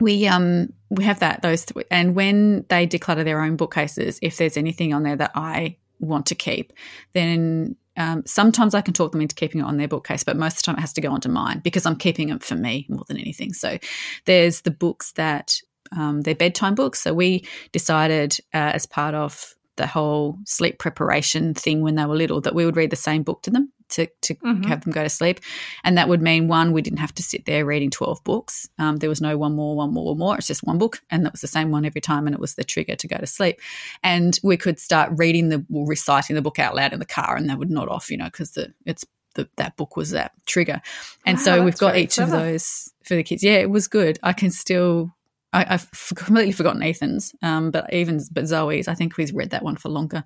We 0.00 0.26
um 0.26 0.72
we 0.90 1.04
have 1.04 1.20
that 1.20 1.42
those 1.42 1.64
th- 1.64 1.86
and 1.90 2.16
when 2.16 2.66
they 2.68 2.86
declutter 2.86 3.24
their 3.24 3.40
own 3.40 3.56
bookcases, 3.56 4.18
if 4.22 4.36
there's 4.36 4.56
anything 4.56 4.92
on 4.92 5.04
there 5.04 5.16
that 5.16 5.30
I 5.34 5.76
want 6.00 6.26
to 6.26 6.34
keep, 6.34 6.72
then 7.12 7.76
um, 7.96 8.24
sometimes 8.26 8.74
I 8.74 8.80
can 8.80 8.92
talk 8.92 9.12
them 9.12 9.20
into 9.20 9.36
keeping 9.36 9.60
it 9.60 9.64
on 9.64 9.76
their 9.76 9.86
bookcase, 9.86 10.24
but 10.24 10.36
most 10.36 10.54
of 10.54 10.56
the 10.58 10.62
time 10.62 10.76
it 10.76 10.80
has 10.80 10.92
to 10.94 11.00
go 11.00 11.12
onto 11.12 11.28
mine 11.28 11.60
because 11.62 11.86
I'm 11.86 11.96
keeping 11.96 12.30
it 12.30 12.42
for 12.42 12.56
me 12.56 12.86
more 12.88 13.04
than 13.06 13.18
anything. 13.18 13.52
So 13.52 13.78
there's 14.24 14.62
the 14.62 14.72
books 14.72 15.12
that 15.12 15.60
um, 15.96 16.22
their 16.22 16.34
bedtime 16.34 16.74
books. 16.74 17.02
So 17.02 17.14
we 17.14 17.46
decided 17.72 18.36
uh, 18.52 18.72
as 18.74 18.86
part 18.86 19.14
of 19.14 19.54
the 19.76 19.86
whole 19.86 20.38
sleep 20.46 20.78
preparation 20.78 21.54
thing 21.54 21.80
when 21.80 21.96
they 21.96 22.04
were 22.04 22.14
little 22.14 22.40
that 22.42 22.54
we 22.54 22.64
would 22.64 22.76
read 22.76 22.90
the 22.90 22.96
same 22.96 23.22
book 23.22 23.42
to 23.42 23.50
them 23.50 23.72
to, 23.90 24.06
to 24.22 24.34
mm-hmm. 24.34 24.62
have 24.64 24.82
them 24.82 24.92
go 24.92 25.02
to 25.02 25.08
sleep. 25.08 25.40
And 25.82 25.98
that 25.98 26.08
would 26.08 26.22
mean 26.22 26.48
one, 26.48 26.72
we 26.72 26.82
didn't 26.82 26.98
have 26.98 27.14
to 27.14 27.22
sit 27.22 27.44
there 27.44 27.66
reading 27.66 27.90
12 27.90 28.22
books. 28.24 28.68
Um, 28.78 28.96
there 28.96 29.08
was 29.08 29.20
no 29.20 29.36
one 29.36 29.54
more, 29.54 29.76
one 29.76 29.92
more, 29.92 30.06
one 30.06 30.18
more. 30.18 30.36
It's 30.36 30.46
just 30.46 30.64
one 30.64 30.78
book. 30.78 31.00
And 31.10 31.24
that 31.24 31.32
was 31.32 31.40
the 31.40 31.48
same 31.48 31.70
one 31.70 31.84
every 31.84 32.00
time. 32.00 32.26
And 32.26 32.34
it 32.34 32.40
was 32.40 32.54
the 32.54 32.64
trigger 32.64 32.96
to 32.96 33.08
go 33.08 33.16
to 33.16 33.26
sleep. 33.26 33.60
And 34.02 34.38
we 34.42 34.56
could 34.56 34.78
start 34.78 35.12
reading 35.16 35.48
the, 35.48 35.64
reciting 35.70 36.36
the 36.36 36.42
book 36.42 36.58
out 36.58 36.74
loud 36.74 36.92
in 36.92 36.98
the 36.98 37.06
car 37.06 37.36
and 37.36 37.48
they 37.48 37.54
would 37.54 37.70
nod 37.70 37.88
off, 37.88 38.10
you 38.10 38.16
know, 38.16 38.26
because 38.26 38.56
it's 38.86 39.04
the, 39.34 39.48
that 39.56 39.76
book 39.76 39.96
was 39.96 40.10
that 40.10 40.32
trigger. 40.46 40.80
And 41.26 41.36
wow, 41.38 41.44
so 41.44 41.64
we've 41.64 41.78
got 41.78 41.96
each 41.96 42.16
clever. 42.16 42.36
of 42.36 42.42
those 42.42 42.92
for 43.02 43.16
the 43.16 43.22
kids. 43.22 43.42
Yeah, 43.42 43.58
it 43.58 43.70
was 43.70 43.88
good. 43.88 44.18
I 44.22 44.32
can 44.32 44.50
still 44.50 45.14
I, 45.54 45.64
have 45.64 45.90
completely 46.14 46.52
forgotten 46.52 46.82
Ethan's, 46.82 47.34
um, 47.42 47.70
but 47.70 47.92
even 47.92 48.20
but 48.32 48.46
Zoe's, 48.46 48.88
I 48.88 48.94
think 48.94 49.16
we've 49.16 49.34
read 49.34 49.50
that 49.50 49.62
one 49.62 49.76
for 49.76 49.88
longer. 49.88 50.24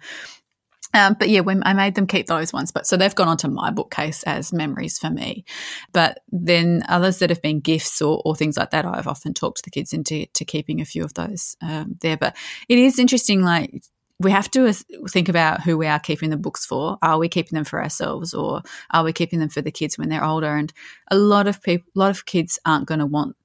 Um, 0.94 1.16
but 1.18 1.28
yeah, 1.28 1.40
when 1.40 1.62
I 1.66 1.74
made 1.74 1.94
them 1.94 2.06
keep 2.06 2.26
those 2.26 2.52
ones, 2.52 2.72
but 2.72 2.86
so 2.86 2.96
they've 2.96 3.14
gone 3.14 3.28
onto 3.28 3.48
my 3.48 3.70
bookcase 3.70 4.22
as 4.22 4.52
memories 4.54 4.98
for 4.98 5.10
me. 5.10 5.44
But 5.92 6.20
then 6.32 6.82
others 6.88 7.18
that 7.18 7.28
have 7.28 7.42
been 7.42 7.60
gifts 7.60 8.00
or, 8.00 8.22
or 8.24 8.34
things 8.34 8.56
like 8.56 8.70
that, 8.70 8.86
I've 8.86 9.06
often 9.06 9.34
talked 9.34 9.64
the 9.64 9.70
kids 9.70 9.92
into 9.92 10.26
to 10.26 10.44
keeping 10.46 10.80
a 10.80 10.86
few 10.86 11.04
of 11.04 11.12
those 11.14 11.56
um, 11.60 11.96
there. 12.00 12.16
But 12.16 12.36
it 12.68 12.78
is 12.78 12.98
interesting, 12.98 13.42
like 13.42 13.82
we 14.18 14.30
have 14.30 14.50
to 14.52 14.72
think 15.10 15.28
about 15.28 15.62
who 15.62 15.76
we 15.76 15.86
are 15.86 16.00
keeping 16.00 16.30
the 16.30 16.36
books 16.36 16.64
for. 16.64 16.96
Are 17.02 17.18
we 17.18 17.28
keeping 17.28 17.56
them 17.56 17.64
for 17.64 17.82
ourselves, 17.82 18.32
or 18.32 18.62
are 18.90 19.04
we 19.04 19.12
keeping 19.12 19.40
them 19.40 19.50
for 19.50 19.60
the 19.60 19.70
kids 19.70 19.98
when 19.98 20.08
they're 20.08 20.24
older? 20.24 20.56
And 20.56 20.72
a 21.10 21.16
lot 21.16 21.46
of 21.46 21.62
people, 21.62 21.86
a 21.94 21.98
lot 21.98 22.10
of 22.10 22.24
kids 22.24 22.58
aren't 22.64 22.88
going 22.88 23.00
to 23.00 23.06
want 23.06 23.36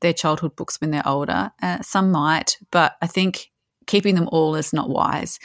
their 0.00 0.12
childhood 0.12 0.56
books 0.56 0.80
when 0.80 0.90
they're 0.90 1.06
older. 1.06 1.52
Uh, 1.62 1.80
some 1.82 2.10
might, 2.10 2.56
but 2.70 2.96
I 3.02 3.06
think 3.06 3.50
keeping 3.86 4.14
them 4.14 4.28
all 4.30 4.54
is 4.54 4.72
not 4.72 4.88
wise. 4.88 5.38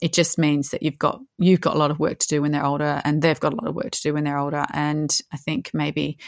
It 0.00 0.12
just 0.12 0.38
means 0.38 0.70
that 0.70 0.82
you've 0.82 0.98
got 0.98 1.20
you've 1.38 1.60
got 1.60 1.74
a 1.74 1.78
lot 1.78 1.90
of 1.90 1.98
work 1.98 2.18
to 2.18 2.28
do 2.28 2.40
when 2.40 2.52
they're 2.52 2.64
older 2.64 3.02
and 3.04 3.20
they've 3.20 3.38
got 3.38 3.52
a 3.52 3.56
lot 3.56 3.68
of 3.68 3.74
work 3.74 3.90
to 3.90 4.02
do 4.02 4.14
when 4.14 4.24
they're 4.24 4.38
older. 4.38 4.64
And 4.72 5.16
i 5.32 5.36
think 5.36 5.70
maybe 5.74 6.18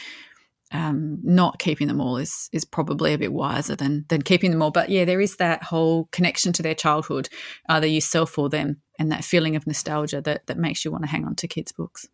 um, 0.71 1.19
not 1.23 1.59
keeping 1.59 1.87
them 1.87 2.01
all 2.01 2.17
is 2.17 2.49
is 2.51 2.65
probably 2.65 3.13
a 3.13 3.17
bit 3.17 3.33
wiser 3.33 3.75
than 3.75 4.05
than 4.09 4.21
keeping 4.21 4.51
them 4.51 4.61
all. 4.61 4.71
But 4.71 4.89
yeah 4.89 5.05
there 5.05 5.21
is 5.21 5.37
that 5.37 5.63
whole 5.63 6.07
connection 6.11 6.53
to 6.53 6.63
their 6.63 6.75
childhood 6.75 7.29
either 7.69 7.87
yourself 7.87 8.37
or 8.37 8.49
them 8.49 8.81
and 8.99 9.11
that 9.11 9.23
feeling 9.23 9.55
of 9.55 9.65
nostalgia 9.65 10.21
that 10.21 10.45
that 10.47 10.57
makes 10.57 10.85
you 10.85 10.91
want 10.91 11.03
to 11.03 11.09
hang 11.09 11.25
on 11.25 11.35
to 11.35 11.47
kids 11.47 11.71
books 11.71 12.07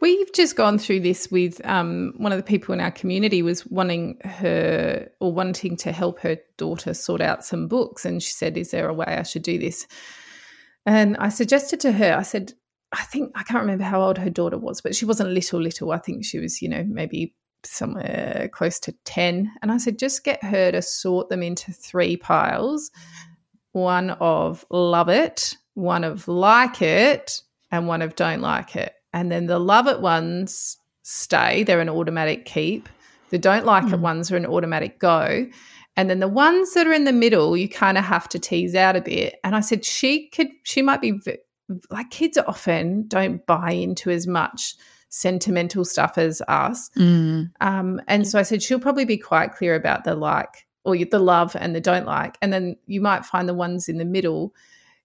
We've 0.00 0.32
just 0.32 0.56
gone 0.56 0.78
through 0.78 1.00
this 1.00 1.30
with 1.30 1.64
um, 1.64 2.12
one 2.16 2.32
of 2.32 2.38
the 2.38 2.44
people 2.44 2.74
in 2.74 2.80
our 2.80 2.90
community 2.90 3.42
was 3.42 3.66
wanting 3.66 4.18
her 4.24 5.08
or 5.20 5.32
wanting 5.32 5.76
to 5.78 5.92
help 5.92 6.20
her 6.20 6.36
daughter 6.58 6.94
sort 6.94 7.20
out 7.20 7.44
some 7.44 7.68
books, 7.68 8.04
and 8.04 8.22
she 8.22 8.32
said, 8.32 8.56
"Is 8.56 8.70
there 8.70 8.88
a 8.88 8.94
way 8.94 9.06
I 9.06 9.22
should 9.22 9.42
do 9.42 9.58
this?" 9.58 9.86
And 10.86 11.16
I 11.16 11.30
suggested 11.30 11.80
to 11.80 11.92
her, 11.92 12.16
I 12.16 12.22
said, 12.22 12.52
I 12.92 13.02
think 13.02 13.32
I 13.34 13.42
can't 13.42 13.60
remember 13.60 13.84
how 13.84 14.00
old 14.00 14.18
her 14.18 14.30
daughter 14.30 14.56
was, 14.56 14.80
but 14.80 14.94
she 14.94 15.04
wasn't 15.04 15.30
little, 15.30 15.60
little. 15.60 15.90
I 15.90 15.98
think 15.98 16.24
she 16.24 16.38
was, 16.38 16.62
you 16.62 16.68
know, 16.68 16.84
maybe 16.84 17.34
somewhere 17.64 18.48
close 18.52 18.78
to 18.80 18.94
10. 19.04 19.52
And 19.60 19.72
I 19.72 19.78
said, 19.78 19.98
just 19.98 20.22
get 20.22 20.42
her 20.44 20.70
to 20.70 20.80
sort 20.80 21.28
them 21.28 21.42
into 21.42 21.72
three 21.72 22.16
piles 22.16 22.90
one 23.72 24.08
of 24.08 24.64
love 24.70 25.10
it, 25.10 25.54
one 25.74 26.02
of 26.02 26.26
like 26.28 26.80
it, 26.80 27.42
and 27.70 27.86
one 27.86 28.00
of 28.00 28.16
don't 28.16 28.40
like 28.40 28.74
it. 28.74 28.94
And 29.16 29.32
then 29.32 29.46
the 29.46 29.58
love 29.58 29.86
it 29.86 30.02
ones 30.02 30.76
stay, 31.02 31.62
they're 31.62 31.80
an 31.80 31.88
automatic 31.88 32.44
keep. 32.44 32.86
The 33.30 33.38
don't 33.38 33.64
like 33.64 33.84
mm. 33.84 33.94
it 33.94 33.96
hmm. 33.96 34.02
ones 34.02 34.30
are 34.30 34.36
an 34.36 34.44
automatic 34.44 34.98
go. 34.98 35.46
And 35.96 36.10
then 36.10 36.20
the 36.20 36.28
ones 36.28 36.74
that 36.74 36.86
are 36.86 36.92
in 36.92 37.04
the 37.04 37.14
middle, 37.14 37.56
you 37.56 37.66
kind 37.66 37.96
of 37.96 38.04
have 38.04 38.28
to 38.28 38.38
tease 38.38 38.74
out 38.74 38.94
a 38.94 39.00
bit. 39.00 39.36
And 39.42 39.56
I 39.56 39.60
said, 39.60 39.86
she 39.86 40.28
could, 40.28 40.48
she 40.64 40.82
might 40.82 41.00
be 41.00 41.18
like 41.90 42.10
kids 42.10 42.36
often 42.36 43.08
don't 43.08 43.44
buy 43.46 43.70
into 43.70 44.10
as 44.10 44.26
much 44.26 44.74
sentimental 45.08 45.86
stuff 45.86 46.18
as 46.18 46.42
us. 46.46 46.90
Mm. 46.98 47.50
Um, 47.62 48.02
and 48.08 48.28
so 48.28 48.38
I 48.38 48.42
said, 48.42 48.62
she'll 48.62 48.78
probably 48.78 49.06
be 49.06 49.16
quite 49.16 49.54
clear 49.54 49.74
about 49.74 50.04
the 50.04 50.14
like 50.14 50.66
or 50.84 50.94
the 50.94 51.18
love 51.18 51.56
and 51.58 51.74
the 51.74 51.80
don't 51.80 52.04
like. 52.04 52.36
And 52.42 52.52
then 52.52 52.76
you 52.86 53.00
might 53.00 53.24
find 53.24 53.48
the 53.48 53.54
ones 53.54 53.88
in 53.88 53.96
the 53.96 54.04
middle. 54.04 54.52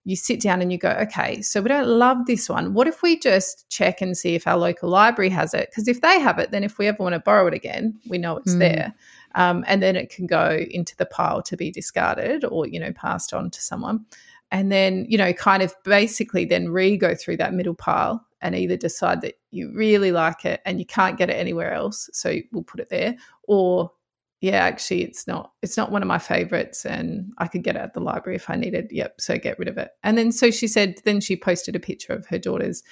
You 0.04 0.16
sit 0.16 0.42
down 0.42 0.62
and 0.62 0.72
you 0.72 0.78
go, 0.78 0.90
okay, 1.02 1.42
so 1.42 1.62
we 1.62 1.70
don't 1.70 1.88
love 1.88 2.26
this 2.26 2.50
one. 2.50 2.74
What 2.74 2.88
if 2.88 3.04
we 3.04 3.20
just 3.20 3.70
check 3.70 4.02
and 4.02 4.18
see 4.18 4.34
if 4.34 4.48
our 4.48 4.58
local 4.58 4.90
library 4.90 5.30
has 5.30 5.54
it? 5.54 5.70
Because 5.70 5.88
if 5.88 6.02
they 6.02 6.20
have 6.20 6.40
it, 6.40 6.52
then 6.52 6.64
if 6.64 6.78
we 6.78 6.88
ever 6.88 7.04
want 7.04 7.14
to 7.14 7.20
borrow 7.20 7.46
it 7.48 7.54
again, 7.54 8.00
we 8.10 8.18
know 8.18 8.38
it's 8.38 8.56
mm. 8.56 8.60
there 8.60 8.96
um, 9.36 9.64
and 9.68 9.82
then 9.82 9.96
it 9.96 10.10
can 10.10 10.26
go 10.26 10.60
into 10.70 10.96
the 10.98 11.06
pile 11.06 11.42
to 11.44 11.58
be 11.58 11.72
discarded 11.72 12.44
or 12.46 12.68
you 12.68 12.80
know 12.80 12.92
passed 12.94 13.34
on 13.34 13.50
to 13.50 13.62
someone 13.62 14.06
and 14.52 14.72
then 14.72 15.06
you 15.08 15.18
know 15.18 15.34
kind 15.34 15.64
of 15.64 15.74
basically 15.84 16.46
then 16.46 16.70
re 16.70 16.98
go 16.98 17.16
through 17.16 17.38
that 17.38 17.54
middle 17.54 17.76
pile 17.76 18.26
and 18.42 18.56
either 18.56 18.76
decide 18.76 19.22
that 19.22 19.36
you 19.52 19.72
really 19.74 20.12
like 20.12 20.46
it 20.46 20.62
and 20.66 20.80
you 20.80 20.86
can't 20.86 21.18
get 21.18 21.30
it 21.30 21.34
anywhere 21.34 21.74
else 21.74 22.10
so 22.14 22.36
we'll 22.52 22.64
put 22.64 22.80
it 22.80 22.90
there 22.90 23.16
or 23.44 23.92
yeah 24.42 24.58
actually 24.64 25.04
it's 25.04 25.28
not 25.28 25.54
it's 25.62 25.78
not 25.78 25.92
one 25.92 26.02
of 26.02 26.08
my 26.08 26.18
favorites 26.18 26.86
and 26.86 27.32
i 27.38 27.48
could 27.48 27.64
get 27.64 27.76
it 27.76 27.80
at 27.80 27.94
the 27.94 28.00
library 28.00 28.36
if 28.36 28.50
i 28.50 28.56
needed. 28.56 28.88
Yep 28.92 29.22
so 29.22 29.38
get 29.38 29.58
rid 29.58 29.68
of 29.68 29.78
it. 29.78 29.92
And 30.04 30.18
then 30.18 30.32
so 30.32 30.52
she 30.52 30.68
said 30.68 31.00
then 31.06 31.22
she 31.22 31.38
posted 31.38 31.76
a 31.76 31.80
picture 31.80 32.14
of 32.14 32.26
her 32.28 32.40
daughter's 32.40 32.84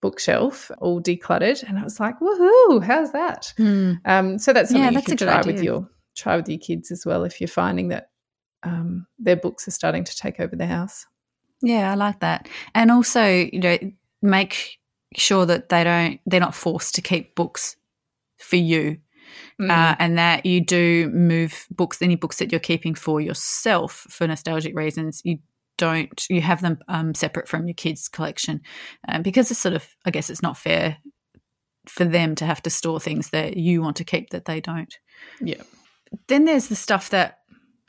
bookshelf 0.00 0.70
all 0.78 0.98
decluttered 1.00 1.62
and 1.62 1.78
i 1.78 1.84
was 1.84 2.00
like 2.00 2.18
woohoo 2.20 2.82
how's 2.82 3.12
that? 3.12 3.52
Mm. 3.58 4.00
um, 4.06 4.38
so 4.38 4.52
that's 4.54 4.70
something 4.70 4.82
yeah, 4.82 4.90
that's 4.90 5.08
you 5.08 5.16
can 5.16 5.26
try 5.28 5.38
idea. 5.38 5.52
with 5.52 5.62
your 5.62 5.88
try 6.16 6.36
with 6.36 6.48
your 6.48 6.58
kids 6.58 6.90
as 6.90 7.04
well 7.04 7.24
if 7.24 7.40
you're 7.40 7.48
finding 7.48 7.88
that 7.88 8.10
um, 8.62 9.06
their 9.18 9.36
books 9.36 9.66
are 9.68 9.70
starting 9.70 10.04
to 10.04 10.14
take 10.16 10.38
over 10.40 10.56
the 10.56 10.66
house. 10.66 11.06
Yeah 11.62 11.92
i 11.92 11.94
like 11.94 12.20
that. 12.20 12.48
And 12.74 12.90
also 12.90 13.26
you 13.26 13.60
know 13.60 13.78
make 14.22 14.78
sure 15.16 15.44
that 15.44 15.68
they 15.68 15.84
don't 15.84 16.20
they're 16.24 16.40
not 16.40 16.54
forced 16.54 16.94
to 16.94 17.02
keep 17.02 17.34
books 17.34 17.76
for 18.38 18.56
you 18.56 18.98
mm. 19.60 19.70
uh, 19.70 19.96
and 19.98 20.18
that 20.18 20.46
you 20.46 20.60
do 20.60 21.10
move 21.10 21.66
books 21.70 22.02
any 22.02 22.16
books 22.16 22.36
that 22.36 22.50
you're 22.50 22.60
keeping 22.60 22.94
for 22.94 23.20
yourself 23.20 24.06
for 24.08 24.26
nostalgic 24.26 24.76
reasons 24.76 25.22
you 25.24 25.38
don't 25.76 26.26
you 26.28 26.42
have 26.42 26.60
them 26.60 26.78
um, 26.88 27.14
separate 27.14 27.48
from 27.48 27.66
your 27.66 27.74
kids' 27.74 28.06
collection 28.06 28.60
um, 29.08 29.22
because 29.22 29.50
it's 29.50 29.60
sort 29.60 29.74
of 29.74 29.88
I 30.04 30.10
guess 30.10 30.28
it's 30.28 30.42
not 30.42 30.58
fair 30.58 30.98
for 31.88 32.04
them 32.04 32.34
to 32.36 32.46
have 32.46 32.62
to 32.62 32.70
store 32.70 33.00
things 33.00 33.30
that 33.30 33.56
you 33.56 33.82
want 33.82 33.96
to 33.96 34.04
keep 34.04 34.30
that 34.30 34.44
they 34.44 34.60
don't. 34.60 34.96
Yeah. 35.40 35.62
Then 36.28 36.44
there's 36.44 36.68
the 36.68 36.76
stuff 36.76 37.10
that 37.10 37.38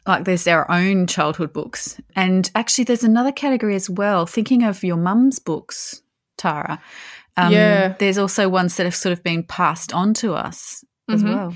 like 0.08 0.24
there's 0.24 0.46
their 0.46 0.70
own 0.72 1.06
childhood 1.06 1.54
books, 1.54 2.00
and 2.16 2.50
actually 2.56 2.86
there's 2.86 3.04
another 3.04 3.32
category 3.32 3.76
as 3.76 3.90
well. 3.90 4.26
Thinking 4.26 4.64
of 4.64 4.84
your 4.84 4.98
mum's 4.98 5.40
books, 5.40 6.02
Tara. 6.38 6.82
Um, 7.38 7.54
yeah. 7.54 7.96
There's 8.00 8.18
also 8.18 8.50
ones 8.50 8.78
that 8.78 8.86
have 8.86 8.96
sort 8.96 9.14
of 9.14 9.22
been 9.24 9.44
passed 9.44 9.94
on 9.94 10.14
to 10.16 10.34
us 10.34 10.84
as 11.10 11.24
mm-hmm. 11.24 11.36
well. 11.36 11.54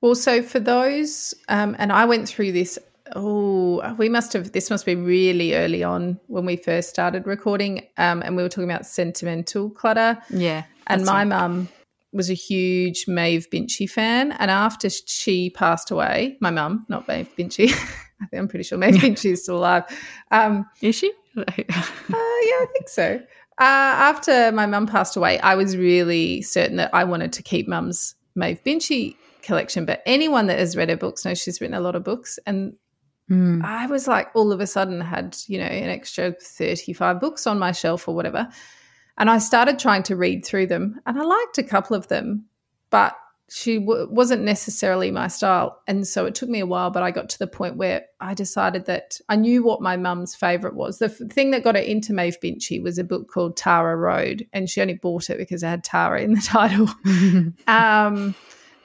Well, 0.00 0.14
so 0.14 0.42
for 0.42 0.60
those, 0.60 1.34
um, 1.48 1.74
and 1.78 1.92
I 1.92 2.04
went 2.04 2.28
through 2.28 2.52
this 2.52 2.78
Oh, 3.14 3.94
we 3.94 4.08
must 4.08 4.32
have. 4.32 4.52
This 4.52 4.70
must 4.70 4.84
be 4.84 4.94
really 4.94 5.54
early 5.54 5.82
on 5.82 6.18
when 6.26 6.44
we 6.44 6.56
first 6.56 6.90
started 6.90 7.26
recording, 7.26 7.86
um, 7.96 8.22
and 8.22 8.36
we 8.36 8.42
were 8.42 8.48
talking 8.48 8.70
about 8.70 8.86
sentimental 8.86 9.70
clutter. 9.70 10.18
Yeah, 10.30 10.64
and 10.88 11.04
my 11.04 11.18
right. 11.18 11.24
mum 11.24 11.68
was 12.12 12.30
a 12.30 12.34
huge 12.34 13.06
Maeve 13.06 13.48
Binchy 13.50 13.88
fan, 13.88 14.32
and 14.32 14.50
after 14.50 14.88
she 14.90 15.50
passed 15.50 15.90
away, 15.90 16.36
my 16.40 16.50
mum, 16.50 16.86
not 16.88 17.06
Maeve 17.08 17.28
Binchy, 17.36 17.70
I 18.20 18.26
think 18.26 18.40
I'm 18.40 18.48
pretty 18.48 18.64
sure 18.64 18.78
Maeve 18.78 18.96
Binchy 18.96 19.32
is 19.32 19.42
still 19.42 19.58
alive. 19.58 19.84
Um, 20.30 20.66
is 20.82 20.94
she? 20.94 21.12
uh, 21.36 21.44
yeah, 21.56 21.64
I 22.10 22.66
think 22.72 22.88
so. 22.88 23.20
Uh, 23.60 23.64
after 23.64 24.52
my 24.52 24.66
mum 24.66 24.86
passed 24.86 25.16
away, 25.16 25.38
I 25.40 25.54
was 25.54 25.76
really 25.76 26.42
certain 26.42 26.76
that 26.76 26.94
I 26.94 27.04
wanted 27.04 27.32
to 27.34 27.42
keep 27.42 27.66
mum's 27.66 28.14
Maeve 28.38 28.62
Binchy 28.64 29.16
collection. 29.42 29.84
But 29.84 30.02
anyone 30.06 30.46
that 30.46 30.58
has 30.58 30.76
read 30.76 30.88
her 30.88 30.96
books 30.96 31.24
knows 31.24 31.38
she's 31.38 31.60
written 31.60 31.76
a 31.76 31.80
lot 31.80 31.96
of 31.96 32.04
books, 32.04 32.38
and 32.46 32.74
Mm. 33.30 33.62
I 33.62 33.86
was 33.86 34.08
like, 34.08 34.28
all 34.34 34.52
of 34.52 34.60
a 34.60 34.66
sudden, 34.66 35.00
had, 35.00 35.36
you 35.46 35.58
know, 35.58 35.66
an 35.66 35.90
extra 35.90 36.32
35 36.32 37.20
books 37.20 37.46
on 37.46 37.58
my 37.58 37.72
shelf 37.72 38.08
or 38.08 38.14
whatever. 38.14 38.48
And 39.18 39.28
I 39.28 39.38
started 39.38 39.78
trying 39.78 40.02
to 40.04 40.16
read 40.16 40.44
through 40.44 40.68
them. 40.68 41.00
And 41.04 41.18
I 41.18 41.24
liked 41.24 41.58
a 41.58 41.62
couple 41.62 41.96
of 41.96 42.08
them, 42.08 42.46
but 42.90 43.16
she 43.50 43.78
w- 43.78 44.08
wasn't 44.10 44.42
necessarily 44.42 45.10
my 45.10 45.28
style. 45.28 45.80
And 45.86 46.06
so 46.06 46.26
it 46.26 46.34
took 46.34 46.48
me 46.48 46.60
a 46.60 46.66
while, 46.66 46.90
but 46.90 47.02
I 47.02 47.10
got 47.10 47.28
to 47.30 47.38
the 47.38 47.46
point 47.46 47.76
where 47.76 48.04
I 48.20 48.34
decided 48.34 48.86
that 48.86 49.18
I 49.28 49.36
knew 49.36 49.62
what 49.62 49.80
my 49.80 49.96
mum's 49.96 50.34
favorite 50.34 50.74
was. 50.74 50.98
The 50.98 51.06
f- 51.06 51.30
thing 51.30 51.50
that 51.52 51.64
got 51.64 51.74
her 51.74 51.80
into 51.80 52.12
Maeve 52.12 52.38
Binchy 52.42 52.82
was 52.82 52.98
a 52.98 53.04
book 53.04 53.28
called 53.28 53.56
Tara 53.56 53.96
Road, 53.96 54.46
and 54.52 54.68
she 54.68 54.80
only 54.80 54.94
bought 54.94 55.30
it 55.30 55.38
because 55.38 55.62
it 55.62 55.68
had 55.68 55.84
Tara 55.84 56.20
in 56.20 56.34
the 56.34 56.40
title. 56.44 56.88
um, 57.66 58.34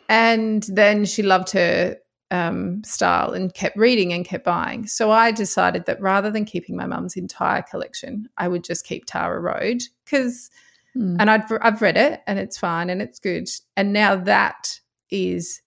and 0.07 0.63
then 0.69 1.05
she 1.05 1.23
loved 1.23 1.51
her 1.51 1.97
um, 2.31 2.83
style 2.83 3.33
and 3.33 3.53
kept 3.53 3.77
reading 3.77 4.13
and 4.13 4.25
kept 4.25 4.43
buying. 4.43 4.87
So 4.87 5.11
I 5.11 5.31
decided 5.31 5.85
that 5.85 6.01
rather 6.01 6.31
than 6.31 6.45
keeping 6.45 6.75
my 6.75 6.87
mum's 6.87 7.15
entire 7.15 7.61
collection, 7.61 8.27
I 8.37 8.47
would 8.47 8.63
just 8.63 8.85
keep 8.85 9.05
Tara 9.05 9.39
Road 9.39 9.83
because, 10.05 10.49
mm. 10.97 11.15
and 11.19 11.29
I've 11.29 11.51
I've 11.61 11.81
read 11.81 11.97
it 11.97 12.21
and 12.27 12.39
it's 12.39 12.57
fine 12.57 12.89
and 12.89 13.01
it's 13.01 13.19
good. 13.19 13.49
And 13.77 13.93
now 13.93 14.15
that 14.15 14.79
is 15.09 15.61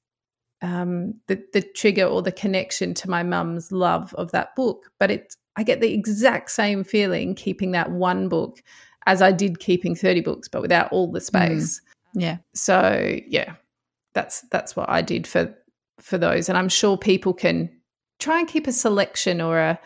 um, 0.62 1.14
the 1.26 1.42
the 1.52 1.62
trigger 1.62 2.04
or 2.04 2.22
the 2.22 2.32
connection 2.32 2.94
to 2.94 3.10
my 3.10 3.22
mum's 3.22 3.70
love 3.72 4.14
of 4.14 4.32
that 4.32 4.54
book. 4.56 4.90
But 4.98 5.10
it's 5.10 5.36
I 5.56 5.62
get 5.62 5.80
the 5.80 5.92
exact 5.92 6.50
same 6.50 6.84
feeling 6.84 7.34
keeping 7.34 7.72
that 7.72 7.90
one 7.90 8.28
book 8.28 8.62
as 9.06 9.22
I 9.22 9.32
did 9.32 9.60
keeping 9.60 9.94
thirty 9.94 10.20
books, 10.20 10.48
but 10.48 10.62
without 10.62 10.92
all 10.92 11.10
the 11.10 11.20
hmm. 11.20 11.24
space. 11.24 11.80
Mm. 11.80 12.22
Yeah. 12.22 12.36
So 12.54 13.20
yeah, 13.28 13.54
that's 14.14 14.42
that's 14.50 14.74
what 14.74 14.88
I 14.88 15.02
did 15.02 15.26
for 15.26 15.54
for 16.00 16.18
those. 16.18 16.48
And 16.48 16.56
I'm 16.58 16.68
sure 16.68 16.96
people 16.96 17.34
can 17.34 17.70
try 18.18 18.38
and 18.38 18.48
keep 18.48 18.66
a 18.66 18.72
selection 18.72 19.40
or 19.40 19.58
a 19.58 19.78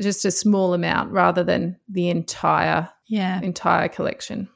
just 0.00 0.24
a 0.24 0.30
small 0.30 0.72
amount 0.72 1.12
rather 1.12 1.44
than 1.44 1.76
the 1.88 2.08
entire 2.08 2.88
yeah 3.08 3.40
entire 3.42 3.88
collection. 3.88 4.48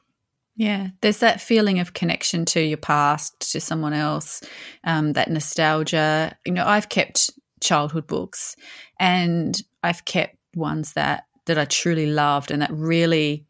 Yeah, 0.57 0.87
there's 1.01 1.19
that 1.19 1.39
feeling 1.39 1.79
of 1.79 1.93
connection 1.93 2.43
to 2.45 2.61
your 2.61 2.79
past, 2.79 3.51
to 3.51 3.61
someone 3.61 3.93
else, 3.93 4.41
um, 4.83 5.13
that 5.13 5.29
nostalgia. 5.29 6.35
You 6.45 6.53
know, 6.53 6.65
I've 6.65 6.89
kept 6.89 7.29
childhood 7.61 8.07
books, 8.07 8.55
and 8.99 9.55
I've 9.83 10.03
kept 10.05 10.35
ones 10.55 10.93
that 10.93 11.25
that 11.45 11.59
I 11.59 11.65
truly 11.65 12.07
loved 12.07 12.49
and 12.51 12.61
that 12.63 12.71
really, 12.71 13.45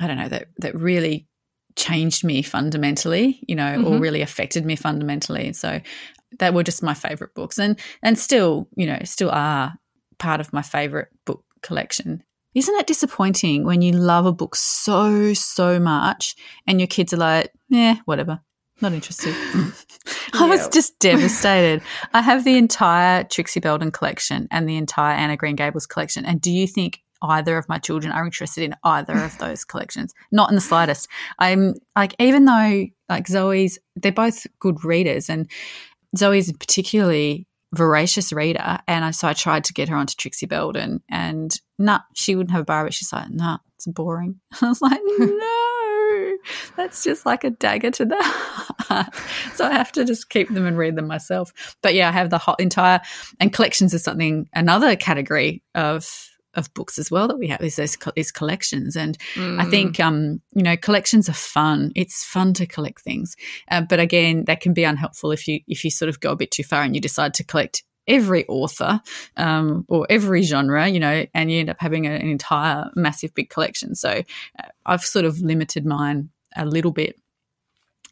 I 0.00 0.06
don't 0.06 0.16
know, 0.16 0.30
that 0.30 0.48
that 0.58 0.74
really 0.74 1.28
changed 1.76 2.24
me 2.24 2.40
fundamentally, 2.40 3.40
you 3.46 3.54
know, 3.54 3.76
mm-hmm. 3.76 3.86
or 3.86 3.98
really 3.98 4.22
affected 4.22 4.64
me 4.64 4.76
fundamentally. 4.76 5.52
So 5.52 5.82
that 6.38 6.54
were 6.54 6.62
just 6.62 6.82
my 6.82 6.94
favorite 6.94 7.34
books, 7.34 7.58
and 7.58 7.78
and 8.02 8.18
still, 8.18 8.66
you 8.76 8.86
know, 8.86 8.98
still 9.04 9.30
are 9.30 9.74
part 10.18 10.40
of 10.40 10.54
my 10.54 10.62
favorite 10.62 11.08
book 11.26 11.44
collection. 11.60 12.22
Isn't 12.54 12.74
it 12.76 12.86
disappointing 12.86 13.64
when 13.64 13.82
you 13.82 13.92
love 13.92 14.26
a 14.26 14.32
book 14.32 14.54
so 14.54 15.34
so 15.34 15.80
much 15.80 16.36
and 16.66 16.80
your 16.80 16.86
kids 16.86 17.12
are 17.12 17.18
like, 17.18 17.52
yeah, 17.68 17.96
whatever, 18.04 18.40
not 18.80 18.92
interested. 18.92 19.34
I 20.34 20.46
was 20.46 20.68
just 20.68 20.98
devastated. 20.98 21.82
I 22.12 22.22
have 22.22 22.44
the 22.44 22.56
entire 22.56 23.24
Trixie 23.24 23.60
Belden 23.60 23.90
collection 23.90 24.48
and 24.50 24.68
the 24.68 24.76
entire 24.76 25.14
Anne 25.14 25.30
of 25.30 25.38
Green 25.38 25.56
Gables 25.56 25.86
collection. 25.86 26.24
And 26.24 26.40
do 26.40 26.50
you 26.50 26.66
think 26.66 27.00
either 27.22 27.56
of 27.56 27.68
my 27.68 27.78
children 27.78 28.12
are 28.12 28.24
interested 28.24 28.64
in 28.64 28.74
either 28.84 29.16
of 29.16 29.38
those 29.38 29.64
collections? 29.64 30.12
Not 30.32 30.50
in 30.50 30.56
the 30.56 30.60
slightest. 30.60 31.08
I'm 31.38 31.74
like, 31.96 32.14
even 32.18 32.44
though 32.44 32.86
like 33.08 33.28
Zoe's, 33.28 33.78
they're 33.96 34.12
both 34.12 34.46
good 34.58 34.84
readers, 34.84 35.30
and 35.30 35.50
Zoe's 36.16 36.52
particularly 36.52 37.46
voracious 37.74 38.32
reader. 38.32 38.78
And 38.88 39.04
I, 39.04 39.10
so 39.10 39.28
I 39.28 39.32
tried 39.32 39.64
to 39.64 39.72
get 39.72 39.88
her 39.88 39.96
onto 39.96 40.14
Trixie 40.16 40.46
Belden, 40.46 41.02
and 41.08 41.54
nah, 41.78 42.00
she 42.14 42.36
wouldn't 42.36 42.52
have 42.52 42.62
a 42.62 42.64
bar, 42.64 42.84
but 42.84 42.94
she's 42.94 43.12
like, 43.12 43.30
nah, 43.30 43.58
it's 43.76 43.86
boring. 43.86 44.40
I 44.62 44.68
was 44.68 44.80
like, 44.80 45.00
no 45.18 45.74
that's 46.76 47.04
just 47.04 47.26
like 47.26 47.44
a 47.44 47.50
dagger 47.50 47.90
to 47.92 48.04
the 48.04 48.16
heart. 48.20 49.14
So 49.54 49.66
I 49.66 49.72
have 49.72 49.92
to 49.92 50.04
just 50.04 50.30
keep 50.30 50.48
them 50.48 50.66
and 50.66 50.78
read 50.78 50.96
them 50.96 51.06
myself. 51.06 51.76
But 51.82 51.94
yeah, 51.94 52.08
I 52.08 52.12
have 52.12 52.30
the 52.30 52.38
whole 52.38 52.56
entire 52.56 53.00
and 53.40 53.52
collections 53.52 53.94
is 53.94 54.02
something 54.02 54.48
another 54.52 54.96
category 54.96 55.62
of 55.74 56.30
of 56.56 56.72
books 56.74 56.98
as 56.98 57.10
well 57.10 57.28
that 57.28 57.38
we 57.38 57.48
have 57.48 57.60
is 57.60 57.76
those 57.76 57.96
is 58.16 58.32
collections 58.32 58.96
and 58.96 59.18
mm. 59.34 59.60
i 59.60 59.64
think 59.64 60.00
um 60.00 60.40
you 60.54 60.62
know 60.62 60.76
collections 60.76 61.28
are 61.28 61.34
fun 61.34 61.92
it's 61.94 62.24
fun 62.24 62.52
to 62.52 62.66
collect 62.66 63.00
things 63.00 63.36
uh, 63.70 63.80
but 63.80 64.00
again 64.00 64.44
that 64.46 64.60
can 64.60 64.72
be 64.72 64.84
unhelpful 64.84 65.30
if 65.30 65.46
you 65.48 65.60
if 65.66 65.84
you 65.84 65.90
sort 65.90 66.08
of 66.08 66.20
go 66.20 66.32
a 66.32 66.36
bit 66.36 66.50
too 66.50 66.64
far 66.64 66.82
and 66.82 66.94
you 66.94 67.00
decide 67.00 67.34
to 67.34 67.44
collect 67.44 67.82
every 68.06 68.46
author 68.48 69.00
um, 69.36 69.84
or 69.88 70.06
every 70.10 70.42
genre, 70.42 70.86
you 70.86 71.00
know, 71.00 71.24
and 71.34 71.50
you 71.50 71.60
end 71.60 71.70
up 71.70 71.78
having 71.80 72.06
a, 72.06 72.10
an 72.10 72.28
entire 72.28 72.90
massive 72.94 73.34
big 73.34 73.50
collection. 73.50 73.94
So 73.94 74.22
uh, 74.58 74.68
I've 74.84 75.04
sort 75.04 75.24
of 75.24 75.40
limited 75.40 75.86
mine 75.86 76.30
a 76.56 76.66
little 76.66 76.92
bit. 76.92 77.18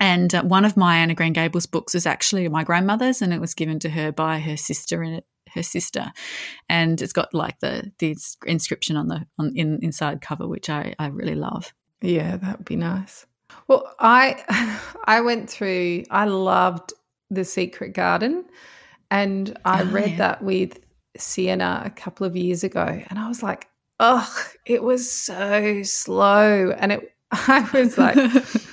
And 0.00 0.34
uh, 0.34 0.42
one 0.42 0.64
of 0.64 0.76
my 0.76 0.96
Anne 0.96 1.10
of 1.10 1.16
Green 1.16 1.32
Gables 1.32 1.66
books 1.66 1.94
is 1.94 2.06
actually 2.06 2.48
my 2.48 2.64
grandmother's, 2.64 3.22
and 3.22 3.32
it 3.32 3.40
was 3.40 3.54
given 3.54 3.78
to 3.80 3.90
her 3.90 4.10
by 4.10 4.40
her 4.40 4.56
sister 4.56 5.02
in 5.02 5.12
it, 5.12 5.26
her 5.54 5.62
sister, 5.62 6.12
and 6.68 7.00
it's 7.00 7.12
got 7.12 7.32
like 7.34 7.60
the 7.60 7.92
the 7.98 8.16
inscription 8.46 8.96
on 8.96 9.08
the 9.08 9.26
on 9.38 9.52
in 9.56 9.78
inside 9.82 10.20
cover, 10.20 10.46
which 10.46 10.68
I 10.70 10.94
I 10.98 11.06
really 11.08 11.34
love. 11.34 11.72
Yeah, 12.00 12.36
that 12.36 12.58
would 12.58 12.66
be 12.66 12.76
nice. 12.76 13.26
Well, 13.68 13.94
I 13.98 14.80
I 15.04 15.20
went 15.20 15.48
through. 15.48 16.04
I 16.10 16.24
loved 16.24 16.92
the 17.30 17.44
Secret 17.44 17.94
Garden, 17.94 18.44
and 19.10 19.56
I 19.64 19.82
oh, 19.82 19.86
read 19.86 20.12
yeah. 20.12 20.18
that 20.18 20.42
with 20.42 20.80
Sienna 21.16 21.82
a 21.84 21.90
couple 21.90 22.26
of 22.26 22.36
years 22.36 22.64
ago, 22.64 23.02
and 23.08 23.18
I 23.18 23.28
was 23.28 23.42
like, 23.42 23.68
oh, 24.00 24.28
it 24.66 24.82
was 24.82 25.10
so 25.10 25.82
slow, 25.82 26.70
and 26.70 26.92
it 26.92 27.12
I 27.32 27.68
was 27.72 27.96
like, 27.96 28.16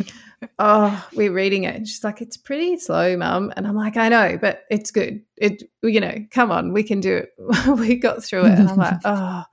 oh, 0.59 1.07
we're 1.15 1.31
reading 1.31 1.63
it. 1.63 1.75
And 1.75 1.87
she's 1.87 2.03
like, 2.03 2.21
it's 2.21 2.37
pretty 2.37 2.77
slow, 2.77 3.15
mum. 3.15 3.51
And 3.55 3.65
I'm 3.65 3.75
like, 3.75 3.95
I 3.95 4.09
know, 4.09 4.37
but 4.39 4.63
it's 4.69 4.91
good. 4.91 5.23
It, 5.37 5.63
you 5.81 6.01
know, 6.01 6.15
come 6.31 6.51
on, 6.51 6.73
we 6.73 6.83
can 6.83 6.99
do 6.99 7.15
it. 7.15 7.29
we 7.79 7.95
got 7.95 8.23
through 8.23 8.45
it. 8.45 8.59
And 8.59 8.69
I'm 8.69 8.77
like, 8.77 8.99
oh, 9.05 9.45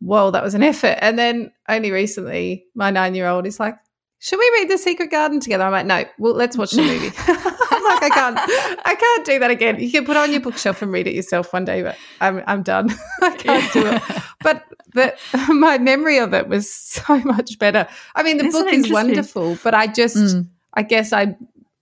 whoa, 0.00 0.32
that 0.32 0.42
was 0.42 0.54
an 0.54 0.64
effort. 0.64 0.98
And 1.00 1.18
then 1.18 1.52
only 1.68 1.92
recently, 1.92 2.66
my 2.74 2.90
nine 2.90 3.14
year 3.14 3.28
old 3.28 3.46
is 3.46 3.60
like, 3.60 3.76
should 4.18 4.38
we 4.38 4.50
read 4.54 4.70
The 4.70 4.78
Secret 4.78 5.10
Garden 5.10 5.40
together? 5.40 5.64
I'm 5.64 5.72
like, 5.72 5.86
no, 5.86 6.04
well, 6.18 6.34
let's 6.34 6.56
watch 6.56 6.70
the 6.70 6.82
movie. 6.82 7.12
I'm 7.18 7.84
like, 7.84 8.02
I 8.04 8.08
can't, 8.08 8.38
I 8.84 8.94
can't 8.94 9.26
do 9.26 9.38
that 9.40 9.50
again. 9.50 9.80
You 9.80 9.90
can 9.90 10.04
put 10.04 10.16
it 10.16 10.20
on 10.20 10.30
your 10.30 10.40
bookshelf 10.40 10.80
and 10.80 10.92
read 10.92 11.08
it 11.08 11.14
yourself 11.14 11.52
one 11.52 11.64
day, 11.64 11.82
but 11.82 11.96
I'm, 12.20 12.42
I'm 12.46 12.62
done. 12.62 12.90
I 13.20 13.36
can't 13.36 13.72
do 13.72 13.84
it. 13.84 14.02
But, 14.42 14.64
but 14.92 15.18
my 15.48 15.78
memory 15.78 16.18
of 16.18 16.34
it 16.34 16.48
was 16.48 16.72
so 16.72 17.18
much 17.20 17.58
better. 17.58 17.86
I 18.14 18.22
mean, 18.22 18.38
the 18.38 18.46
Isn't 18.46 18.64
book 18.64 18.72
is 18.72 18.90
wonderful, 18.90 19.58
but 19.62 19.74
I 19.74 19.86
just, 19.86 20.16
mm. 20.16 20.46
I 20.74 20.82
guess 20.82 21.12
I, 21.12 21.36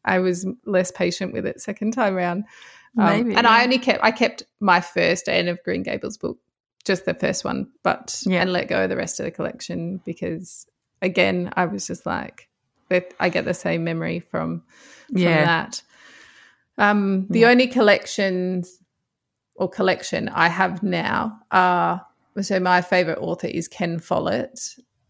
I 0.05 0.19
was 0.19 0.47
less 0.65 0.91
patient 0.91 1.33
with 1.33 1.47
it 1.47 1.61
second 1.61 1.93
time 1.93 2.17
around. 2.17 2.45
Um, 2.99 3.07
Maybe, 3.07 3.35
and 3.35 3.45
yeah. 3.45 3.51
I 3.51 3.63
only 3.63 3.79
kept, 3.79 4.03
I 4.03 4.11
kept 4.11 4.43
my 4.61 4.81
first 4.81 5.29
Anne 5.29 5.49
of 5.49 5.63
Green 5.63 5.83
Gables 5.83 6.17
book, 6.17 6.39
just 6.85 7.05
the 7.05 7.15
first 7.15 7.45
one, 7.45 7.69
but 7.83 8.21
yeah. 8.27 8.41
and 8.41 8.53
let 8.53 8.69
go 8.69 8.85
of 8.85 8.91
the 8.91 8.97
rest 8.97 9.21
of 9.21 9.25
the 9.25 9.31
collection 9.31 10.01
because 10.05 10.67
again, 11.03 11.53
I 11.57 11.67
was 11.67 11.87
just 11.87 12.07
like, 12.07 12.49
I 13.21 13.29
get 13.29 13.45
the 13.45 13.55
same 13.55 13.85
memory 13.85 14.19
from, 14.19 14.65
from 15.09 15.19
yeah. 15.19 15.45
that. 15.45 15.83
Um, 16.77 17.27
the 17.29 17.41
yeah. 17.41 17.49
only 17.49 17.67
collections 17.67 18.81
or 19.55 19.69
collection 19.69 20.29
I 20.29 20.49
have 20.49 20.83
now 20.83 21.39
are 21.53 22.05
so 22.45 22.61
my 22.61 22.81
favorite 22.81 23.19
author 23.19 23.47
is 23.47 23.69
Ken 23.69 23.99
Follett, 23.99 24.61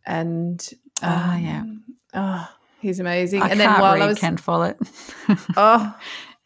and 0.07 0.69
ah, 1.03 1.35
um, 1.35 1.43
yeah, 1.43 1.65
oh, 2.15 2.49
he's 2.81 3.01
amazing. 3.01 3.43
I 3.43 3.49
and 3.49 3.61
then 3.61 3.81
while 3.81 4.03
I 4.03 4.07
was 4.07 4.19
Ken 4.19 4.37
Follett, 4.37 4.79
oh, 5.57 5.95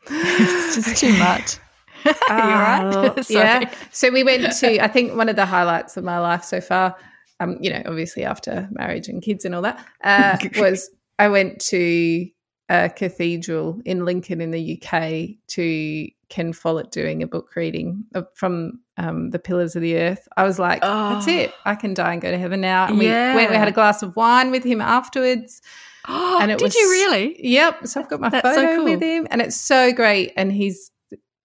it's 0.09 0.75
just 0.75 0.97
too 0.97 1.13
much. 1.19 1.59
You're 2.05 2.15
right. 2.29 2.93
Oh, 2.95 3.15
yeah. 3.31 3.73
So 3.93 4.11
we 4.11 4.25
went 4.25 4.53
to. 4.53 4.85
I 4.85 4.89
think 4.89 5.17
one 5.17 5.29
of 5.29 5.37
the 5.37 5.47
highlights 5.47 5.97
of 5.97 6.05
my 6.05 6.19
life 6.19 6.45
so 6.45 6.61
far 6.61 6.97
um, 7.41 7.59
you 7.61 7.71
know, 7.71 7.83
obviously 7.87 8.25
after 8.25 8.69
marriage 8.73 9.09
and 9.09 9.23
kids 9.23 9.45
and 9.45 9.55
all 9.55 9.63
that, 9.63 9.85
uh, 10.03 10.39
was 10.61 10.91
I 11.19 11.29
went 11.29 11.61
to 11.67 12.29
a 12.69 12.89
cathedral 12.89 13.81
in 13.85 14.05
Lincoln 14.05 14.41
in 14.41 14.51
the 14.51 14.83
UK 14.83 15.37
to 15.49 16.09
Ken 16.35 16.53
Follett 16.53 16.91
doing 16.91 17.23
a 17.23 17.29
book 17.29 17.55
reading 17.55 18.05
from 18.35 18.81
um, 18.97 19.31
the 19.31 19.39
Pillars 19.39 19.77
of 19.77 19.83
the 19.83 19.97
Earth. 19.97 20.27
I 20.37 20.43
was 20.43 20.59
like, 20.59 20.81
oh. 20.83 21.11
that's 21.11 21.29
it. 21.29 21.55
I 21.65 21.77
can 21.77 21.95
die 21.95 22.13
and 22.13 22.21
go 22.21 22.29
to 22.29 22.37
heaven 22.37 22.61
now. 22.61 22.89
And 22.89 23.01
yeah. 23.01 23.31
we 23.31 23.37
went, 23.37 23.51
we 23.53 23.57
had 23.57 23.69
a 23.69 23.73
glass 23.73 24.03
of 24.03 24.17
wine 24.17 24.51
with 24.51 24.65
him 24.65 24.81
afterwards. 24.81 25.63
Oh, 26.09 26.39
and 26.43 26.51
it 26.51 26.59
did 26.59 26.65
was, 26.65 26.75
you 26.75 26.91
really? 26.91 27.37
Yep. 27.39 27.87
So 27.87 28.01
I've 28.01 28.09
got 28.09 28.19
my 28.19 28.31
that's 28.31 28.49
photo 28.49 28.61
so 28.63 28.77
cool. 28.79 28.85
with 28.85 29.01
him, 29.01 29.29
and 29.31 29.43
it's 29.43 29.55
so 29.55 29.93
great. 29.93 30.33
And 30.37 30.53
he's 30.53 30.91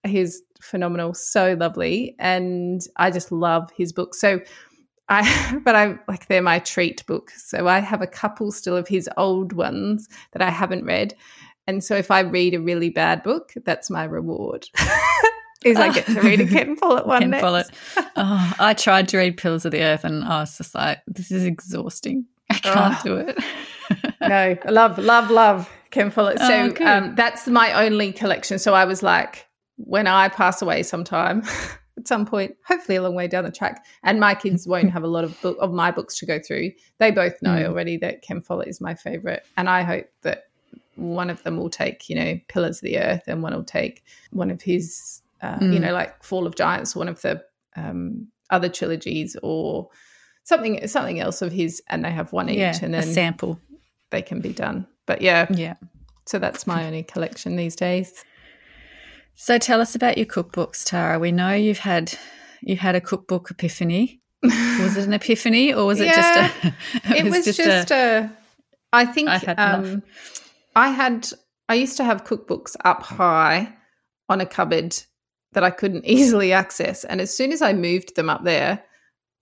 he's 0.04 0.42
phenomenal, 0.60 1.14
so 1.14 1.54
lovely, 1.54 2.16
and 2.18 2.82
I 2.96 3.12
just 3.12 3.30
love 3.30 3.70
his 3.76 3.92
book. 3.92 4.16
So 4.16 4.40
I, 5.08 5.60
but 5.64 5.76
I 5.76 5.98
like 6.08 6.26
they're 6.26 6.42
my 6.42 6.58
treat 6.58 7.06
book. 7.06 7.30
So 7.30 7.68
I 7.68 7.78
have 7.78 8.02
a 8.02 8.08
couple 8.08 8.50
still 8.50 8.76
of 8.76 8.88
his 8.88 9.08
old 9.16 9.52
ones 9.52 10.08
that 10.32 10.42
I 10.42 10.50
haven't 10.50 10.84
read. 10.84 11.14
And 11.66 11.84
so 11.84 11.94
if 11.96 12.10
I 12.10 12.20
read 12.20 12.54
a 12.54 12.60
really 12.60 12.90
bad 12.90 13.22
book, 13.22 13.52
that's 13.64 13.90
my 13.90 14.04
reward. 14.04 14.66
is 15.64 15.76
I 15.76 15.92
get 15.92 16.06
to 16.06 16.20
read 16.20 16.40
a 16.40 16.46
Ken 16.48 16.76
Follett 16.76 17.06
one 17.06 17.20
Ken 17.20 17.30
next. 17.30 17.42
Follett. 17.42 17.70
Oh, 18.16 18.54
I 18.58 18.74
tried 18.74 19.08
to 19.08 19.18
read 19.18 19.36
Pillars 19.36 19.64
of 19.64 19.72
the 19.72 19.82
Earth 19.82 20.04
and 20.04 20.24
I 20.24 20.40
was 20.40 20.56
just 20.58 20.74
like, 20.74 20.98
this 21.06 21.30
is 21.30 21.44
exhausting. 21.44 22.26
I 22.50 22.54
can't 22.54 22.96
oh. 22.98 23.02
do 23.02 23.16
it. 23.16 23.38
no, 24.20 24.56
love, 24.70 24.98
love, 24.98 25.30
love 25.30 25.70
Ken 25.90 26.10
Follett. 26.10 26.38
So 26.38 26.72
oh, 26.80 26.86
um, 26.86 27.14
that's 27.14 27.46
my 27.46 27.84
only 27.84 28.12
collection. 28.12 28.58
So 28.58 28.74
I 28.74 28.84
was 28.84 29.02
like, 29.02 29.46
when 29.76 30.06
I 30.06 30.28
pass 30.28 30.60
away 30.60 30.82
sometime, 30.82 31.42
at 32.00 32.08
some 32.08 32.26
point, 32.26 32.56
hopefully 32.66 32.96
a 32.96 33.02
long 33.02 33.14
way 33.14 33.28
down 33.28 33.44
the 33.44 33.52
track. 33.52 33.84
And 34.02 34.20
my 34.20 34.34
kids 34.34 34.66
won't 34.66 34.90
have 34.90 35.04
a 35.04 35.08
lot 35.08 35.24
of 35.24 35.40
book 35.40 35.56
of 35.60 35.72
my 35.72 35.90
books 35.90 36.18
to 36.18 36.26
go 36.26 36.40
through. 36.40 36.72
They 36.98 37.10
both 37.10 37.40
know 37.42 37.56
mm. 37.56 37.66
already 37.66 37.96
that 37.98 38.22
Ken 38.22 38.40
Follett 38.40 38.68
is 38.68 38.80
my 38.80 38.94
favorite, 38.94 39.44
and 39.56 39.68
I 39.68 39.82
hope 39.82 40.06
that 40.22 40.44
one 41.00 41.30
of 41.30 41.42
them 41.42 41.56
will 41.56 41.70
take, 41.70 42.08
you 42.08 42.16
know, 42.16 42.38
Pillars 42.48 42.78
of 42.78 42.82
the 42.82 42.98
Earth, 42.98 43.24
and 43.26 43.42
one 43.42 43.54
will 43.54 43.64
take 43.64 44.04
one 44.30 44.50
of 44.50 44.62
his, 44.62 45.22
uh, 45.42 45.58
mm. 45.58 45.72
you 45.72 45.78
know, 45.78 45.92
like 45.92 46.22
Fall 46.22 46.46
of 46.46 46.56
Giants, 46.56 46.94
one 46.94 47.08
of 47.08 47.20
the 47.22 47.42
um, 47.76 48.26
other 48.50 48.68
trilogies, 48.68 49.36
or 49.42 49.88
something 50.44 50.86
something 50.86 51.20
else 51.20 51.42
of 51.42 51.52
his, 51.52 51.82
and 51.88 52.04
they 52.04 52.10
have 52.10 52.32
one 52.32 52.48
each, 52.48 52.58
yeah, 52.58 52.78
and 52.82 52.94
then 52.94 53.02
a 53.02 53.06
sample 53.06 53.58
they 54.10 54.22
can 54.22 54.40
be 54.40 54.52
done. 54.52 54.86
But 55.06 55.22
yeah, 55.22 55.46
yeah. 55.50 55.74
So 56.26 56.38
that's 56.38 56.66
my 56.66 56.86
only 56.86 57.02
collection 57.02 57.56
these 57.56 57.74
days. 57.74 58.24
So 59.34 59.58
tell 59.58 59.80
us 59.80 59.94
about 59.94 60.18
your 60.18 60.26
cookbooks, 60.26 60.84
Tara. 60.84 61.18
We 61.18 61.32
know 61.32 61.52
you've 61.52 61.78
had 61.78 62.12
you 62.60 62.76
had 62.76 62.94
a 62.94 63.00
cookbook 63.00 63.50
epiphany. 63.50 64.20
was 64.42 64.96
it 64.96 65.06
an 65.06 65.12
epiphany 65.12 65.72
or 65.72 65.86
was 65.86 66.00
it 66.00 66.14
just 66.14 66.36
a? 66.64 66.68
it, 66.68 66.74
it 67.18 67.24
was, 67.24 67.46
was, 67.46 67.56
just, 67.56 67.90
a, 67.90 67.94
a. 67.94 68.30
I 68.92 69.04
think 69.06 69.28
I 69.28 69.38
had, 69.38 69.58
um, 69.58 70.02
I 70.76 70.90
had. 70.90 71.28
I 71.68 71.74
used 71.74 71.96
to 71.98 72.04
have 72.04 72.24
cookbooks 72.24 72.76
up 72.84 73.02
high 73.02 73.72
on 74.28 74.40
a 74.40 74.46
cupboard 74.46 74.96
that 75.52 75.64
I 75.64 75.70
couldn't 75.70 76.04
easily 76.06 76.52
access, 76.52 77.04
and 77.04 77.20
as 77.20 77.34
soon 77.34 77.52
as 77.52 77.62
I 77.62 77.72
moved 77.72 78.16
them 78.16 78.30
up 78.30 78.44
there, 78.44 78.82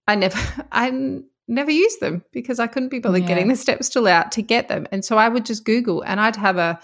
I 0.07 0.15
never. 0.15 0.39
I 0.73 1.21
never 1.51 1.71
used 1.71 2.01
them 2.01 2.23
because 2.31 2.59
I 2.59 2.67
couldn't 2.67 2.91
be 2.91 2.99
bothered 2.99 3.23
yeah. 3.23 3.29
getting 3.29 3.49
the 3.49 3.57
step 3.57 3.83
stool 3.83 4.07
out 4.07 4.33
to 4.33 4.43
get 4.43 4.69
them, 4.69 4.87
and 4.93 5.05
so 5.05 5.17
I 5.17 5.29
would 5.29 5.47
just 5.47 5.65
Google, 5.65 6.03
and 6.03 6.21
I'd 6.21 6.37
have 6.37 6.59
a 6.59 6.79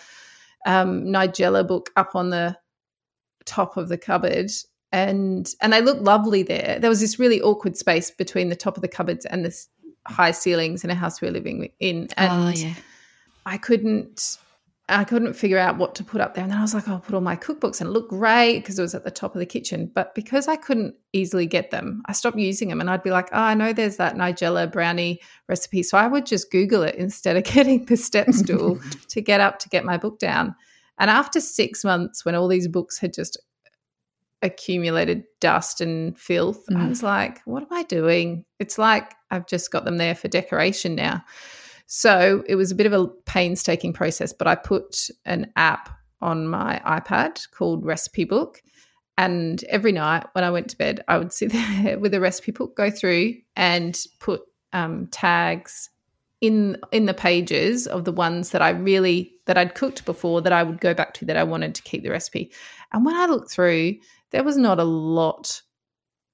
um, 0.67 1.05
Nigella 1.05 1.67
book 1.67 1.91
up 1.97 2.15
on 2.15 2.31
the 2.31 2.57
top 3.45 3.77
of 3.77 3.91
the 3.91 3.99
cupboard 3.99 4.51
and 4.95 5.53
and 5.61 5.73
they 5.73 5.81
look 5.81 6.01
lovely 6.01 6.45
there. 6.45 6.79
There 6.79 6.89
was 6.89 7.01
this 7.01 7.19
really 7.19 7.43
awkward 7.43 7.77
space 7.77 8.13
between 8.13 8.49
the 8.49 8.57
top 8.57 8.77
of 8.77 8.81
the 8.81 8.89
cupboards 8.89 9.27
and 9.27 9.45
the 9.45 9.67
high 10.07 10.31
ceilings 10.31 10.85
in 10.85 10.91
a 10.91 10.95
house 10.95 11.21
we 11.21 11.27
were 11.27 11.33
living 11.33 11.69
in, 11.81 12.09
and 12.17 12.33
oh, 12.33 12.49
yeah. 12.51 12.75
I 13.47 13.59
couldn't 13.59 14.39
I 14.89 15.05
couldn't 15.05 15.33
figure 15.33 15.57
out 15.57 15.79
what 15.79 15.95
to 15.95 16.05
put 16.05 16.21
up 16.21 16.35
there. 16.35 16.45
And 16.45 16.53
then 16.53 16.59
I 16.59 16.63
was 16.63 16.75
like, 16.75 16.87
oh, 16.89 16.93
I'll 16.93 17.01
put 17.01 17.15
all 17.15 17.23
my 17.23 17.37
cookbooks 17.37 17.81
and 17.81 17.89
it 17.89 17.93
looked 17.93 18.11
great 18.11 18.59
because 18.59 18.79
it 18.79 18.83
was 18.83 18.95
at 18.95 19.03
the 19.03 19.11
top 19.11 19.35
of 19.35 19.39
the 19.39 19.47
kitchen. 19.47 19.91
But 19.95 20.15
because 20.15 20.47
I 20.47 20.57
couldn't 20.57 20.95
easily 21.15 21.47
get 21.47 21.71
them, 21.71 22.03
I 22.05 22.13
stopped 22.13 22.37
using 22.37 22.69
them. 22.69 22.83
And 22.83 22.91
I'd 22.91 23.03
be 23.03 23.11
like, 23.11 23.31
oh, 23.33 23.41
I 23.41 23.55
know 23.55 23.73
there's 23.73 23.97
that 23.97 24.17
Nigella 24.17 24.71
brownie 24.71 25.21
recipe. 25.49 25.83
So 25.83 25.97
I 25.97 26.07
would 26.07 26.27
just 26.27 26.51
Google 26.51 26.83
it 26.83 26.97
instead 26.97 27.35
of 27.35 27.45
getting 27.55 27.87
the 27.87 27.97
step 27.97 28.31
stool 28.33 28.79
to 29.09 29.23
get 29.23 29.41
up 29.41 29.59
to 29.61 29.71
get 29.71 29.87
my 29.87 29.97
book 29.97 30.19
down. 30.19 30.55
And 30.99 31.09
after 31.09 31.41
six 31.41 31.83
months, 31.83 32.27
when 32.27 32.35
all 32.35 32.47
these 32.47 32.69
books 32.69 32.99
had 32.99 33.15
just 33.15 33.39
accumulated 34.43 35.25
dust 35.41 35.81
and 35.81 36.19
filth, 36.19 36.67
mm. 36.71 36.77
I 36.77 36.89
was 36.89 37.03
like, 37.03 37.41
what 37.47 37.63
am 37.63 37.73
I 37.73 37.85
doing? 37.85 38.45
It's 38.59 38.77
like 38.77 39.15
I've 39.31 39.47
just 39.47 39.71
got 39.71 39.87
them 39.87 39.97
there 39.97 40.15
for 40.15 40.29
decoration 40.29 40.95
now. 40.95 41.25
So 41.97 42.43
it 42.49 42.57
was 42.57 42.73
a 42.73 42.75
bit 42.75 42.87
of 42.87 42.93
a 42.93 43.07
painstaking 43.07 43.93
process, 43.93 44.33
but 44.33 44.49
I 44.49 44.57
put 44.57 45.11
an 45.27 45.53
app 45.55 45.91
on 46.21 46.49
my 46.49 46.83
iPad 46.85 47.49
called 47.53 47.87
Recipe 47.87 48.25
Book. 48.25 48.61
And 49.17 49.63
every 49.69 49.93
night 49.93 50.27
when 50.33 50.43
I 50.43 50.51
went 50.51 50.69
to 50.71 50.77
bed, 50.77 51.05
I 51.07 51.19
would 51.19 51.33
sit 51.33 51.53
there 51.85 51.97
with 52.01 52.13
a 52.13 52.19
recipe 52.19 52.51
book, 52.51 52.77
go 52.77 52.91
through 52.91 53.35
and 53.55 53.97
put 54.19 54.43
um, 54.73 55.07
tags 55.13 55.89
in 56.41 56.77
in 56.91 57.07
the 57.07 57.15
pages 57.15 57.87
of 57.87 58.05
the 58.05 58.11
ones 58.11 58.51
that 58.51 58.61
I 58.61 58.71
really 58.71 59.33
that 59.47 59.57
I'd 59.57 59.77
cooked 59.77 60.05
before 60.05 60.43
that 60.43 60.53
I 60.53 60.65
would 60.65 60.81
go 60.81 60.95
back 60.95 61.15
to 61.15 61.25
that 61.27 61.37
I 61.37 61.45
wanted 61.45 61.77
to 61.77 61.83
keep 61.83 62.03
the 62.03 62.11
recipe. 62.11 62.51
And 62.93 63.05
when 63.05 63.15
I 63.15 63.27
looked 63.27 63.53
through, 63.53 63.95
there 64.33 64.43
was 64.43 64.57
not 64.57 64.81
a 64.81 64.85
lot. 64.85 65.63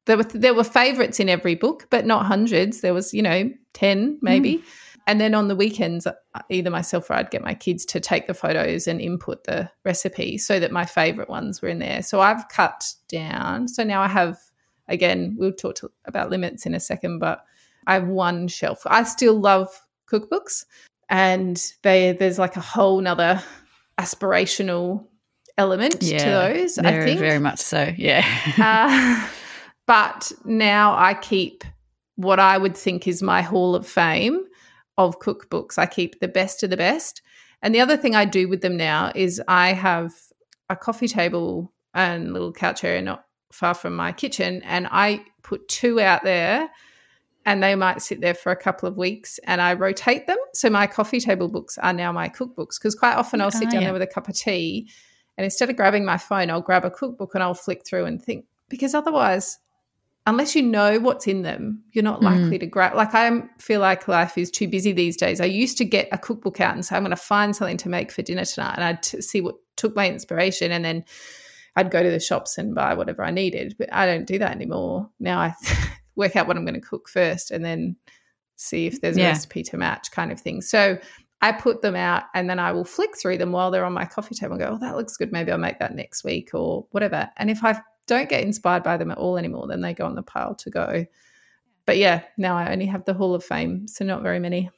There 0.07 0.17
were 0.17 0.25
there 0.25 0.55
were 0.55 0.65
favorites 0.65 1.21
in 1.21 1.29
every 1.29 1.55
book, 1.55 1.87
but 1.91 2.07
not 2.07 2.25
hundreds. 2.25 2.81
There 2.81 2.95
was 2.95 3.13
you 3.13 3.21
know 3.21 3.51
ten 3.75 4.19
maybe. 4.23 4.57
Mm. 4.57 4.63
And 5.11 5.21
then 5.21 5.35
on 5.35 5.49
the 5.49 5.57
weekends, 5.57 6.07
either 6.51 6.71
myself 6.71 7.11
or 7.11 7.15
I'd 7.15 7.33
get 7.33 7.43
my 7.43 7.53
kids 7.53 7.85
to 7.87 7.99
take 7.99 8.29
the 8.29 8.33
photos 8.33 8.87
and 8.87 9.01
input 9.01 9.43
the 9.43 9.69
recipe 9.85 10.39
so 10.39 10.61
that 10.61 10.71
my 10.71 10.85
favorite 10.85 11.29
ones 11.29 11.61
were 11.61 11.69
in 11.69 11.81
there. 11.81 12.01
So 12.05 12.21
I've 12.21 12.49
cut 12.49 12.95
down. 13.09 13.67
So 13.67 13.83
now 13.83 14.03
I 14.03 14.07
have, 14.07 14.39
again, 14.87 15.35
we'll 15.37 15.51
talk 15.51 15.75
to, 15.79 15.91
about 16.05 16.31
limits 16.31 16.65
in 16.65 16.75
a 16.75 16.81
second, 16.81 17.19
but 17.19 17.45
I 17.89 17.95
have 17.95 18.07
one 18.07 18.47
shelf. 18.47 18.83
I 18.87 19.03
still 19.03 19.35
love 19.35 19.69
cookbooks 20.09 20.65
and 21.09 21.61
they 21.83 22.13
there's 22.13 22.39
like 22.39 22.57
a 22.57 22.61
whole 22.61 23.01
nother 23.01 23.43
aspirational 23.99 25.09
element 25.59 26.05
yeah, 26.05 26.19
to 26.19 26.55
those. 26.55 26.79
I 26.79 27.03
think 27.05 27.19
very 27.19 27.41
much 27.41 27.59
so. 27.59 27.93
Yeah. 27.97 28.25
uh, 28.63 29.29
but 29.89 30.31
now 30.45 30.97
I 30.97 31.15
keep 31.15 31.65
what 32.15 32.39
I 32.39 32.57
would 32.57 32.77
think 32.77 33.09
is 33.09 33.23
my 33.23 33.43
hall 33.43 33.75
of 33.75 33.89
fame 33.89 34.45
of 34.99 35.19
cookbooks. 35.19 35.79
I 35.79 35.87
keep 35.87 36.21
the 36.21 36.29
best 36.29 36.63
of 36.63 36.71
the 36.71 36.77
best. 36.77 37.23
And 37.63 37.75
the 37.75 37.81
other 37.81 37.97
thing 37.97 38.15
I 38.15 38.25
do 38.25 38.49
with 38.49 38.63
them 38.63 38.77
now 38.77 39.13
is 39.15 39.41
I 39.47 39.73
have 39.73 40.13
a 40.69 40.77
coffee 40.77 41.09
table 41.09 41.73
and 41.95 42.33
little 42.33 42.53
couch 42.53 42.85
area 42.85 43.03
not 43.03 43.25
far 43.53 43.75
from 43.75 43.97
my 43.97 44.13
kitchen, 44.13 44.63
and 44.63 44.87
I 44.91 45.25
put 45.43 45.69
two 45.69 46.01
out 46.01 46.23
there 46.23 46.71
and 47.47 47.63
they 47.63 47.75
might 47.75 48.03
sit 48.03 48.21
there 48.21 48.35
for 48.35 48.53
a 48.53 48.57
couple 48.57 48.89
of 48.89 48.97
weeks 48.97 49.41
and 49.45 49.61
I 49.61 49.73
rotate 49.73 50.27
them. 50.27 50.37
So 50.53 50.69
my 50.69 50.87
coffee 50.87 51.21
table 51.21 51.49
books 51.49 51.79
are 51.79 51.93
now 51.93 52.13
my 52.13 52.29
cookbooks 52.29 52.79
because 52.79 52.95
quite 52.95 53.17
often 53.17 53.41
I'll 53.41 53.51
sit 53.51 53.69
oh, 53.69 53.71
down 53.71 53.81
yeah. 53.81 53.87
there 53.89 53.93
with 53.95 54.03
a 54.03 54.07
cup 54.07 54.29
of 54.29 54.37
tea 54.37 54.91
and 55.41 55.45
instead 55.47 55.71
of 55.71 55.77
grabbing 55.77 56.05
my 56.05 56.19
phone, 56.19 56.51
I'll 56.51 56.61
grab 56.61 56.85
a 56.85 56.91
cookbook 56.91 57.35
and 57.35 57.43
I'll 57.43 57.55
flick 57.55 57.87
through 57.87 58.05
and 58.05 58.23
think 58.23 58.45
because 58.69 58.95
otherwise 58.95 59.59
unless 60.31 60.55
you 60.55 60.63
know 60.63 60.99
what's 61.01 61.27
in 61.27 61.43
them, 61.43 61.83
you're 61.93 62.05
not 62.05 62.23
likely 62.23 62.57
mm. 62.57 62.61
to 62.61 62.67
grab. 62.67 62.95
Like 62.95 63.15
I 63.15 63.43
feel 63.59 63.81
like 63.81 64.07
life 64.07 64.39
is 64.39 64.51
too 64.51 64.69
busy 64.69 64.93
these 64.93 65.17
days. 65.17 65.41
I 65.41 65.47
used 65.47 65.77
to 65.79 65.85
get 65.85 66.09
a 66.13 66.19
cookbook 66.19 66.61
out 66.61 66.75
and 66.75 66.85
say 66.85 66.97
I'm 66.97 67.03
going 67.03 67.11
to 67.11 67.17
find 67.17 67.55
something 67.55 67.77
to 67.79 67.89
make 67.89 68.13
for 68.13 68.23
dinner 68.23 68.45
tonight, 68.45 68.75
and 68.77 68.85
I'd 68.85 69.03
t- 69.03 69.21
see 69.21 69.41
what 69.41 69.57
took 69.77 69.97
my 69.97 70.09
inspiration, 70.09 70.71
and 70.71 70.85
then 70.85 71.05
I'd 71.75 71.91
go 71.91 72.03
to 72.03 72.11
the 72.11 72.21
shops 72.21 72.59
and 72.59 72.75
buy 72.75 72.95
whatever 72.95 73.25
I 73.25 73.33
needed. 73.33 73.75
But 73.77 73.93
I 73.93 74.07
don't 74.07 74.25
do 74.25 74.39
that 74.39 74.53
anymore. 74.53 75.11
Now 75.19 75.41
I 75.41 75.55
work 76.15 76.37
out 76.37 76.47
what 76.47 76.57
I'm 76.57 76.65
going 76.65 76.81
to 76.81 76.87
cook 76.87 77.09
first, 77.09 77.51
and 77.51 77.65
then 77.65 77.97
see 78.55 78.87
if 78.87 79.01
there's 79.01 79.19
yeah. 79.19 79.27
a 79.27 79.29
recipe 79.31 79.65
to 79.65 79.77
match, 79.77 80.11
kind 80.13 80.33
of 80.33 80.41
thing. 80.41 80.63
So. 80.63 80.99
I 81.43 81.53
put 81.53 81.81
them 81.81 81.97
out 81.97 82.25
and 82.35 82.51
then 82.51 82.59
I 82.59 82.73
will 82.73 82.85
flick 82.85 83.17
through 83.17 83.39
them 83.39 83.51
while 83.51 83.71
they're 83.71 83.87
on 83.87 83.95
my 83.95 84.05
coffee 84.05 84.35
table 84.35 84.57
and 84.57 84.63
go, 84.63 84.73
oh, 84.73 84.79
that 84.81 84.95
looks 84.95 85.17
good. 85.17 85.33
Maybe 85.33 85.51
I'll 85.51 85.57
make 85.57 85.79
that 85.79 85.95
next 85.95 86.23
week 86.23 86.51
or 86.53 86.87
whatever. 86.91 87.31
And 87.39 87.49
if 87.49 87.65
I've 87.65 87.81
don't 88.11 88.29
get 88.29 88.43
inspired 88.43 88.83
by 88.83 88.97
them 88.97 89.13
at 89.13 89.19
all 89.19 89.39
anymore, 89.39 89.69
then 89.69 89.81
they 89.81 89.95
go 89.95 90.05
on 90.05 90.17
the 90.17 90.23
pile 90.23 90.57
to 90.57 90.71
go. 90.71 91.07
But 91.87 91.97
yeah, 91.97 92.23
now 92.37 92.57
I 92.57 92.73
only 92.73 92.87
have 92.87 93.05
the 93.05 93.15
Hall 93.15 93.35
of 93.35 93.45
Fame, 93.45 93.87
so 93.87 94.05
not 94.05 94.23
very 94.23 94.41
many. 94.41 94.69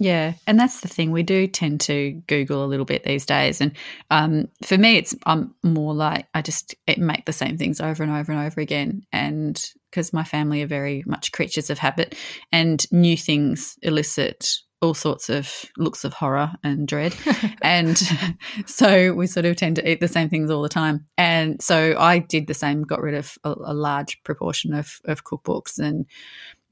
Yeah, 0.00 0.32
and 0.46 0.58
that's 0.58 0.80
the 0.80 0.88
thing. 0.88 1.10
We 1.10 1.24
do 1.24 1.46
tend 1.46 1.80
to 1.82 2.12
Google 2.26 2.64
a 2.64 2.66
little 2.66 2.86
bit 2.86 3.04
these 3.04 3.26
days, 3.26 3.60
and 3.60 3.72
um, 4.10 4.48
for 4.62 4.78
me, 4.78 4.96
it's 4.96 5.14
I'm 5.26 5.54
more 5.62 5.92
like 5.92 6.26
I 6.34 6.40
just 6.40 6.74
make 6.96 7.26
the 7.26 7.32
same 7.32 7.58
things 7.58 7.80
over 7.80 8.02
and 8.02 8.12
over 8.12 8.32
and 8.32 8.40
over 8.46 8.60
again, 8.60 9.02
and 9.12 9.62
because 9.90 10.12
my 10.12 10.24
family 10.24 10.62
are 10.62 10.68
very 10.68 11.02
much 11.04 11.32
creatures 11.32 11.68
of 11.68 11.78
habit, 11.78 12.14
and 12.50 12.86
new 12.92 13.16
things 13.16 13.76
elicit 13.82 14.58
all 14.80 14.94
sorts 14.94 15.28
of 15.28 15.64
looks 15.76 16.04
of 16.04 16.12
horror 16.12 16.52
and 16.62 16.86
dread. 16.86 17.14
and 17.62 17.98
so 18.66 19.12
we 19.12 19.26
sort 19.26 19.46
of 19.46 19.56
tend 19.56 19.76
to 19.76 19.90
eat 19.90 20.00
the 20.00 20.08
same 20.08 20.28
things 20.28 20.50
all 20.50 20.62
the 20.62 20.68
time. 20.68 21.06
And 21.16 21.60
so 21.60 21.96
I 21.98 22.18
did 22.18 22.46
the 22.46 22.54
same, 22.54 22.82
got 22.82 23.02
rid 23.02 23.14
of 23.14 23.36
a, 23.44 23.50
a 23.50 23.74
large 23.74 24.22
proportion 24.22 24.74
of, 24.74 25.00
of 25.04 25.24
cookbooks 25.24 25.78
and 25.78 26.06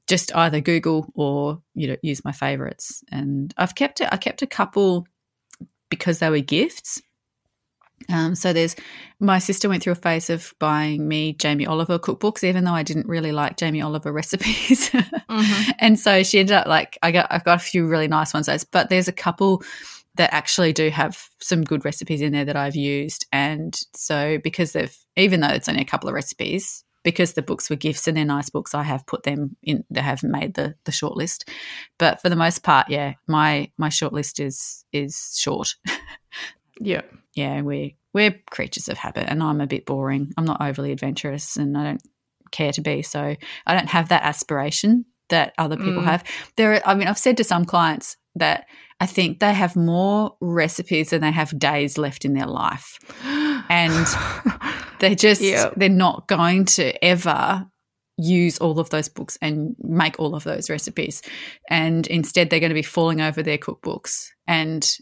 just 0.07 0.33
either 0.35 0.61
Google 0.61 1.11
or, 1.15 1.61
you 1.73 1.87
know, 1.87 1.97
use 2.01 2.23
my 2.23 2.31
favorites. 2.31 3.03
And 3.11 3.53
I've 3.57 3.75
kept 3.75 3.99
it, 3.99 4.09
I 4.11 4.17
kept 4.17 4.41
a 4.41 4.47
couple 4.47 5.05
because 5.89 6.19
they 6.19 6.29
were 6.29 6.39
gifts. 6.39 7.01
Um, 8.09 8.35
so 8.35 8.53
there's 8.53 8.75
my 9.19 9.39
sister 9.39 9.67
went 9.67 9.83
through 9.83 9.93
a 9.93 9.95
phase 9.95 10.29
of 10.29 10.53
buying 10.59 11.07
me 11.07 11.33
Jamie 11.33 11.65
Oliver 11.65 11.97
cookbooks, 11.97 12.43
even 12.43 12.63
though 12.63 12.73
I 12.73 12.83
didn't 12.83 13.07
really 13.07 13.31
like 13.31 13.57
Jamie 13.57 13.81
Oliver 13.81 14.11
recipes. 14.13 14.89
mm-hmm. 14.89 15.71
And 15.79 15.99
so 15.99 16.23
she 16.23 16.39
ended 16.39 16.55
up 16.55 16.67
like 16.67 16.97
I 17.01 17.11
got 17.11 17.27
I've 17.29 17.43
got 17.43 17.55
a 17.55 17.63
few 17.63 17.87
really 17.87 18.07
nice 18.07 18.33
ones, 18.33 18.49
but 18.71 18.89
there's 18.89 19.07
a 19.07 19.13
couple 19.13 19.63
that 20.15 20.33
actually 20.33 20.73
do 20.73 20.89
have 20.89 21.29
some 21.39 21.63
good 21.63 21.85
recipes 21.85 22.21
in 22.21 22.33
there 22.33 22.45
that 22.45 22.55
I've 22.55 22.75
used. 22.75 23.25
And 23.31 23.79
so 23.95 24.39
because 24.43 24.73
they've 24.73 24.95
even 25.15 25.41
though 25.41 25.49
it's 25.49 25.69
only 25.69 25.81
a 25.81 25.85
couple 25.85 26.09
of 26.09 26.15
recipes, 26.15 26.83
because 27.03 27.33
the 27.33 27.41
books 27.41 27.69
were 27.69 27.75
gifts 27.75 28.07
and 28.07 28.17
they're 28.17 28.25
nice 28.25 28.49
books, 28.49 28.75
I 28.75 28.83
have 28.83 29.05
put 29.07 29.23
them 29.23 29.55
in. 29.63 29.85
They 29.89 30.01
have 30.01 30.23
made 30.23 30.55
the 30.55 30.75
the 30.83 30.91
short 30.91 31.15
list, 31.15 31.49
but 31.97 32.21
for 32.21 32.29
the 32.29 32.35
most 32.35 32.63
part, 32.63 32.89
yeah, 32.89 33.13
my 33.27 33.71
my 33.77 33.89
short 33.89 34.13
list 34.13 34.39
is 34.39 34.83
is 34.91 35.35
short. 35.39 35.75
yeah, 36.79 37.01
yeah, 37.33 37.61
we 37.61 37.97
we're 38.13 38.35
creatures 38.49 38.89
of 38.89 38.97
habit, 38.97 39.25
and 39.29 39.43
I'm 39.43 39.61
a 39.61 39.67
bit 39.67 39.85
boring. 39.85 40.31
I'm 40.37 40.45
not 40.45 40.61
overly 40.61 40.91
adventurous, 40.91 41.57
and 41.57 41.77
I 41.77 41.83
don't 41.83 42.01
care 42.51 42.71
to 42.73 42.81
be. 42.81 43.01
So 43.01 43.35
I 43.65 43.73
don't 43.73 43.89
have 43.89 44.09
that 44.09 44.23
aspiration 44.23 45.05
that 45.29 45.53
other 45.57 45.77
people 45.77 46.01
mm. 46.01 46.05
have. 46.05 46.23
There, 46.55 46.73
are, 46.73 46.81
I 46.85 46.95
mean, 46.95 47.07
I've 47.07 47.17
said 47.17 47.37
to 47.37 47.43
some 47.43 47.65
clients 47.65 48.17
that 48.35 48.65
I 48.99 49.05
think 49.05 49.39
they 49.39 49.53
have 49.53 49.75
more 49.75 50.35
recipes 50.41 51.11
than 51.11 51.21
they 51.21 51.31
have 51.31 51.57
days 51.57 51.97
left 51.97 52.25
in 52.25 52.33
their 52.33 52.47
life, 52.47 52.97
and 53.69 54.07
they're 54.99 55.15
just 55.15 55.41
yep. 55.41 55.73
they're 55.75 55.89
not 55.89 56.27
going 56.27 56.65
to 56.65 57.03
ever 57.03 57.67
use 58.19 58.57
all 58.57 58.79
of 58.79 58.89
those 58.89 59.09
books 59.09 59.37
and 59.41 59.75
make 59.79 60.19
all 60.19 60.33
of 60.33 60.43
those 60.43 60.71
recipes 60.71 61.21
and 61.69 62.07
instead 62.07 62.49
they're 62.49 62.59
going 62.59 62.71
to 62.71 62.73
be 62.73 62.81
falling 62.81 63.21
over 63.21 63.43
their 63.43 63.59
cookbooks 63.59 64.29
and 64.47 64.97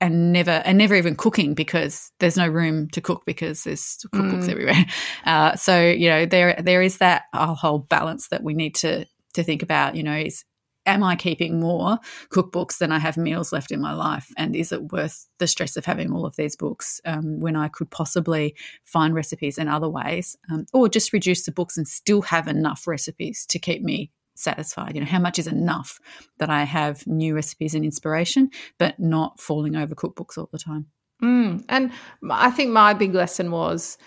and 0.00 0.32
never 0.32 0.62
and 0.64 0.78
never 0.78 0.94
even 0.94 1.14
cooking 1.14 1.54
because 1.54 2.10
there's 2.20 2.36
no 2.36 2.48
room 2.48 2.88
to 2.90 3.00
cook 3.00 3.22
because 3.26 3.64
there's 3.64 3.98
cookbooks 4.14 4.44
mm. 4.44 4.50
everywhere. 4.50 4.86
Uh, 5.26 5.54
so 5.54 5.80
you 5.80 6.08
know 6.08 6.24
there 6.24 6.56
there 6.62 6.82
is 6.82 6.98
that 6.98 7.24
whole 7.34 7.78
balance 7.78 8.28
that 8.28 8.42
we 8.42 8.54
need 8.54 8.74
to 8.74 9.04
to 9.34 9.42
think 9.42 9.62
about. 9.62 9.94
You 9.94 10.02
know, 10.02 10.16
is 10.16 10.44
am 10.86 11.02
I 11.02 11.14
keeping 11.14 11.60
more 11.60 11.98
cookbooks 12.32 12.78
than 12.78 12.90
I 12.90 12.98
have 12.98 13.16
meals 13.16 13.52
left 13.52 13.70
in 13.70 13.80
my 13.80 13.92
life, 13.92 14.28
and 14.36 14.56
is 14.56 14.72
it 14.72 14.92
worth 14.92 15.28
the 15.38 15.46
stress 15.46 15.76
of 15.76 15.84
having 15.84 16.12
all 16.12 16.24
of 16.24 16.36
these 16.36 16.56
books 16.56 17.00
um, 17.04 17.38
when 17.40 17.54
I 17.54 17.68
could 17.68 17.90
possibly 17.90 18.56
find 18.84 19.14
recipes 19.14 19.58
in 19.58 19.68
other 19.68 19.88
ways, 19.88 20.36
um, 20.50 20.66
or 20.72 20.88
just 20.88 21.12
reduce 21.12 21.44
the 21.44 21.52
books 21.52 21.76
and 21.76 21.86
still 21.86 22.22
have 22.22 22.48
enough 22.48 22.86
recipes 22.86 23.44
to 23.46 23.58
keep 23.58 23.82
me 23.82 24.10
satisfied? 24.40 24.94
You 24.94 25.00
know, 25.00 25.06
how 25.06 25.18
much 25.18 25.38
is 25.38 25.46
enough 25.46 26.00
that 26.38 26.50
I 26.50 26.64
have 26.64 27.06
new 27.06 27.34
recipes 27.34 27.74
and 27.74 27.84
inspiration, 27.84 28.50
but 28.78 28.98
not 28.98 29.40
falling 29.40 29.76
over 29.76 29.94
cookbooks 29.94 30.38
all 30.38 30.48
the 30.50 30.58
time? 30.58 30.86
Mm. 31.22 31.64
And 31.68 31.92
I 32.30 32.50
think 32.50 32.70
my 32.70 32.94
big 32.94 33.14
lesson 33.14 33.50
was 33.50 33.98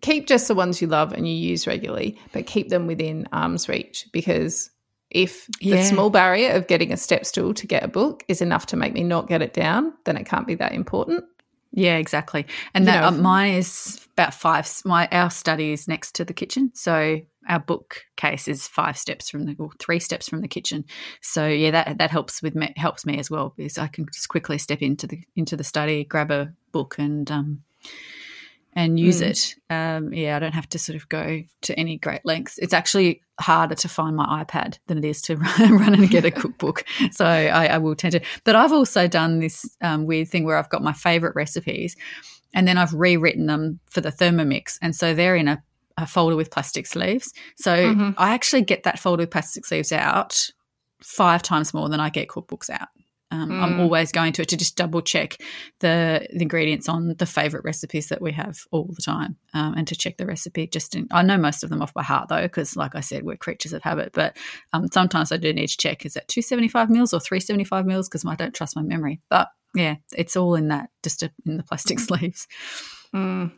keep 0.00 0.26
just 0.26 0.48
the 0.48 0.54
ones 0.54 0.80
you 0.80 0.86
love 0.86 1.12
and 1.12 1.26
you 1.26 1.34
use 1.34 1.66
regularly, 1.66 2.18
but 2.32 2.46
keep 2.46 2.68
them 2.68 2.86
within 2.86 3.26
arm's 3.32 3.68
reach 3.68 4.06
because 4.12 4.70
if 5.10 5.48
yeah. 5.60 5.76
the 5.76 5.84
small 5.84 6.10
barrier 6.10 6.52
of 6.52 6.66
getting 6.66 6.92
a 6.92 6.96
step 6.96 7.24
stool 7.24 7.54
to 7.54 7.66
get 7.66 7.82
a 7.82 7.88
book 7.88 8.24
is 8.28 8.42
enough 8.42 8.66
to 8.66 8.76
make 8.76 8.92
me 8.92 9.02
not 9.02 9.28
get 9.28 9.42
it 9.42 9.54
down, 9.54 9.94
then 10.04 10.16
it 10.16 10.24
can't 10.24 10.46
be 10.46 10.54
that 10.56 10.72
important. 10.72 11.24
Yeah, 11.72 11.96
exactly. 11.96 12.46
And 12.74 12.86
that 12.86 13.00
know, 13.00 13.08
uh, 13.08 13.10
mine 13.12 13.54
is 13.54 14.06
about 14.12 14.34
five. 14.34 14.68
My 14.84 15.08
our 15.12 15.30
study 15.30 15.72
is 15.72 15.86
next 15.86 16.14
to 16.16 16.24
the 16.24 16.32
kitchen, 16.32 16.72
so 16.74 17.20
our 17.48 17.60
bookcase 17.60 18.46
is 18.48 18.68
five 18.68 18.98
steps 18.98 19.30
from 19.30 19.44
the 19.44 19.56
or 19.58 19.70
three 19.78 19.98
steps 19.98 20.28
from 20.28 20.40
the 20.40 20.48
kitchen. 20.48 20.84
So 21.20 21.46
yeah, 21.46 21.70
that 21.70 21.98
that 21.98 22.10
helps 22.10 22.42
with 22.42 22.54
me, 22.54 22.72
helps 22.76 23.06
me 23.06 23.18
as 23.18 23.30
well 23.30 23.54
because 23.56 23.78
I 23.78 23.88
can 23.88 24.06
just 24.12 24.28
quickly 24.28 24.58
step 24.58 24.82
into 24.82 25.06
the 25.06 25.22
into 25.34 25.56
the 25.56 25.64
study, 25.64 26.04
grab 26.04 26.30
a 26.30 26.52
book, 26.72 26.96
and 26.98 27.30
um, 27.30 27.62
and 28.74 29.00
use 29.00 29.20
mm. 29.20 29.26
it. 29.26 29.54
Um, 29.70 30.12
yeah, 30.12 30.36
I 30.36 30.38
don't 30.38 30.54
have 30.54 30.68
to 30.70 30.78
sort 30.78 30.96
of 30.96 31.08
go 31.08 31.42
to 31.62 31.78
any 31.78 31.98
great 31.98 32.24
lengths. 32.24 32.58
It's 32.58 32.74
actually 32.74 33.22
harder 33.40 33.74
to 33.74 33.88
find 33.88 34.14
my 34.14 34.44
iPad 34.44 34.78
than 34.86 34.98
it 34.98 35.04
is 35.04 35.22
to 35.22 35.36
run 35.58 35.94
and 35.94 36.10
get 36.10 36.24
a 36.24 36.30
cookbook. 36.30 36.84
So 37.12 37.24
I, 37.24 37.66
I, 37.66 37.78
will 37.78 37.94
tend 37.94 38.12
to. 38.12 38.20
But 38.44 38.56
I've 38.56 38.72
also 38.72 39.08
done 39.08 39.40
this 39.40 39.76
um, 39.80 40.06
weird 40.06 40.28
thing 40.28 40.44
where 40.44 40.56
I've 40.56 40.70
got 40.70 40.82
my 40.82 40.92
favorite 40.92 41.34
recipes 41.34 41.96
and 42.54 42.66
then 42.66 42.78
I've 42.78 42.94
rewritten 42.94 43.46
them 43.46 43.80
for 43.90 44.00
the 44.00 44.12
Thermomix. 44.12 44.78
And 44.80 44.94
so 44.94 45.14
they're 45.14 45.36
in 45.36 45.48
a, 45.48 45.62
a 45.98 46.06
folder 46.06 46.36
with 46.36 46.50
plastic 46.50 46.86
sleeves. 46.86 47.32
So 47.56 47.76
mm-hmm. 47.76 48.10
I 48.16 48.32
actually 48.32 48.62
get 48.62 48.84
that 48.84 48.98
folder 48.98 49.22
with 49.22 49.30
plastic 49.30 49.66
sleeves 49.66 49.92
out 49.92 50.48
five 51.02 51.42
times 51.42 51.74
more 51.74 51.88
than 51.88 52.00
I 52.00 52.08
get 52.08 52.28
cookbooks 52.28 52.70
out. 52.70 52.88
Um, 53.30 53.50
mm. 53.50 53.62
I'm 53.62 53.80
always 53.80 54.10
going 54.10 54.32
to 54.34 54.42
it 54.42 54.48
to 54.48 54.56
just 54.56 54.74
double 54.74 55.02
check 55.02 55.36
the, 55.80 56.26
the, 56.32 56.40
ingredients 56.40 56.88
on 56.88 57.14
the 57.18 57.26
favorite 57.26 57.62
recipes 57.62 58.08
that 58.08 58.22
we 58.22 58.32
have 58.32 58.60
all 58.70 58.88
the 58.90 59.02
time, 59.02 59.36
um, 59.52 59.74
and 59.74 59.86
to 59.88 59.94
check 59.94 60.16
the 60.16 60.24
recipe. 60.24 60.66
Just 60.66 60.94
in, 60.94 61.08
I 61.10 61.20
know 61.20 61.36
most 61.36 61.62
of 61.62 61.68
them 61.68 61.82
off 61.82 61.92
by 61.92 62.02
heart 62.02 62.30
though, 62.30 62.40
because 62.40 62.74
like 62.74 62.94
I 62.94 63.00
said, 63.00 63.24
we're 63.24 63.36
creatures 63.36 63.74
of 63.74 63.82
habit. 63.82 64.12
But 64.14 64.38
um, 64.72 64.88
sometimes 64.90 65.30
I 65.30 65.36
do 65.36 65.52
need 65.52 65.66
to 65.66 65.76
check: 65.76 66.06
is 66.06 66.14
that 66.14 66.28
275 66.28 66.88
mils 66.88 67.12
or 67.12 67.20
375 67.20 67.84
mils? 67.84 68.08
Because 68.08 68.24
I 68.24 68.34
don't 68.34 68.54
trust 68.54 68.76
my 68.76 68.82
memory. 68.82 69.20
But 69.28 69.48
yeah, 69.74 69.96
it's 70.16 70.34
all 70.34 70.54
in 70.54 70.68
that, 70.68 70.88
just 71.02 71.22
in 71.22 71.58
the 71.58 71.62
plastic 71.62 71.98
sleeves. 71.98 72.48
Mm. 73.14 73.52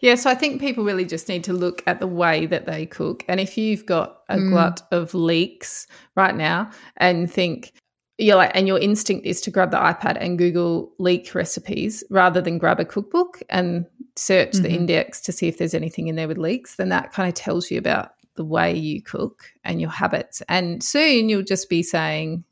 Yeah, 0.00 0.14
so 0.14 0.30
I 0.30 0.34
think 0.34 0.60
people 0.60 0.84
really 0.84 1.04
just 1.04 1.28
need 1.28 1.44
to 1.44 1.52
look 1.52 1.82
at 1.86 2.00
the 2.00 2.06
way 2.06 2.46
that 2.46 2.66
they 2.66 2.86
cook. 2.86 3.24
And 3.28 3.40
if 3.40 3.56
you've 3.56 3.86
got 3.86 4.22
a 4.28 4.36
mm. 4.36 4.50
glut 4.50 4.82
of 4.90 5.14
leeks 5.14 5.86
right 6.14 6.36
now 6.36 6.70
and 6.98 7.30
think, 7.30 7.72
you're 8.18 8.36
like, 8.36 8.52
and 8.54 8.66
your 8.66 8.78
instinct 8.78 9.26
is 9.26 9.40
to 9.42 9.50
grab 9.50 9.70
the 9.70 9.76
iPad 9.76 10.16
and 10.20 10.38
Google 10.38 10.92
leek 10.98 11.34
recipes 11.34 12.02
rather 12.10 12.40
than 12.40 12.58
grab 12.58 12.80
a 12.80 12.84
cookbook 12.84 13.42
and 13.50 13.86
search 14.16 14.52
mm-hmm. 14.52 14.62
the 14.62 14.70
index 14.70 15.20
to 15.22 15.32
see 15.32 15.48
if 15.48 15.58
there's 15.58 15.74
anything 15.74 16.08
in 16.08 16.16
there 16.16 16.28
with 16.28 16.38
leeks, 16.38 16.76
then 16.76 16.88
that 16.88 17.12
kind 17.12 17.28
of 17.28 17.34
tells 17.34 17.70
you 17.70 17.78
about 17.78 18.12
the 18.36 18.44
way 18.44 18.74
you 18.74 19.02
cook 19.02 19.44
and 19.64 19.80
your 19.80 19.90
habits. 19.90 20.42
And 20.48 20.82
soon 20.82 21.28
you'll 21.28 21.42
just 21.42 21.68
be 21.68 21.82
saying, 21.82 22.44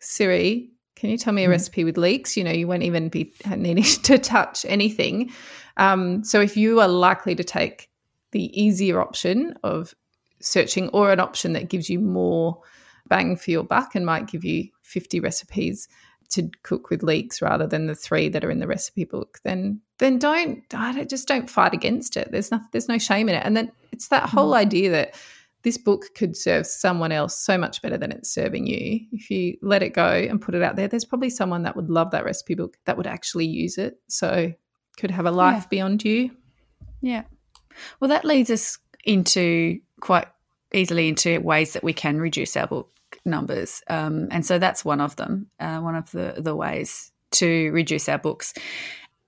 Siri, 0.00 0.70
can 0.94 1.10
you 1.10 1.18
tell 1.18 1.32
me 1.32 1.42
a 1.42 1.44
mm-hmm. 1.44 1.52
recipe 1.52 1.84
with 1.84 1.98
leeks? 1.98 2.36
You 2.36 2.44
know, 2.44 2.52
you 2.52 2.66
won't 2.66 2.82
even 2.82 3.08
be 3.08 3.32
needing 3.56 3.84
to 4.04 4.18
touch 4.18 4.64
anything. 4.68 5.30
Um, 5.76 6.24
so 6.24 6.40
if 6.40 6.56
you 6.56 6.80
are 6.80 6.88
likely 6.88 7.34
to 7.34 7.44
take 7.44 7.90
the 8.32 8.60
easier 8.60 9.00
option 9.00 9.54
of 9.62 9.94
searching 10.40 10.88
or 10.90 11.12
an 11.12 11.20
option 11.20 11.52
that 11.54 11.68
gives 11.68 11.88
you 11.88 11.98
more 11.98 12.60
bang 13.08 13.36
for 13.36 13.50
your 13.50 13.64
buck 13.64 13.94
and 13.94 14.04
might 14.04 14.26
give 14.26 14.44
you 14.44 14.68
50 14.82 15.20
recipes 15.20 15.88
to 16.30 16.50
cook 16.62 16.90
with 16.90 17.02
leeks 17.02 17.40
rather 17.40 17.66
than 17.66 17.86
the 17.86 17.94
three 17.94 18.28
that 18.28 18.44
are 18.44 18.50
in 18.50 18.58
the 18.58 18.66
recipe 18.66 19.04
book, 19.04 19.38
then 19.44 19.80
then 19.98 20.18
don't 20.18 20.62
I 20.74 21.04
just 21.04 21.28
don't 21.28 21.48
fight 21.48 21.72
against 21.72 22.16
it. 22.16 22.30
There's 22.30 22.50
no 22.50 22.60
there's 22.72 22.88
no 22.88 22.98
shame 22.98 23.28
in 23.28 23.36
it. 23.36 23.44
And 23.44 23.56
then 23.56 23.70
it's 23.92 24.08
that 24.08 24.28
whole 24.28 24.52
mm. 24.52 24.56
idea 24.56 24.90
that 24.90 25.14
this 25.62 25.78
book 25.78 26.14
could 26.14 26.36
serve 26.36 26.66
someone 26.66 27.12
else 27.12 27.38
so 27.38 27.58
much 27.58 27.82
better 27.82 27.96
than 27.96 28.12
it's 28.12 28.30
serving 28.30 28.66
you. 28.66 29.00
If 29.12 29.30
you 29.30 29.56
let 29.62 29.82
it 29.82 29.94
go 29.94 30.08
and 30.08 30.40
put 30.40 30.54
it 30.54 30.62
out 30.62 30.76
there, 30.76 30.88
there's 30.88 31.04
probably 31.04 31.30
someone 31.30 31.62
that 31.62 31.74
would 31.74 31.90
love 31.90 32.10
that 32.12 32.24
recipe 32.24 32.54
book 32.54 32.76
that 32.84 32.96
would 32.96 33.06
actually 33.06 33.46
use 33.46 33.78
it. 33.78 33.98
So 34.08 34.52
could 34.96 35.10
have 35.10 35.26
a 35.26 35.30
life 35.30 35.64
yeah. 35.64 35.68
beyond 35.70 36.04
you. 36.04 36.30
Yeah. 37.00 37.24
Well, 38.00 38.08
that 38.08 38.24
leads 38.24 38.50
us 38.50 38.78
into 39.04 39.80
quite 40.00 40.26
easily 40.72 41.08
into 41.08 41.40
ways 41.40 41.72
that 41.74 41.84
we 41.84 41.92
can 41.92 42.18
reduce 42.18 42.56
our 42.56 42.66
book 42.66 42.90
numbers. 43.24 43.82
Um, 43.88 44.28
and 44.30 44.44
so 44.44 44.58
that's 44.58 44.84
one 44.84 45.00
of 45.00 45.16
them, 45.16 45.48
uh, 45.60 45.78
one 45.78 45.94
of 45.94 46.10
the, 46.10 46.34
the 46.38 46.54
ways 46.54 47.12
to 47.32 47.70
reduce 47.72 48.08
our 48.08 48.18
books. 48.18 48.54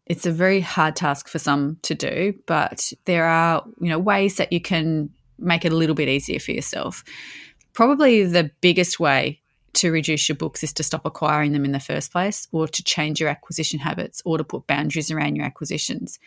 It's 0.07 0.27
a 0.27 0.33
very 0.33 0.61
hard 0.61 0.97
task 0.97 1.29
for 1.29 1.39
some 1.39 1.79
to 1.83 1.95
do, 1.95 2.35
but 2.47 2.93
there 3.05 3.27
are 3.27 3.65
you 3.81 3.91
know 3.91 3.99
ways 3.99 4.37
that 4.37 4.53
you 4.53 4.61
can 4.61 5.11
make 5.39 5.65
it 5.65 5.73
a 5.73 5.77
little 5.77 5.95
bit 5.95 6.09
easier 6.09 6.41
for 6.41 6.53
yourself. 6.53 7.05
Probably 7.75 8.25
the 8.25 8.51
biggest 8.61 8.99
way 8.99 9.43
to 9.75 9.91
reduce 9.91 10.29
your 10.29 10.37
books 10.37 10.63
is 10.63 10.73
to 10.75 10.83
stop 10.83 11.05
acquiring 11.05 11.53
them 11.53 11.65
in 11.65 11.73
the 11.73 11.81
first 11.81 12.13
place 12.13 12.49
or 12.53 12.67
to 12.67 12.83
change 12.83 13.21
your 13.21 13.29
acquisition 13.29 13.79
habits 13.79 14.23
or 14.25 14.39
to 14.39 14.45
put 14.45 14.67
boundaries 14.67 15.11
around 15.11 15.37
your 15.37 15.45
acquisitions. 15.45 16.19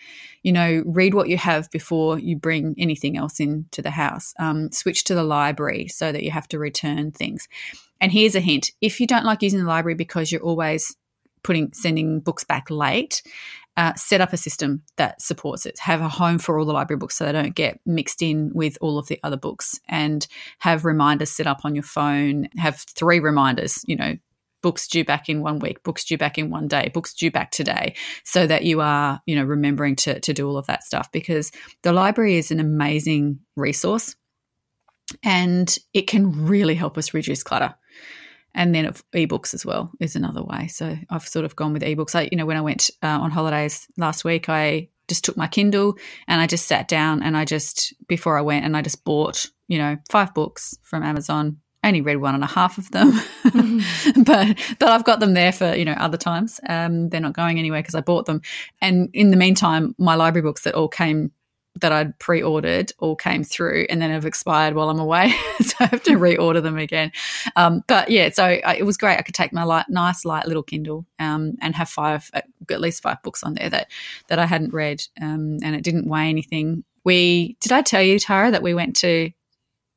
You 0.44 0.52
know, 0.52 0.84
read 0.86 1.14
what 1.14 1.30
you 1.30 1.38
have 1.38 1.70
before 1.72 2.20
you 2.20 2.36
bring 2.36 2.76
anything 2.78 3.18
else 3.18 3.40
into 3.40 3.82
the 3.82 3.92
house. 3.92 4.34
Um, 4.40 4.72
switch 4.72 5.04
to 5.06 5.16
the 5.16 5.24
library 5.24 5.88
so 5.88 6.12
that 6.12 6.24
you 6.24 6.32
have 6.32 6.48
to 6.50 6.60
return 6.60 7.12
things. 7.12 7.48
And 8.00 8.12
here's 8.12 8.36
a 8.36 8.40
hint 8.40 8.72
if 8.82 9.00
you 9.00 9.08
don't 9.08 9.26
like 9.26 9.42
using 9.42 9.60
the 9.60 9.66
library 9.66 9.96
because 9.96 10.32
you're 10.32 10.42
always 10.42 10.96
putting 11.44 11.74
sending 11.74 12.20
books 12.20 12.44
back 12.44 12.70
late 12.70 13.22
uh, 13.78 13.94
set 13.96 14.22
up 14.22 14.34
a 14.34 14.38
system 14.38 14.84
that 14.98 15.22
supports 15.22 15.66
it. 15.66 15.80
Have 15.80 16.02
a 16.02 16.10
home 16.10 16.38
for 16.38 16.60
all 16.60 16.66
the 16.66 16.74
library 16.74 16.98
books 16.98 17.18
so 17.18 17.26
they 17.26 17.32
don't 17.32 17.56
get 17.56 17.80
mixed 17.86 18.22
in 18.22 18.52
with 18.54 18.78
all 18.82 18.98
of 18.98 19.08
the 19.08 19.20
other 19.24 19.38
books, 19.38 19.80
and 19.88 20.28
have 20.60 20.86
reminders 20.86 21.32
set 21.32 21.48
up 21.48 21.62
on 21.64 21.76
your 21.76 21.84
phone. 21.84 22.48
Have 22.58 22.78
three 22.96 23.20
reminders, 23.20 23.84
you 23.88 23.96
know, 23.96 24.18
books 24.62 24.88
due 24.88 25.04
back 25.04 25.30
in 25.30 25.42
one 25.42 25.60
week, 25.60 25.84
books 25.84 26.04
due 26.04 26.18
back 26.18 26.38
in 26.38 26.50
one 26.50 26.68
day, 26.68 26.92
books 26.94 27.14
due 27.14 27.32
back 27.32 27.52
today, 27.52 27.96
so 28.24 28.46
that 28.48 28.64
you 28.64 28.82
are, 28.82 29.22
you 29.26 29.36
know, 29.36 29.44
remembering 29.44 29.96
to, 29.96 30.20
to 30.20 30.34
do 30.34 30.48
all 30.48 30.58
of 30.58 30.68
that 30.68 30.84
stuff 30.84 31.12
because 31.12 31.52
the 31.84 31.94
library 31.94 32.38
is 32.38 32.52
an 32.52 32.60
amazing 32.60 33.40
resource 33.56 34.16
and 35.24 35.78
it 35.94 36.08
can 36.08 36.46
really 36.46 36.76
help 36.76 36.98
us 36.98 37.14
reduce 37.14 37.44
clutter 37.44 37.76
and 38.54 38.76
then 38.76 38.92
ebooks 39.14 39.54
as 39.54 39.66
well 39.66 39.92
is 40.00 40.16
another 40.16 40.44
way. 40.44 40.68
So 40.68 40.98
I've 41.10 41.28
sort 41.28 41.46
of 41.46 41.56
gone 41.56 41.74
with 41.74 41.84
ebooks. 41.84 42.16
I, 42.16 42.28
you 42.32 42.38
know, 42.38 42.46
when 42.46 42.58
I 42.58 42.62
went 42.62 42.90
uh, 43.02 43.08
on 43.08 43.32
holidays 43.32 43.88
last 43.98 44.24
week, 44.24 44.50
I 44.50 44.90
just 45.08 45.24
took 45.24 45.38
my 45.38 45.48
Kindle 45.48 45.98
and 46.28 46.42
I 46.42 46.48
just 46.48 46.68
sat 46.68 46.88
down 46.88 47.24
and 47.24 47.36
I 47.36 47.46
just 47.46 47.94
before 48.08 48.38
I 48.38 48.42
went 48.42 48.66
and 48.66 48.76
I 48.76 48.82
just 48.82 49.04
bought, 49.04 49.46
you 49.68 49.78
know, 49.78 49.98
five 50.10 50.34
books 50.34 50.78
from 50.84 51.04
Amazon. 51.04 51.58
I 51.84 51.88
only 51.88 52.02
read 52.02 52.18
one 52.18 52.36
and 52.36 52.44
a 52.44 52.48
half 52.48 52.78
of 52.78 52.92
them, 52.92 53.12
mm-hmm. 53.12 54.22
but 54.24 54.56
but 54.78 54.90
I've 54.90 55.04
got 55.04 55.20
them 55.20 55.34
there 55.34 55.52
for 55.52 55.74
you 55.74 55.84
know 55.84 55.94
other 55.94 56.18
times. 56.18 56.60
Um, 56.70 57.10
they're 57.10 57.20
not 57.20 57.34
going 57.34 57.58
anywhere 57.58 57.82
because 57.82 57.96
I 57.96 58.02
bought 58.02 58.28
them. 58.28 58.42
And 58.82 59.10
in 59.14 59.32
the 59.32 59.38
meantime, 59.38 59.96
my 59.98 60.14
library 60.14 60.44
books 60.44 60.62
that 60.62 60.76
all 60.76 60.88
came 60.88 61.32
that 61.80 61.92
I'd 61.92 62.18
pre 62.20 62.42
ordered 62.42 62.92
all 63.00 63.16
came 63.16 63.44
through 63.44 63.86
and 63.90 64.02
then 64.02 64.10
have 64.12 64.26
expired 64.26 64.76
while 64.76 64.90
I'm 64.90 65.00
away. 65.00 65.34
so 65.62 65.76
I 65.80 65.86
have 65.86 66.04
to 66.04 66.12
reorder 66.12 66.62
them 66.62 66.78
again. 66.78 67.12
Um, 67.56 67.84
but 67.88 68.10
yeah, 68.10 68.30
so 68.30 68.44
I, 68.44 68.76
it 68.76 68.86
was 68.86 68.98
great. 68.98 69.18
I 69.18 69.22
could 69.22 69.36
take 69.36 69.54
my 69.54 69.64
light, 69.64 69.86
nice, 69.90 70.26
light 70.26 70.48
little 70.48 70.64
Kindle 70.64 71.06
um, 71.20 71.56
and 71.62 71.76
have 71.76 71.90
five, 71.90 72.30
at 72.34 72.82
least 72.82 73.02
five 73.02 73.22
books 73.24 73.44
on 73.44 73.54
there 73.54 73.70
that, 73.70 73.90
that 74.28 74.40
I 74.40 74.46
hadn't 74.46 74.74
read 74.74 75.04
um, 75.22 75.58
and 75.64 75.76
it 75.76 75.84
didn't 75.84 76.08
weigh 76.08 76.30
anything. 76.30 76.84
We, 77.04 77.58
did 77.62 77.72
I 77.72 77.82
tell 77.82 78.02
you, 78.02 78.20
Tara, 78.20 78.52
that 78.52 78.64
we 78.64 78.74
went 78.74 78.96
to 78.98 79.32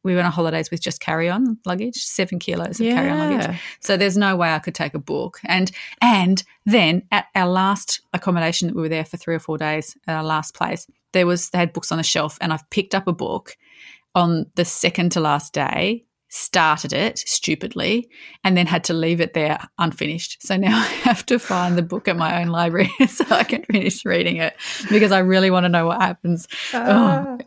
we 0.04 0.14
went 0.14 0.26
on 0.26 0.32
holidays 0.32 0.70
with 0.70 0.82
just 0.82 1.00
carry 1.00 1.30
on 1.30 1.58
luggage, 1.64 1.96
seven 1.96 2.38
kilos 2.38 2.78
of 2.78 2.84
yeah. 2.86 2.94
carry 2.94 3.10
on 3.10 3.18
luggage. 3.18 3.58
So 3.80 3.96
there's 3.96 4.18
no 4.18 4.36
way 4.36 4.52
I 4.52 4.58
could 4.58 4.74
take 4.74 4.92
a 4.92 4.98
book. 4.98 5.40
And 5.44 5.72
and 6.00 6.44
then 6.66 7.04
at 7.10 7.26
our 7.34 7.48
last 7.48 8.02
accommodation 8.12 8.68
that 8.68 8.76
we 8.76 8.82
were 8.82 8.88
there 8.90 9.06
for 9.06 9.16
three 9.16 9.34
or 9.34 9.38
four 9.38 9.56
days 9.56 9.96
at 10.06 10.14
our 10.14 10.22
last 10.22 10.54
place, 10.54 10.86
there 11.14 11.26
was 11.26 11.48
they 11.50 11.58
had 11.58 11.72
books 11.72 11.90
on 11.90 11.98
the 11.98 12.04
shelf 12.04 12.36
and 12.42 12.52
I've 12.52 12.68
picked 12.68 12.94
up 12.94 13.08
a 13.08 13.12
book 13.12 13.56
on 14.14 14.46
the 14.54 14.64
second 14.64 15.12
to 15.12 15.20
last 15.20 15.54
day, 15.54 16.04
started 16.28 16.92
it 16.92 17.18
stupidly, 17.18 18.08
and 18.44 18.56
then 18.56 18.66
had 18.66 18.84
to 18.84 18.94
leave 18.94 19.20
it 19.20 19.32
there 19.32 19.58
unfinished. 19.78 20.42
So 20.42 20.56
now 20.56 20.76
I 20.78 20.86
have 20.86 21.24
to 21.26 21.38
find 21.38 21.78
the 21.78 21.82
book 21.82 22.06
at 22.06 22.16
my 22.16 22.42
own 22.42 22.48
library 22.48 22.92
so 23.08 23.24
I 23.30 23.44
can 23.44 23.62
finish 23.64 24.04
reading 24.04 24.36
it 24.36 24.54
because 24.90 25.12
I 25.12 25.20
really 25.20 25.50
want 25.50 25.64
to 25.64 25.70
know 25.70 25.86
what 25.86 26.02
happens. 26.02 26.46
Uh. 26.74 27.38
Oh, 27.38 27.44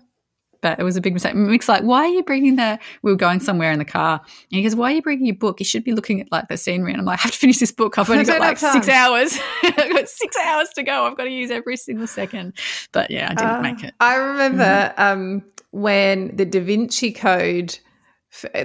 but 0.62 0.80
it 0.80 0.84
was 0.84 0.96
a 0.96 1.02
big 1.02 1.14
mistake. 1.14 1.36
Mick's 1.36 1.70
like, 1.70 1.84
why 1.84 2.00
are 2.00 2.08
you 2.08 2.24
bringing 2.24 2.56
the? 2.56 2.80
We 3.02 3.12
were 3.12 3.18
going 3.18 3.40
somewhere 3.40 3.72
in 3.72 3.80
the 3.80 3.86
car, 3.86 4.20
and 4.22 4.32
he 4.50 4.64
goes, 4.64 4.76
"Why 4.76 4.92
are 4.92 4.96
you 4.96 5.02
bringing 5.02 5.26
your 5.26 5.36
book? 5.36 5.60
You 5.60 5.66
should 5.66 5.84
be 5.84 5.94
looking 5.94 6.22
at 6.22 6.32
like 6.32 6.48
the 6.48 6.58
scenery." 6.58 6.92
And 6.92 7.00
I'm 7.00 7.06
like, 7.06 7.20
"I 7.20 7.24
have 7.24 7.32
to 7.32 7.38
finish 7.38 7.60
this 7.60 7.72
book. 7.72 7.98
I've 7.98 8.10
only 8.10 8.26
got 8.26 8.40
like 8.40 8.58
six 8.58 8.88
hours. 8.88 9.38
I've 9.64 9.92
got 9.92 10.08
six 10.08 10.36
hours 10.38 10.70
to 10.76 10.84
go. 10.84 11.06
I've 11.06 11.18
got 11.18 11.26
to 11.26 11.32
use 11.32 11.52
every 11.52 11.78
single 11.78 12.08
second. 12.08 12.54
But 12.92 13.12
yeah, 13.12 13.32
I 13.32 13.36
didn't 13.36 13.56
uh, 13.56 13.62
make 13.62 13.84
it. 13.84 13.94
I 14.00 14.16
remember 14.16 14.64
mm-hmm. 14.64 15.02
um, 15.02 15.44
when 15.72 16.36
the 16.36 16.46
Da 16.46 16.62
Vinci 16.62 17.12
Code. 17.12 17.78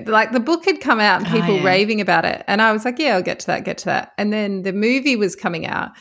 Like 0.07 0.33
the 0.33 0.41
book 0.41 0.67
had 0.67 0.81
come 0.81 1.01
out 1.01 1.23
and 1.23 1.29
oh, 1.29 1.31
people 1.31 1.55
oh, 1.55 1.59
yeah. 1.59 1.65
raving 1.65 2.01
about 2.03 2.27
it. 2.27 2.45
And 2.47 2.61
I 2.61 2.73
was 2.73 2.85
like, 2.85 2.99
yeah, 2.99 3.15
I'll 3.15 3.23
get 3.23 3.41
to 3.41 3.47
that, 3.47 3.65
get 3.65 3.79
to 3.79 3.85
that. 3.87 4.13
And 4.19 4.31
then 4.31 4.65
the 4.65 4.73
movie 4.73 5.17
was 5.17 5.35
coming 5.35 5.67
out. 5.67 5.93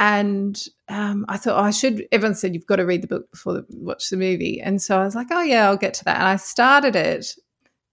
And 0.00 0.62
um, 0.88 1.24
I 1.28 1.36
thought, 1.36 1.60
oh, 1.60 1.64
I 1.64 1.70
should. 1.70 2.06
Everyone 2.12 2.36
said 2.36 2.54
you've 2.54 2.66
got 2.66 2.76
to 2.76 2.86
read 2.86 3.02
the 3.02 3.08
book 3.08 3.30
before 3.30 3.54
the, 3.54 3.66
watch 3.70 4.10
the 4.10 4.16
movie, 4.16 4.60
and 4.60 4.80
so 4.80 4.98
I 4.98 5.04
was 5.04 5.14
like, 5.14 5.28
oh 5.30 5.42
yeah, 5.42 5.66
I'll 5.66 5.76
get 5.76 5.94
to 5.94 6.04
that. 6.04 6.18
And 6.18 6.28
I 6.28 6.36
started 6.36 6.94
it, 6.94 7.34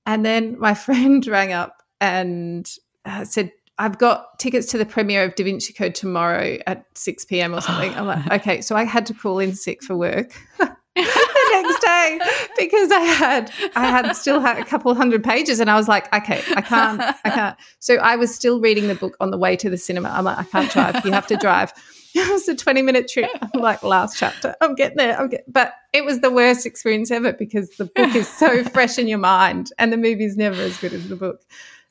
and 0.06 0.26
then 0.26 0.60
my 0.60 0.74
friend 0.86 1.26
rang 1.26 1.52
up 1.52 1.82
and 2.00 2.70
uh, 3.06 3.26
said, 3.26 3.52
I've 3.78 3.98
got 3.98 4.40
tickets 4.40 4.68
to 4.68 4.78
the 4.78 4.86
premiere 4.86 5.26
of 5.26 5.36
Da 5.36 5.44
Vinci 5.44 5.74
Code 5.74 5.96
tomorrow 5.96 6.58
at 6.66 6.86
6 6.96 7.26
p.m. 7.26 7.54
or 7.54 7.62
something. 7.62 7.94
I'm 7.94 8.06
like, 8.06 8.32
okay. 8.32 8.62
So 8.62 8.76
I 8.76 8.84
had 8.84 9.06
to 9.08 9.14
call 9.14 9.40
in 9.40 9.54
sick 9.54 9.84
for 9.84 9.98
work. 9.98 10.34
the 10.96 11.62
next 11.62 11.82
day 11.82 12.20
because 12.58 12.92
I 12.92 13.00
had 13.02 13.52
I 13.76 13.86
had 13.86 14.12
still 14.14 14.40
had 14.40 14.58
a 14.58 14.66
couple 14.66 14.94
hundred 14.96 15.24
pages 15.24 15.60
and 15.60 15.70
I 15.70 15.76
was 15.76 15.88
like, 15.88 16.14
okay, 16.14 16.42
I 16.56 16.62
can't, 16.62 17.02
I 17.02 17.30
can't. 17.30 17.58
So 17.80 17.96
I 17.96 18.16
was 18.16 18.34
still 18.34 18.60
reading 18.60 18.88
the 18.88 18.96
book 18.96 19.18
on 19.20 19.32
the 19.32 19.38
way 19.38 19.56
to 19.58 19.70
the 19.70 19.78
cinema. 19.78 20.10
I'm 20.10 20.24
like, 20.24 20.38
I 20.38 20.44
can't 20.44 20.72
drive. 20.72 21.06
You 21.06 21.12
have 21.12 21.28
to 21.28 21.36
drive. 21.36 21.74
It 22.26 22.32
was 22.32 22.48
a 22.48 22.56
20 22.56 22.82
minute 22.82 23.10
trip. 23.10 23.30
I'm 23.42 23.50
like, 23.62 23.84
last 23.84 24.18
chapter. 24.18 24.56
I'm 24.62 24.74
getting 24.74 24.96
there. 24.96 25.20
I'm 25.20 25.28
getting, 25.28 25.46
but 25.50 25.74
it 25.92 26.06
was 26.06 26.22
the 26.22 26.32
worst 26.32 26.66
experience 26.66 27.12
ever 27.12 27.34
because 27.34 27.70
the 27.72 27.86
book 27.86 28.16
is 28.16 28.30
so 28.30 28.64
fresh 28.74 28.98
in 28.98 29.10
your 29.10 29.18
mind 29.18 29.72
and 29.78 29.92
the 29.92 29.98
movie's 29.98 30.38
never 30.38 30.62
as 30.62 30.78
good 30.78 30.94
as 30.94 31.10
the 31.10 31.18
book. 31.18 31.42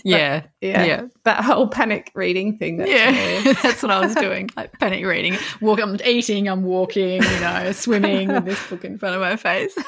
Yeah, 0.02 0.44
yeah, 0.62 0.84
yeah. 0.84 1.02
That 1.24 1.44
whole 1.44 1.68
panic 1.68 2.10
reading 2.14 2.56
thing. 2.56 2.78
That's 2.78 2.90
yeah, 2.90 3.52
that's 3.62 3.82
what 3.82 3.90
I 3.90 4.00
was 4.00 4.14
doing. 4.14 4.50
Like 4.56 4.78
panic 4.78 5.04
reading. 5.04 5.36
Walk. 5.60 5.80
I'm 5.80 5.98
eating. 6.04 6.48
I'm 6.48 6.62
walking. 6.62 7.22
You 7.22 7.40
know, 7.40 7.72
swimming 7.72 8.28
with 8.28 8.44
this 8.44 8.66
book 8.68 8.84
in 8.84 8.98
front 8.98 9.14
of 9.14 9.20
my 9.20 9.36
face. 9.36 9.76
Uh, 9.78 9.80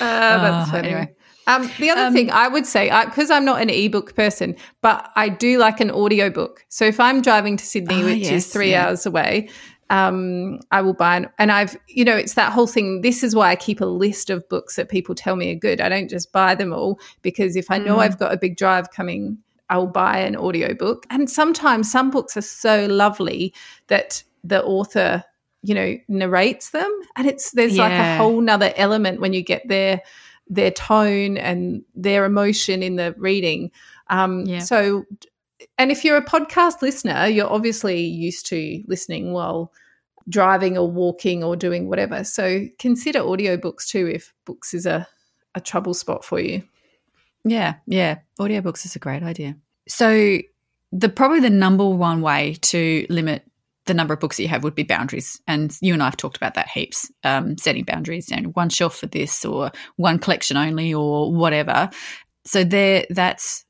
that's 0.00 0.68
oh, 0.68 0.72
funny. 0.72 0.88
Anyway. 0.88 1.14
Um, 1.46 1.70
the 1.78 1.90
other 1.90 2.06
um, 2.06 2.12
thing 2.12 2.30
I 2.30 2.48
would 2.48 2.66
say, 2.66 2.90
because 3.04 3.30
I'm 3.30 3.44
not 3.44 3.60
an 3.60 3.68
ebook 3.68 4.14
person, 4.14 4.54
but 4.80 5.10
I 5.16 5.28
do 5.28 5.58
like 5.58 5.80
an 5.80 5.90
audiobook. 5.90 6.64
So 6.68 6.84
if 6.84 7.00
I'm 7.00 7.20
driving 7.20 7.56
to 7.56 7.64
Sydney, 7.64 8.02
oh, 8.02 8.04
which 8.04 8.18
yes, 8.18 8.32
is 8.32 8.52
three 8.52 8.70
yeah. 8.70 8.86
hours 8.86 9.06
away, 9.06 9.48
um, 9.92 10.58
I 10.70 10.80
will 10.80 10.94
buy 10.94 11.18
an, 11.18 11.28
and 11.38 11.52
I've, 11.52 11.76
you 11.86 12.02
know, 12.02 12.16
it's 12.16 12.32
that 12.32 12.50
whole 12.50 12.66
thing. 12.66 13.02
This 13.02 13.22
is 13.22 13.36
why 13.36 13.50
I 13.50 13.56
keep 13.56 13.82
a 13.82 13.84
list 13.84 14.30
of 14.30 14.48
books 14.48 14.76
that 14.76 14.88
people 14.88 15.14
tell 15.14 15.36
me 15.36 15.52
are 15.52 15.58
good. 15.58 15.82
I 15.82 15.90
don't 15.90 16.08
just 16.08 16.32
buy 16.32 16.54
them 16.54 16.72
all 16.72 16.98
because 17.20 17.56
if 17.56 17.70
I 17.70 17.76
know 17.76 17.96
mm. 17.96 18.00
I've 18.00 18.18
got 18.18 18.32
a 18.32 18.38
big 18.38 18.56
drive 18.56 18.90
coming, 18.90 19.36
I'll 19.68 19.86
buy 19.86 20.20
an 20.20 20.34
audiobook. 20.34 21.04
And 21.10 21.28
sometimes 21.28 21.92
some 21.92 22.10
books 22.10 22.38
are 22.38 22.42
so 22.42 22.86
lovely 22.86 23.52
that 23.88 24.24
the 24.42 24.64
author, 24.64 25.24
you 25.62 25.74
know, 25.74 25.98
narrates 26.08 26.70
them. 26.70 26.90
And 27.16 27.26
it's, 27.26 27.50
there's 27.50 27.76
yeah. 27.76 27.82
like 27.82 27.92
a 27.92 28.16
whole 28.16 28.40
nother 28.40 28.72
element 28.76 29.20
when 29.20 29.34
you 29.34 29.42
get 29.42 29.68
their, 29.68 30.00
their 30.48 30.70
tone 30.70 31.36
and 31.36 31.84
their 31.94 32.24
emotion 32.24 32.82
in 32.82 32.96
the 32.96 33.14
reading. 33.18 33.70
Um, 34.08 34.46
yeah. 34.46 34.60
So, 34.60 35.04
and 35.76 35.92
if 35.92 36.02
you're 36.02 36.16
a 36.16 36.24
podcast 36.24 36.80
listener, 36.80 37.26
you're 37.26 37.52
obviously 37.52 38.00
used 38.00 38.46
to 38.46 38.82
listening 38.86 39.34
while 39.34 39.70
driving 40.28 40.78
or 40.78 40.90
walking 40.90 41.42
or 41.44 41.56
doing 41.56 41.88
whatever. 41.88 42.24
So 42.24 42.66
consider 42.78 43.20
audiobooks 43.20 43.86
too 43.86 44.06
if 44.06 44.32
books 44.44 44.74
is 44.74 44.86
a, 44.86 45.06
a 45.54 45.60
trouble 45.60 45.94
spot 45.94 46.24
for 46.24 46.40
you. 46.40 46.62
Yeah, 47.44 47.74
yeah. 47.86 48.18
Audiobooks 48.40 48.84
is 48.84 48.96
a 48.96 49.00
great 49.00 49.22
idea. 49.22 49.56
So 49.88 50.38
the 50.92 51.08
probably 51.08 51.40
the 51.40 51.50
number 51.50 51.88
one 51.88 52.20
way 52.20 52.54
to 52.62 53.06
limit 53.08 53.44
the 53.86 53.94
number 53.94 54.14
of 54.14 54.20
books 54.20 54.36
that 54.36 54.44
you 54.44 54.48
have 54.48 54.62
would 54.62 54.74
be 54.76 54.84
boundaries. 54.84 55.40
And 55.48 55.76
you 55.80 55.92
and 55.92 56.02
I 56.02 56.06
have 56.06 56.16
talked 56.16 56.36
about 56.36 56.54
that 56.54 56.68
heaps, 56.68 57.10
um, 57.24 57.58
setting 57.58 57.84
boundaries, 57.84 58.30
and 58.30 58.54
one 58.54 58.68
shelf 58.68 58.96
for 58.96 59.06
this 59.06 59.44
or 59.44 59.72
one 59.96 60.18
collection 60.18 60.56
only 60.56 60.94
or 60.94 61.32
whatever. 61.32 61.90
So 62.44 62.62
there, 62.62 63.06
that's, 63.10 63.64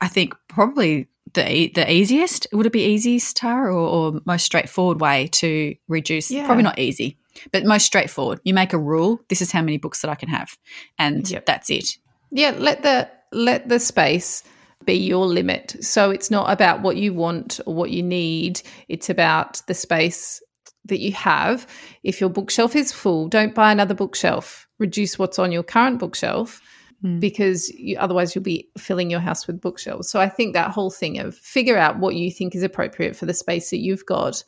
I 0.00 0.08
think, 0.08 0.34
probably 0.48 1.08
the 1.36 1.70
the 1.74 1.90
easiest. 1.90 2.48
Would 2.52 2.66
it 2.66 2.72
be 2.72 2.84
easiest, 2.84 3.36
Tara, 3.36 3.72
or, 3.72 4.14
or 4.16 4.20
most 4.24 4.44
straightforward 4.44 5.00
way 5.00 5.28
to 5.28 5.76
reduce? 5.86 6.30
Yeah. 6.30 6.46
Probably 6.46 6.64
not 6.64 6.80
easy, 6.80 7.16
but 7.52 7.64
most 7.64 7.86
straightforward. 7.86 8.40
You 8.42 8.54
make 8.54 8.72
a 8.72 8.78
rule. 8.78 9.20
This 9.28 9.40
is 9.40 9.52
how 9.52 9.62
many 9.62 9.78
books 9.78 10.02
that 10.02 10.10
I 10.10 10.16
can 10.16 10.28
have, 10.28 10.58
and 10.98 11.30
yep. 11.30 11.46
that's 11.46 11.70
it. 11.70 11.98
Yeah, 12.32 12.54
let 12.58 12.82
the 12.82 13.08
let 13.30 13.68
the 13.68 13.78
space 13.78 14.42
be 14.84 14.94
your 14.94 15.26
limit. 15.26 15.76
So 15.80 16.10
it's 16.10 16.30
not 16.30 16.50
about 16.50 16.82
what 16.82 16.96
you 16.96 17.14
want 17.14 17.60
or 17.66 17.74
what 17.74 17.90
you 17.90 18.02
need, 18.02 18.62
it's 18.88 19.10
about 19.10 19.62
the 19.66 19.74
space 19.74 20.42
that 20.84 21.00
you 21.00 21.12
have. 21.12 21.66
If 22.04 22.20
your 22.20 22.30
bookshelf 22.30 22.76
is 22.76 22.92
full, 22.92 23.28
don't 23.28 23.54
buy 23.54 23.72
another 23.72 23.94
bookshelf. 23.94 24.68
Reduce 24.78 25.18
what's 25.18 25.38
on 25.38 25.52
your 25.52 25.64
current 25.64 25.98
bookshelf 25.98 26.62
mm. 27.02 27.20
because 27.20 27.68
you, 27.70 27.96
otherwise 27.98 28.34
you'll 28.34 28.44
be 28.44 28.68
filling 28.78 29.10
your 29.10 29.20
house 29.20 29.46
with 29.46 29.60
bookshelves. 29.60 30.08
So 30.08 30.20
I 30.20 30.28
think 30.28 30.52
that 30.52 30.70
whole 30.70 30.90
thing 30.90 31.18
of 31.18 31.36
figure 31.36 31.76
out 31.76 31.98
what 31.98 32.14
you 32.14 32.30
think 32.30 32.54
is 32.54 32.62
appropriate 32.62 33.16
for 33.16 33.26
the 33.26 33.34
space 33.34 33.70
that 33.70 33.78
you've 33.78 34.06
got 34.06 34.42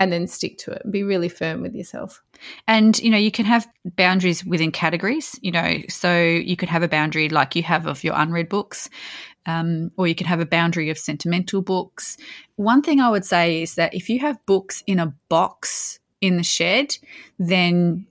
and 0.00 0.12
then 0.12 0.26
stick 0.26 0.58
to 0.58 0.72
it. 0.72 0.82
Be 0.90 1.02
really 1.02 1.28
firm 1.28 1.62
with 1.62 1.74
yourself. 1.74 2.22
And 2.66 2.98
you 2.98 3.10
know, 3.10 3.18
you 3.18 3.30
can 3.30 3.46
have 3.46 3.66
boundaries 3.84 4.44
within 4.44 4.72
categories. 4.72 5.38
You 5.40 5.52
know, 5.52 5.78
so 5.88 6.20
you 6.20 6.56
could 6.56 6.68
have 6.68 6.82
a 6.82 6.88
boundary 6.88 7.28
like 7.28 7.54
you 7.54 7.62
have 7.62 7.86
of 7.86 8.02
your 8.02 8.14
unread 8.16 8.48
books, 8.48 8.90
um, 9.46 9.90
or 9.96 10.06
you 10.06 10.14
can 10.14 10.26
have 10.26 10.40
a 10.40 10.46
boundary 10.46 10.90
of 10.90 10.98
sentimental 10.98 11.62
books. 11.62 12.16
One 12.56 12.82
thing 12.82 13.00
I 13.00 13.10
would 13.10 13.24
say 13.24 13.62
is 13.62 13.76
that 13.76 13.94
if 13.94 14.08
you 14.08 14.18
have 14.20 14.44
books 14.46 14.82
in 14.86 14.98
a 14.98 15.14
box 15.28 16.00
in 16.20 16.36
the 16.36 16.42
shed, 16.42 16.96
then 17.38 18.06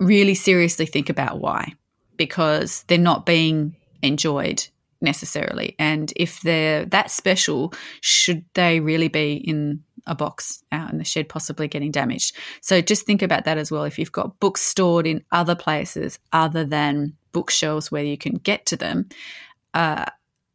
really 0.00 0.34
seriously 0.34 0.86
think 0.86 1.08
about 1.08 1.40
why, 1.40 1.72
because 2.16 2.84
they're 2.88 2.98
not 2.98 3.26
being 3.26 3.76
enjoyed 4.02 4.66
necessarily. 5.00 5.76
And 5.78 6.12
if 6.16 6.40
they're 6.40 6.84
that 6.86 7.10
special, 7.10 7.72
should 8.00 8.44
they 8.54 8.80
really 8.80 9.08
be 9.08 9.34
in 9.34 9.82
a 10.06 10.14
box 10.14 10.62
out 10.72 10.90
in 10.92 10.98
the 10.98 11.04
shed, 11.04 11.28
possibly 11.28 11.68
getting 11.68 11.90
damaged? 11.90 12.36
So 12.60 12.80
just 12.80 13.06
think 13.06 13.22
about 13.22 13.44
that 13.44 13.58
as 13.58 13.70
well. 13.70 13.84
If 13.84 13.98
you've 13.98 14.12
got 14.12 14.40
books 14.40 14.62
stored 14.62 15.06
in 15.06 15.24
other 15.30 15.54
places 15.54 16.18
other 16.32 16.64
than 16.64 17.14
bookshelves 17.32 17.92
where 17.92 18.04
you 18.04 18.18
can 18.18 18.34
get 18.34 18.66
to 18.66 18.76
them, 18.76 19.08
uh, 19.74 20.06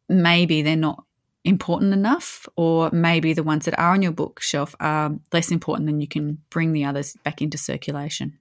maybe 0.08 0.62
they're 0.62 0.76
not 0.76 1.04
important 1.44 1.94
enough, 1.94 2.46
or 2.56 2.90
maybe 2.92 3.32
the 3.32 3.42
ones 3.42 3.64
that 3.64 3.78
are 3.78 3.94
on 3.94 4.02
your 4.02 4.12
bookshelf 4.12 4.74
are 4.78 5.12
less 5.32 5.50
important 5.50 5.86
than 5.86 6.00
you 6.00 6.06
can 6.06 6.38
bring 6.50 6.72
the 6.72 6.84
others 6.84 7.16
back 7.24 7.40
into 7.40 7.56
circulation. 7.56 8.38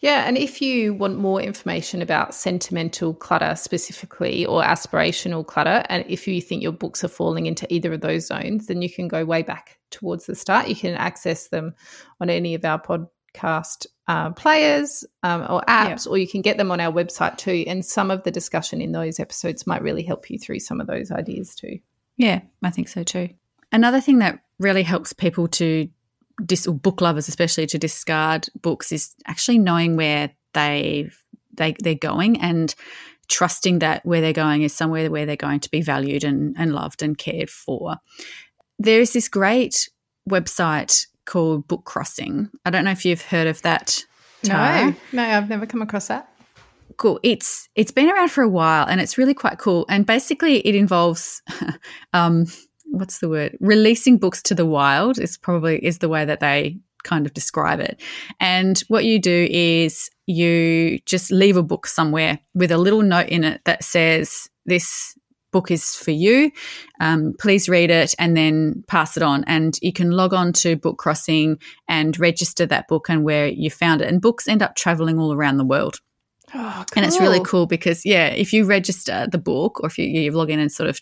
Yeah, 0.00 0.26
and 0.26 0.38
if 0.38 0.62
you 0.62 0.94
want 0.94 1.18
more 1.18 1.42
information 1.42 2.00
about 2.00 2.34
sentimental 2.34 3.12
clutter 3.12 3.54
specifically 3.54 4.46
or 4.46 4.62
aspirational 4.62 5.46
clutter, 5.46 5.84
and 5.90 6.04
if 6.08 6.26
you 6.26 6.40
think 6.40 6.62
your 6.62 6.72
books 6.72 7.04
are 7.04 7.08
falling 7.08 7.44
into 7.44 7.72
either 7.72 7.92
of 7.92 8.00
those 8.00 8.26
zones, 8.26 8.66
then 8.66 8.80
you 8.80 8.90
can 8.90 9.08
go 9.08 9.26
way 9.26 9.42
back 9.42 9.78
towards 9.90 10.24
the 10.24 10.34
start. 10.34 10.68
You 10.68 10.76
can 10.76 10.94
access 10.94 11.48
them 11.48 11.74
on 12.18 12.30
any 12.30 12.54
of 12.54 12.64
our 12.64 12.80
podcast 12.80 13.86
uh, 14.08 14.30
players 14.30 15.04
um, 15.22 15.42
or 15.42 15.60
apps, 15.68 16.06
yeah. 16.06 16.10
or 16.10 16.16
you 16.16 16.26
can 16.26 16.40
get 16.40 16.56
them 16.56 16.70
on 16.70 16.80
our 16.80 16.92
website 16.92 17.36
too. 17.36 17.64
And 17.66 17.84
some 17.84 18.10
of 18.10 18.22
the 18.22 18.30
discussion 18.30 18.80
in 18.80 18.92
those 18.92 19.20
episodes 19.20 19.66
might 19.66 19.82
really 19.82 20.02
help 20.02 20.30
you 20.30 20.38
through 20.38 20.60
some 20.60 20.80
of 20.80 20.86
those 20.86 21.10
ideas 21.10 21.54
too. 21.54 21.78
Yeah, 22.16 22.40
I 22.62 22.70
think 22.70 22.88
so 22.88 23.02
too. 23.02 23.28
Another 23.70 24.00
thing 24.00 24.18
that 24.20 24.40
really 24.58 24.82
helps 24.82 25.12
people 25.12 25.46
to 25.48 25.88
dis- 26.46 26.66
book 26.66 27.00
lovers 27.00 27.28
especially 27.28 27.66
to 27.66 27.78
discard 27.78 28.48
books 28.60 28.92
is 28.92 29.14
actually 29.26 29.58
knowing 29.58 29.96
where 29.96 30.30
they 30.54 31.10
they 31.54 31.74
they're 31.80 31.94
going 31.94 32.40
and 32.40 32.74
trusting 33.28 33.78
that 33.78 34.04
where 34.04 34.20
they're 34.20 34.32
going 34.32 34.62
is 34.62 34.74
somewhere 34.74 35.10
where 35.10 35.24
they're 35.24 35.36
going 35.36 35.60
to 35.60 35.70
be 35.70 35.80
valued 35.80 36.24
and, 36.24 36.54
and 36.58 36.74
loved 36.74 37.02
and 37.02 37.16
cared 37.16 37.48
for. 37.48 37.96
There 38.78 39.00
is 39.00 39.12
this 39.12 39.28
great 39.28 39.88
website 40.28 41.06
called 41.24 41.66
Book 41.68 41.84
Crossing. 41.84 42.50
I 42.64 42.70
don't 42.70 42.84
know 42.84 42.90
if 42.90 43.04
you've 43.04 43.22
heard 43.22 43.46
of 43.46 43.62
that. 43.62 44.04
Tara. 44.42 44.90
No, 44.90 44.96
no, 45.12 45.22
I've 45.22 45.48
never 45.48 45.66
come 45.66 45.82
across 45.82 46.08
that. 46.08 46.28
Cool. 46.96 47.20
It's 47.22 47.68
it's 47.74 47.92
been 47.92 48.10
around 48.10 48.30
for 48.30 48.42
a 48.42 48.48
while 48.48 48.86
and 48.86 49.00
it's 49.00 49.16
really 49.16 49.34
quite 49.34 49.58
cool. 49.58 49.86
And 49.88 50.04
basically, 50.04 50.58
it 50.66 50.74
involves 50.74 51.40
um, 52.12 52.46
what's 52.90 53.18
the 53.18 53.28
word? 53.28 53.56
Releasing 53.60 54.18
books 54.18 54.42
to 54.42 54.54
the 54.54 54.66
wild 54.66 55.18
is 55.18 55.38
probably 55.38 55.84
is 55.84 55.98
the 55.98 56.08
way 56.08 56.24
that 56.24 56.40
they 56.40 56.78
kind 57.02 57.26
of 57.26 57.32
describe 57.32 57.80
it. 57.80 58.00
And 58.38 58.78
what 58.88 59.04
you 59.04 59.18
do 59.18 59.48
is 59.50 60.10
you 60.26 60.98
just 61.06 61.32
leave 61.32 61.56
a 61.56 61.62
book 61.62 61.86
somewhere 61.86 62.40
with 62.54 62.70
a 62.70 62.78
little 62.78 63.02
note 63.02 63.28
in 63.28 63.44
it 63.44 63.62
that 63.64 63.82
says 63.84 64.48
this 64.66 65.14
book 65.52 65.70
is 65.70 65.96
for 65.96 66.10
you. 66.10 66.50
Um, 67.00 67.34
please 67.38 67.68
read 67.68 67.90
it 67.90 68.14
and 68.18 68.36
then 68.36 68.84
pass 68.86 69.16
it 69.16 69.22
on. 69.22 69.44
And 69.44 69.76
you 69.82 69.92
can 69.92 70.10
log 70.10 70.32
on 70.32 70.52
to 70.54 70.76
Book 70.76 70.98
Crossing 70.98 71.58
and 71.88 72.18
register 72.18 72.66
that 72.66 72.86
book 72.88 73.08
and 73.08 73.24
where 73.24 73.48
you 73.48 73.70
found 73.70 74.00
it. 74.00 74.08
And 74.08 74.20
books 74.20 74.46
end 74.46 74.62
up 74.62 74.76
traveling 74.76 75.18
all 75.18 75.32
around 75.32 75.56
the 75.56 75.64
world. 75.64 75.96
Oh, 76.54 76.84
cool. 76.86 76.86
And 76.96 77.06
it's 77.06 77.20
really 77.20 77.40
cool 77.40 77.66
because, 77.66 78.04
yeah, 78.04 78.26
if 78.28 78.52
you 78.52 78.64
register 78.64 79.26
the 79.30 79.38
book 79.38 79.80
or 79.80 79.86
if 79.86 79.98
you, 79.98 80.06
you 80.06 80.32
log 80.32 80.50
in 80.50 80.58
and 80.58 80.70
sort 80.70 80.88
of 80.88 81.00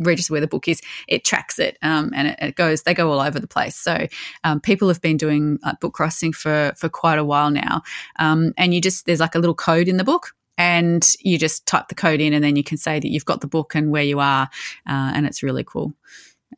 register 0.00 0.32
where 0.32 0.40
the 0.40 0.46
book 0.46 0.68
is, 0.68 0.80
it 1.08 1.24
tracks 1.24 1.58
it 1.58 1.78
um, 1.82 2.10
and 2.14 2.28
it, 2.28 2.38
it, 2.40 2.54
goes. 2.56 2.82
They 2.82 2.94
go 2.94 3.10
all 3.12 3.20
over 3.20 3.38
the 3.38 3.46
place. 3.46 3.76
So 3.76 4.06
um, 4.44 4.60
people 4.60 4.88
have 4.88 5.00
been 5.00 5.16
doing 5.16 5.58
uh, 5.62 5.74
book 5.80 5.94
crossing 5.94 6.32
for 6.32 6.72
for 6.76 6.88
quite 6.88 7.18
a 7.18 7.24
while 7.24 7.50
now. 7.50 7.82
Um, 8.18 8.52
and 8.56 8.74
you 8.74 8.80
just 8.80 9.06
there's 9.06 9.20
like 9.20 9.34
a 9.34 9.38
little 9.38 9.54
code 9.54 9.88
in 9.88 9.96
the 9.96 10.04
book. 10.04 10.34
And 10.58 11.08
you 11.20 11.38
just 11.38 11.64
type 11.64 11.88
the 11.88 11.94
code 11.94 12.20
in, 12.20 12.34
and 12.34 12.44
then 12.44 12.54
you 12.54 12.62
can 12.62 12.76
say 12.76 13.00
that 13.00 13.08
you've 13.08 13.24
got 13.24 13.40
the 13.40 13.46
book 13.46 13.74
and 13.74 13.90
where 13.90 14.02
you 14.02 14.20
are, 14.20 14.50
uh, 14.86 15.12
and 15.14 15.24
it's 15.24 15.42
really 15.42 15.64
cool. 15.64 15.94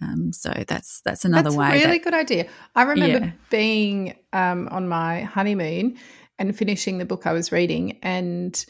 Um, 0.01 0.33
so 0.33 0.53
that's 0.67 1.03
that's 1.03 1.25
another 1.25 1.51
that's 1.51 1.57
way. 1.57 1.69
A 1.69 1.73
really 1.75 1.99
that, 1.99 2.05
good 2.05 2.15
idea. 2.15 2.49
I 2.75 2.83
remember 2.83 3.27
yeah. 3.27 3.33
being 3.51 4.17
um, 4.33 4.69
on 4.73 4.89
my 4.89 5.23
honeymoon 5.23 5.99
and 6.39 6.57
finishing 6.57 6.99
the 6.99 7.05
book 7.05 7.27
I 7.27 7.33
was 7.33 7.53
reading, 7.53 7.99
and 8.03 8.65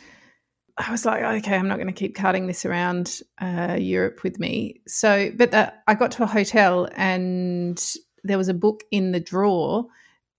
I 0.78 0.90
was 0.90 1.04
like, 1.04 1.22
okay, 1.22 1.56
I'm 1.56 1.68
not 1.68 1.76
going 1.76 1.88
to 1.88 1.92
keep 1.92 2.14
carting 2.14 2.46
this 2.46 2.64
around 2.64 3.20
uh, 3.40 3.76
Europe 3.78 4.22
with 4.22 4.38
me. 4.40 4.80
So, 4.86 5.30
but 5.36 5.50
the, 5.50 5.72
I 5.86 5.94
got 5.94 6.12
to 6.12 6.22
a 6.22 6.26
hotel 6.26 6.88
and 6.96 7.82
there 8.24 8.38
was 8.38 8.48
a 8.48 8.54
book 8.54 8.84
in 8.90 9.12
the 9.12 9.20
drawer, 9.20 9.86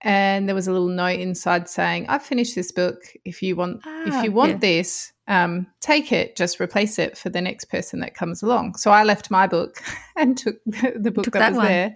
and 0.02 0.48
there 0.48 0.56
was 0.56 0.68
a 0.68 0.72
little 0.72 0.88
note 0.88 1.20
inside 1.20 1.70
saying, 1.70 2.08
"I've 2.10 2.24
finished 2.24 2.56
this 2.56 2.72
book. 2.72 3.04
If 3.26 3.42
you 3.42 3.56
want, 3.56 3.82
ah, 3.86 4.04
if 4.08 4.24
you 4.24 4.32
want 4.32 4.54
yeah. 4.54 4.58
this, 4.58 5.14
um, 5.28 5.68
take 5.82 6.12
it. 6.12 6.36
Just 6.36 6.60
replace 6.60 7.00
it 7.00 7.18
for 7.18 7.30
the 7.30 7.42
next 7.42 7.66
person 7.66 8.00
that 8.00 8.16
comes 8.16 8.42
along." 8.42 8.76
So 8.76 8.92
I 8.92 9.04
left 9.04 9.32
my 9.32 9.48
book 9.48 9.82
and 10.16 10.38
took 10.38 10.58
the, 10.66 11.12
book 11.12 11.26
took 11.26 11.34
that, 11.34 11.40
that, 11.40 11.50
was 11.52 11.58
one. 11.58 11.68
there. 11.68 11.96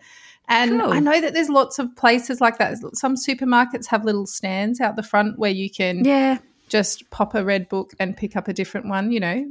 And 0.50 0.80
cool. 0.80 0.94
I 0.94 1.00
know 1.00 1.20
that 1.20 1.34
there's 1.34 1.50
lots 1.50 1.78
of 1.80 1.94
places 1.98 2.40
like 2.40 2.58
that. 2.60 2.78
Some 2.94 3.16
supermarkets 3.16 3.88
have 3.88 4.06
little 4.06 4.26
stands 4.26 4.80
out 4.80 4.96
the 4.96 5.04
front 5.04 5.38
where 5.38 5.52
you 5.52 5.70
can 5.70 6.06
yeah 6.06 6.38
just 6.68 7.10
pop 7.10 7.36
a 7.36 7.44
red 7.44 7.70
book 7.70 7.94
and 8.00 8.16
pick 8.16 8.36
up 8.36 8.48
a 8.48 8.54
different 8.54 8.88
one, 8.88 9.12
you 9.12 9.20
know, 9.20 9.46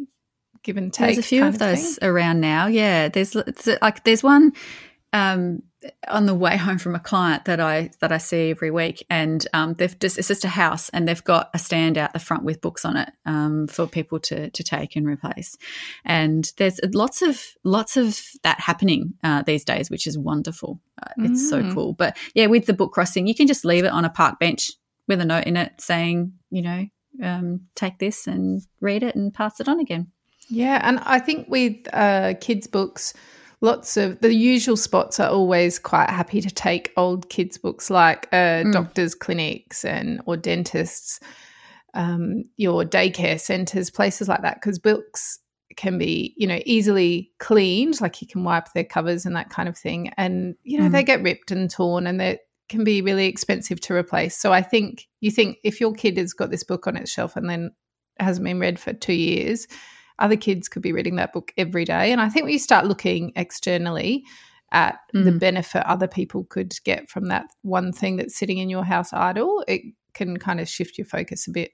give 0.62 0.76
and 0.76 0.92
take. 0.92 1.14
There's 1.14 1.18
a 1.18 1.22
few 1.22 1.42
of, 1.42 1.54
of 1.54 1.58
those 1.58 1.98
around 2.02 2.40
now. 2.40 2.66
Yeah. 2.66 3.08
There's 3.08 3.34
like, 3.82 4.04
there's 4.04 4.22
one, 4.22 4.52
um, 5.12 5.62
on 6.08 6.26
the 6.26 6.34
way 6.34 6.56
home 6.56 6.78
from 6.78 6.94
a 6.94 7.00
client 7.00 7.44
that 7.44 7.60
I 7.60 7.90
that 8.00 8.12
I 8.12 8.18
see 8.18 8.50
every 8.50 8.70
week, 8.70 9.04
and 9.10 9.46
um, 9.52 9.74
they've 9.74 9.98
just 9.98 10.18
it's 10.18 10.28
just 10.28 10.44
a 10.44 10.48
house, 10.48 10.88
and 10.90 11.06
they've 11.06 11.22
got 11.22 11.50
a 11.54 11.58
stand 11.58 11.98
out 11.98 12.12
the 12.12 12.18
front 12.18 12.44
with 12.44 12.60
books 12.60 12.84
on 12.84 12.96
it 12.96 13.10
um, 13.24 13.66
for 13.68 13.86
people 13.86 14.18
to 14.20 14.50
to 14.50 14.62
take 14.64 14.96
and 14.96 15.06
replace. 15.06 15.56
And 16.04 16.50
there's 16.56 16.80
lots 16.92 17.22
of 17.22 17.42
lots 17.64 17.96
of 17.96 18.20
that 18.42 18.60
happening 18.60 19.14
uh, 19.22 19.42
these 19.42 19.64
days, 19.64 19.90
which 19.90 20.06
is 20.06 20.18
wonderful. 20.18 20.80
Uh, 21.00 21.12
it's 21.18 21.44
mm. 21.44 21.50
so 21.50 21.74
cool. 21.74 21.92
But 21.92 22.16
yeah, 22.34 22.46
with 22.46 22.66
the 22.66 22.72
book 22.72 22.92
crossing, 22.92 23.26
you 23.26 23.34
can 23.34 23.46
just 23.46 23.64
leave 23.64 23.84
it 23.84 23.92
on 23.92 24.04
a 24.04 24.10
park 24.10 24.38
bench 24.38 24.72
with 25.08 25.20
a 25.20 25.24
note 25.24 25.44
in 25.44 25.56
it 25.56 25.80
saying, 25.80 26.32
you 26.50 26.62
know, 26.62 26.86
um, 27.22 27.60
take 27.74 27.98
this 27.98 28.26
and 28.26 28.62
read 28.80 29.02
it 29.02 29.14
and 29.14 29.32
pass 29.32 29.60
it 29.60 29.68
on 29.68 29.80
again. 29.80 30.08
Yeah, 30.48 30.80
and 30.82 31.00
I 31.00 31.18
think 31.18 31.48
with 31.48 31.76
uh, 31.92 32.34
kids' 32.40 32.66
books, 32.66 33.14
lots 33.60 33.96
of 33.96 34.20
the 34.20 34.34
usual 34.34 34.76
spots 34.76 35.18
are 35.18 35.30
always 35.30 35.78
quite 35.78 36.10
happy 36.10 36.40
to 36.40 36.50
take 36.50 36.92
old 36.96 37.28
kids' 37.28 37.58
books, 37.58 37.90
like 37.90 38.28
uh, 38.32 38.62
mm. 38.62 38.72
doctors' 38.72 39.14
clinics 39.14 39.84
and 39.84 40.20
or 40.26 40.36
dentists, 40.36 41.18
um, 41.94 42.44
your 42.56 42.84
daycare 42.84 43.40
centres, 43.40 43.90
places 43.90 44.28
like 44.28 44.42
that, 44.42 44.56
because 44.60 44.78
books 44.78 45.40
can 45.76 45.98
be 45.98 46.34
you 46.36 46.46
know 46.46 46.58
easily 46.64 47.30
cleaned 47.38 48.00
like 48.00 48.22
you 48.22 48.26
can 48.26 48.42
wipe 48.44 48.72
their 48.72 48.84
covers 48.84 49.26
and 49.26 49.36
that 49.36 49.50
kind 49.50 49.68
of 49.68 49.76
thing 49.76 50.10
and 50.16 50.54
you 50.62 50.78
know 50.78 50.88
mm. 50.88 50.92
they 50.92 51.02
get 51.02 51.22
ripped 51.22 51.50
and 51.50 51.70
torn 51.70 52.06
and 52.06 52.18
they're 52.18 52.38
can 52.68 52.84
be 52.84 53.02
really 53.02 53.26
expensive 53.26 53.80
to 53.82 53.94
replace. 53.94 54.36
So 54.36 54.52
I 54.52 54.62
think 54.62 55.06
you 55.20 55.30
think 55.30 55.58
if 55.64 55.80
your 55.80 55.92
kid 55.92 56.16
has 56.18 56.32
got 56.32 56.50
this 56.50 56.64
book 56.64 56.86
on 56.86 56.96
its 56.96 57.10
shelf 57.10 57.36
and 57.36 57.48
then 57.48 57.70
hasn't 58.18 58.44
been 58.44 58.60
read 58.60 58.78
for 58.78 58.92
two 58.92 59.14
years, 59.14 59.66
other 60.18 60.36
kids 60.36 60.68
could 60.68 60.82
be 60.82 60.92
reading 60.92 61.16
that 61.16 61.32
book 61.32 61.52
every 61.56 61.84
day. 61.84 62.12
And 62.12 62.20
I 62.20 62.28
think 62.28 62.44
when 62.44 62.52
you 62.52 62.58
start 62.58 62.86
looking 62.86 63.32
externally 63.36 64.24
at 64.72 64.98
mm. 65.14 65.24
the 65.24 65.32
benefit 65.32 65.86
other 65.86 66.08
people 66.08 66.44
could 66.44 66.72
get 66.84 67.08
from 67.08 67.26
that 67.26 67.46
one 67.62 67.92
thing 67.92 68.16
that's 68.16 68.36
sitting 68.36 68.58
in 68.58 68.70
your 68.70 68.84
house 68.84 69.12
idle, 69.12 69.64
it 69.68 69.82
can 70.14 70.38
kind 70.38 70.60
of 70.60 70.68
shift 70.68 70.98
your 70.98 71.06
focus 71.06 71.46
a 71.46 71.50
bit. 71.50 71.70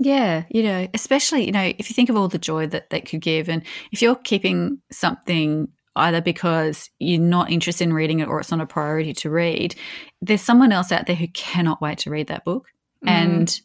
Yeah, 0.00 0.44
you 0.50 0.62
know, 0.62 0.88
especially, 0.94 1.44
you 1.44 1.52
know, 1.52 1.72
if 1.78 1.90
you 1.90 1.94
think 1.94 2.08
of 2.08 2.16
all 2.16 2.28
the 2.28 2.38
joy 2.38 2.66
that 2.68 2.90
that 2.90 3.08
could 3.08 3.20
give, 3.20 3.48
and 3.48 3.64
if 3.90 4.00
you're 4.00 4.14
keeping 4.14 4.80
something 4.92 5.68
either 5.96 6.20
because 6.20 6.90
you're 6.98 7.20
not 7.20 7.50
interested 7.50 7.84
in 7.84 7.92
reading 7.92 8.20
it 8.20 8.28
or 8.28 8.40
it's 8.40 8.50
not 8.50 8.60
a 8.60 8.66
priority 8.66 9.12
to 9.14 9.30
read, 9.30 9.74
there's 10.22 10.42
someone 10.42 10.72
else 10.72 10.92
out 10.92 11.06
there 11.06 11.16
who 11.16 11.28
cannot 11.28 11.80
wait 11.80 11.98
to 11.98 12.10
read 12.10 12.28
that 12.28 12.44
book. 12.44 12.66
Mm. 13.04 13.10
And 13.10 13.60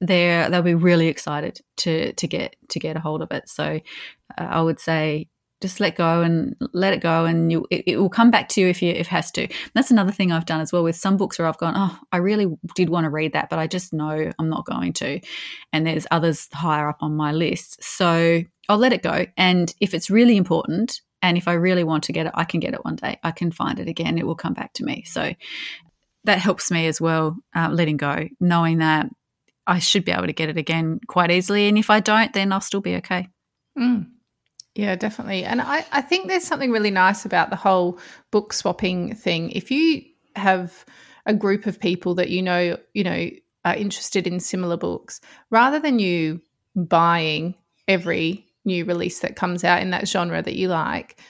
they're 0.00 0.50
they'll 0.50 0.62
be 0.62 0.74
really 0.74 1.08
excited 1.08 1.60
to 1.78 2.12
to 2.12 2.26
get 2.26 2.56
to 2.68 2.78
get 2.78 2.96
a 2.96 3.00
hold 3.00 3.22
of 3.22 3.30
it. 3.32 3.48
So 3.48 3.80
uh, 4.38 4.42
I 4.42 4.60
would 4.60 4.78
say 4.78 5.28
just 5.62 5.80
let 5.80 5.96
go 5.96 6.20
and 6.20 6.54
let 6.72 6.92
it 6.92 7.00
go 7.00 7.24
and 7.24 7.50
you 7.50 7.66
it, 7.70 7.84
it, 7.86 7.96
will 7.96 8.10
come 8.10 8.30
back 8.30 8.48
to 8.48 8.60
you 8.60 8.68
if 8.68 8.82
you 8.82 8.90
if 8.90 9.00
it 9.00 9.06
has 9.06 9.30
to 9.30 9.48
that's 9.74 9.90
another 9.90 10.12
thing 10.12 10.30
i've 10.30 10.44
done 10.44 10.60
as 10.60 10.72
well 10.72 10.84
with 10.84 10.96
some 10.96 11.16
books 11.16 11.38
where 11.38 11.48
i've 11.48 11.58
gone 11.58 11.74
oh 11.76 11.98
i 12.12 12.18
really 12.18 12.46
did 12.74 12.90
want 12.90 13.04
to 13.04 13.10
read 13.10 13.32
that 13.32 13.48
but 13.48 13.58
i 13.58 13.66
just 13.66 13.92
know 13.92 14.30
i'm 14.38 14.48
not 14.48 14.66
going 14.66 14.92
to 14.92 15.18
and 15.72 15.86
there's 15.86 16.06
others 16.10 16.48
higher 16.52 16.88
up 16.88 16.98
on 17.00 17.16
my 17.16 17.32
list 17.32 17.82
so 17.82 18.42
i'll 18.68 18.78
let 18.78 18.92
it 18.92 19.02
go 19.02 19.24
and 19.36 19.74
if 19.80 19.94
it's 19.94 20.10
really 20.10 20.36
important 20.36 21.00
and 21.26 21.36
if 21.36 21.48
I 21.48 21.54
really 21.54 21.84
want 21.84 22.04
to 22.04 22.12
get 22.12 22.26
it, 22.26 22.32
I 22.34 22.44
can 22.44 22.60
get 22.60 22.74
it 22.74 22.84
one 22.84 22.96
day. 22.96 23.18
I 23.22 23.30
can 23.30 23.50
find 23.50 23.78
it 23.78 23.88
again. 23.88 24.18
It 24.18 24.26
will 24.26 24.34
come 24.34 24.54
back 24.54 24.72
to 24.74 24.84
me. 24.84 25.04
So 25.06 25.32
that 26.24 26.38
helps 26.38 26.70
me 26.70 26.86
as 26.86 27.00
well, 27.00 27.36
uh, 27.54 27.68
letting 27.70 27.96
go, 27.96 28.28
knowing 28.40 28.78
that 28.78 29.08
I 29.66 29.78
should 29.78 30.04
be 30.04 30.12
able 30.12 30.26
to 30.26 30.32
get 30.32 30.48
it 30.48 30.56
again 30.56 31.00
quite 31.06 31.30
easily. 31.30 31.68
And 31.68 31.78
if 31.78 31.90
I 31.90 32.00
don't, 32.00 32.32
then 32.32 32.52
I'll 32.52 32.60
still 32.60 32.80
be 32.80 32.96
okay. 32.96 33.28
Mm. 33.78 34.08
Yeah, 34.74 34.94
definitely. 34.94 35.44
And 35.44 35.60
I, 35.60 35.84
I 35.90 36.02
think 36.02 36.28
there's 36.28 36.44
something 36.44 36.70
really 36.70 36.90
nice 36.90 37.24
about 37.24 37.50
the 37.50 37.56
whole 37.56 37.98
book 38.30 38.52
swapping 38.52 39.14
thing. 39.14 39.50
If 39.50 39.70
you 39.70 40.02
have 40.36 40.84
a 41.24 41.34
group 41.34 41.66
of 41.66 41.80
people 41.80 42.14
that 42.16 42.28
you 42.28 42.42
know, 42.42 42.76
you 42.92 43.04
know, 43.04 43.30
are 43.64 43.74
interested 43.74 44.26
in 44.26 44.38
similar 44.38 44.76
books, 44.76 45.20
rather 45.50 45.80
than 45.80 45.98
you 45.98 46.40
buying 46.76 47.54
every 47.88 48.45
new 48.66 48.84
release 48.84 49.20
that 49.20 49.36
comes 49.36 49.64
out 49.64 49.80
in 49.80 49.90
that 49.90 50.08
genre 50.08 50.42
that 50.42 50.56
you 50.56 50.68
like, 50.68 51.20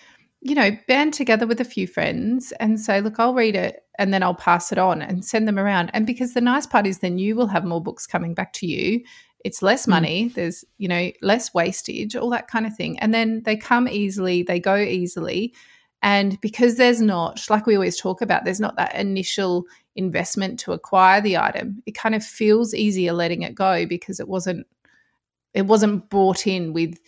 you 0.40 0.54
know, 0.54 0.70
band 0.86 1.12
together 1.12 1.46
with 1.46 1.60
a 1.60 1.64
few 1.64 1.86
friends 1.86 2.52
and 2.60 2.80
say, 2.80 3.00
look, 3.00 3.18
I'll 3.18 3.34
read 3.34 3.56
it 3.56 3.82
and 3.98 4.12
then 4.12 4.22
I'll 4.22 4.34
pass 4.34 4.72
it 4.72 4.78
on 4.78 5.02
and 5.02 5.24
send 5.24 5.48
them 5.48 5.58
around. 5.58 5.90
And 5.92 6.06
because 6.06 6.34
the 6.34 6.40
nice 6.40 6.66
part 6.66 6.86
is 6.86 6.98
then 6.98 7.18
you 7.18 7.34
will 7.34 7.48
have 7.48 7.64
more 7.64 7.82
books 7.82 8.06
coming 8.06 8.34
back 8.34 8.52
to 8.54 8.66
you. 8.66 9.02
It's 9.44 9.62
less 9.62 9.86
mm. 9.86 9.90
money, 9.90 10.28
mm. 10.28 10.34
there's, 10.34 10.64
you 10.78 10.88
know, 10.88 11.10
less 11.22 11.52
wastage, 11.54 12.16
all 12.16 12.30
that 12.30 12.48
kind 12.48 12.66
of 12.66 12.76
thing. 12.76 12.98
And 12.98 13.12
then 13.12 13.42
they 13.44 13.56
come 13.56 13.88
easily, 13.88 14.42
they 14.42 14.60
go 14.60 14.76
easily. 14.76 15.54
And 16.02 16.40
because 16.40 16.76
there's 16.76 17.00
not, 17.00 17.44
like 17.50 17.66
we 17.66 17.74
always 17.74 17.96
talk 17.96 18.20
about, 18.20 18.44
there's 18.44 18.60
not 18.60 18.76
that 18.76 18.94
initial 18.94 19.64
investment 19.96 20.60
to 20.60 20.72
acquire 20.72 21.20
the 21.20 21.38
item, 21.38 21.82
it 21.86 21.92
kind 21.92 22.14
of 22.14 22.24
feels 22.24 22.74
easier 22.74 23.12
letting 23.12 23.42
it 23.42 23.54
go 23.54 23.86
because 23.86 24.20
it 24.20 24.28
wasn't 24.28 24.66
it 25.56 25.66
wasn't 25.66 26.08
brought 26.10 26.46
in 26.46 26.72
with 26.72 26.98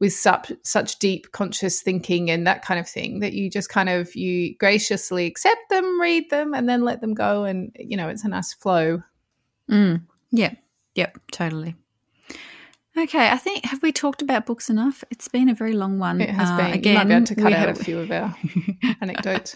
with 0.00 0.12
such 0.12 0.50
such 0.64 0.98
deep 0.98 1.30
conscious 1.30 1.80
thinking 1.80 2.28
and 2.28 2.44
that 2.46 2.64
kind 2.64 2.80
of 2.80 2.88
thing 2.88 3.20
that 3.20 3.34
you 3.34 3.48
just 3.48 3.68
kind 3.68 3.88
of 3.88 4.14
you 4.16 4.54
graciously 4.56 5.26
accept 5.26 5.60
them 5.70 6.00
read 6.00 6.28
them 6.28 6.52
and 6.54 6.68
then 6.68 6.82
let 6.82 7.00
them 7.00 7.14
go 7.14 7.44
and 7.44 7.74
you 7.78 7.96
know 7.96 8.08
it's 8.08 8.24
a 8.24 8.28
nice 8.28 8.52
flow. 8.52 9.02
Mm. 9.70 10.02
yeah. 10.32 10.54
Yep. 10.96 11.18
Totally. 11.30 11.76
Okay. 12.98 13.30
I 13.30 13.38
think 13.38 13.64
have 13.64 13.80
we 13.80 13.92
talked 13.92 14.20
about 14.20 14.44
books 14.44 14.68
enough? 14.68 15.04
It's 15.10 15.28
been 15.28 15.48
a 15.48 15.54
very 15.54 15.72
long 15.72 15.98
one. 15.98 16.20
It 16.20 16.28
has 16.30 16.50
uh, 16.50 16.56
been. 16.56 16.72
Again 16.72 16.92
you 16.92 16.98
might 16.98 17.04
be 17.04 17.14
able 17.14 17.26
to 17.26 17.34
cut 17.36 17.52
out 17.52 17.68
have... 17.68 17.80
a 17.80 17.84
few 17.84 17.98
of 18.00 18.10
our 18.10 18.36
anecdotes 19.00 19.54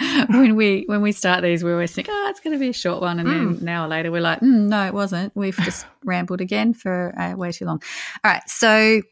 when 0.28 0.56
we 0.56 0.84
when 0.86 1.02
we 1.02 1.12
start 1.12 1.42
these, 1.42 1.62
we 1.62 1.72
always 1.72 1.92
think, 1.92 2.08
oh, 2.10 2.26
it's 2.30 2.40
going 2.40 2.52
to 2.54 2.58
be 2.58 2.68
a 2.68 2.74
short 2.74 3.00
one, 3.00 3.18
and 3.18 3.28
mm. 3.28 3.32
then 3.32 3.62
an 3.62 3.68
hour 3.68 3.88
later, 3.88 4.10
we're 4.10 4.20
like, 4.20 4.40
mm, 4.40 4.68
no, 4.68 4.86
it 4.86 4.94
wasn't. 4.94 5.34
We've 5.36 5.56
just 5.56 5.86
rambled 6.04 6.40
again 6.40 6.74
for 6.74 7.14
uh, 7.18 7.36
way 7.36 7.52
too 7.52 7.66
long. 7.66 7.82
All 8.24 8.30
right, 8.30 8.42
so 8.46 9.02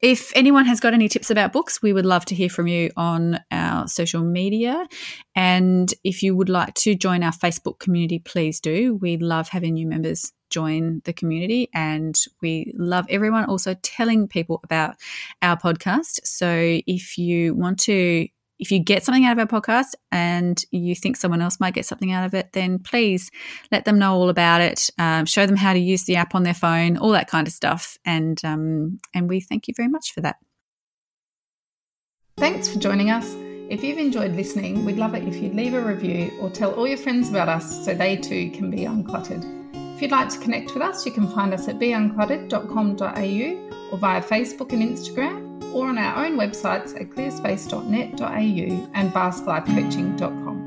if 0.00 0.30
anyone 0.36 0.66
has 0.66 0.78
got 0.78 0.94
any 0.94 1.08
tips 1.08 1.30
about 1.30 1.52
books, 1.52 1.80
we 1.80 1.92
would 1.92 2.06
love 2.06 2.24
to 2.26 2.34
hear 2.34 2.50
from 2.50 2.66
you 2.66 2.90
on 2.96 3.40
our 3.50 3.88
social 3.88 4.22
media. 4.22 4.86
And 5.34 5.92
if 6.04 6.22
you 6.22 6.36
would 6.36 6.50
like 6.50 6.74
to 6.74 6.94
join 6.94 7.22
our 7.22 7.32
Facebook 7.32 7.78
community, 7.78 8.18
please 8.18 8.60
do. 8.60 8.94
We 8.96 9.16
love 9.16 9.48
having 9.48 9.74
new 9.74 9.86
members 9.86 10.32
join 10.50 11.02
the 11.04 11.12
community 11.12 11.68
and 11.74 12.14
we 12.40 12.72
love 12.76 13.06
everyone 13.08 13.46
also 13.46 13.74
telling 13.82 14.28
people 14.28 14.60
about 14.62 14.96
our 15.42 15.56
podcast. 15.56 16.20
So 16.24 16.80
if 16.86 17.18
you 17.18 17.54
want 17.54 17.80
to 17.80 18.28
if 18.58 18.70
you 18.70 18.78
get 18.78 19.04
something 19.04 19.24
out 19.24 19.38
of 19.38 19.38
our 19.38 19.60
podcast 19.60 19.94
and 20.10 20.62
you 20.70 20.94
think 20.94 21.16
someone 21.16 21.42
else 21.42 21.60
might 21.60 21.74
get 21.74 21.86
something 21.86 22.12
out 22.12 22.24
of 22.24 22.34
it, 22.34 22.52
then 22.52 22.78
please 22.78 23.30
let 23.70 23.84
them 23.84 23.98
know 23.98 24.14
all 24.14 24.30
about 24.30 24.60
it. 24.60 24.90
Um, 24.98 25.26
show 25.26 25.46
them 25.46 25.56
how 25.56 25.72
to 25.72 25.78
use 25.78 26.04
the 26.04 26.16
app 26.16 26.34
on 26.34 26.42
their 26.42 26.54
phone, 26.54 26.96
all 26.96 27.10
that 27.10 27.28
kind 27.28 27.46
of 27.46 27.52
stuff, 27.52 27.98
and 28.04 28.42
um, 28.44 28.98
and 29.14 29.28
we 29.28 29.40
thank 29.40 29.68
you 29.68 29.74
very 29.76 29.88
much 29.88 30.12
for 30.12 30.20
that. 30.22 30.36
Thanks 32.38 32.68
for 32.68 32.78
joining 32.78 33.10
us. 33.10 33.34
If 33.68 33.82
you've 33.82 33.98
enjoyed 33.98 34.32
listening, 34.32 34.84
we'd 34.84 34.96
love 34.96 35.14
it 35.14 35.26
if 35.26 35.36
you'd 35.36 35.54
leave 35.54 35.74
a 35.74 35.80
review 35.80 36.30
or 36.40 36.50
tell 36.50 36.72
all 36.74 36.86
your 36.86 36.98
friends 36.98 37.30
about 37.30 37.48
us 37.48 37.84
so 37.84 37.94
they 37.94 38.16
too 38.16 38.50
can 38.50 38.70
be 38.70 38.80
uncluttered. 38.80 39.65
If 39.96 40.02
you'd 40.02 40.10
like 40.10 40.28
to 40.28 40.38
connect 40.38 40.74
with 40.74 40.82
us, 40.82 41.06
you 41.06 41.12
can 41.12 41.26
find 41.26 41.54
us 41.54 41.68
at 41.68 41.78
beuncluttered.com.au 41.78 43.90
or 43.90 43.98
via 43.98 44.22
Facebook 44.22 44.74
and 44.74 44.82
Instagram 44.82 45.72
or 45.72 45.88
on 45.88 45.96
our 45.96 46.26
own 46.26 46.36
websites 46.36 46.94
at 47.00 47.08
clearspace.net.au 47.08 48.90
and 48.92 49.10
basklifecoaching.com. 49.10 50.65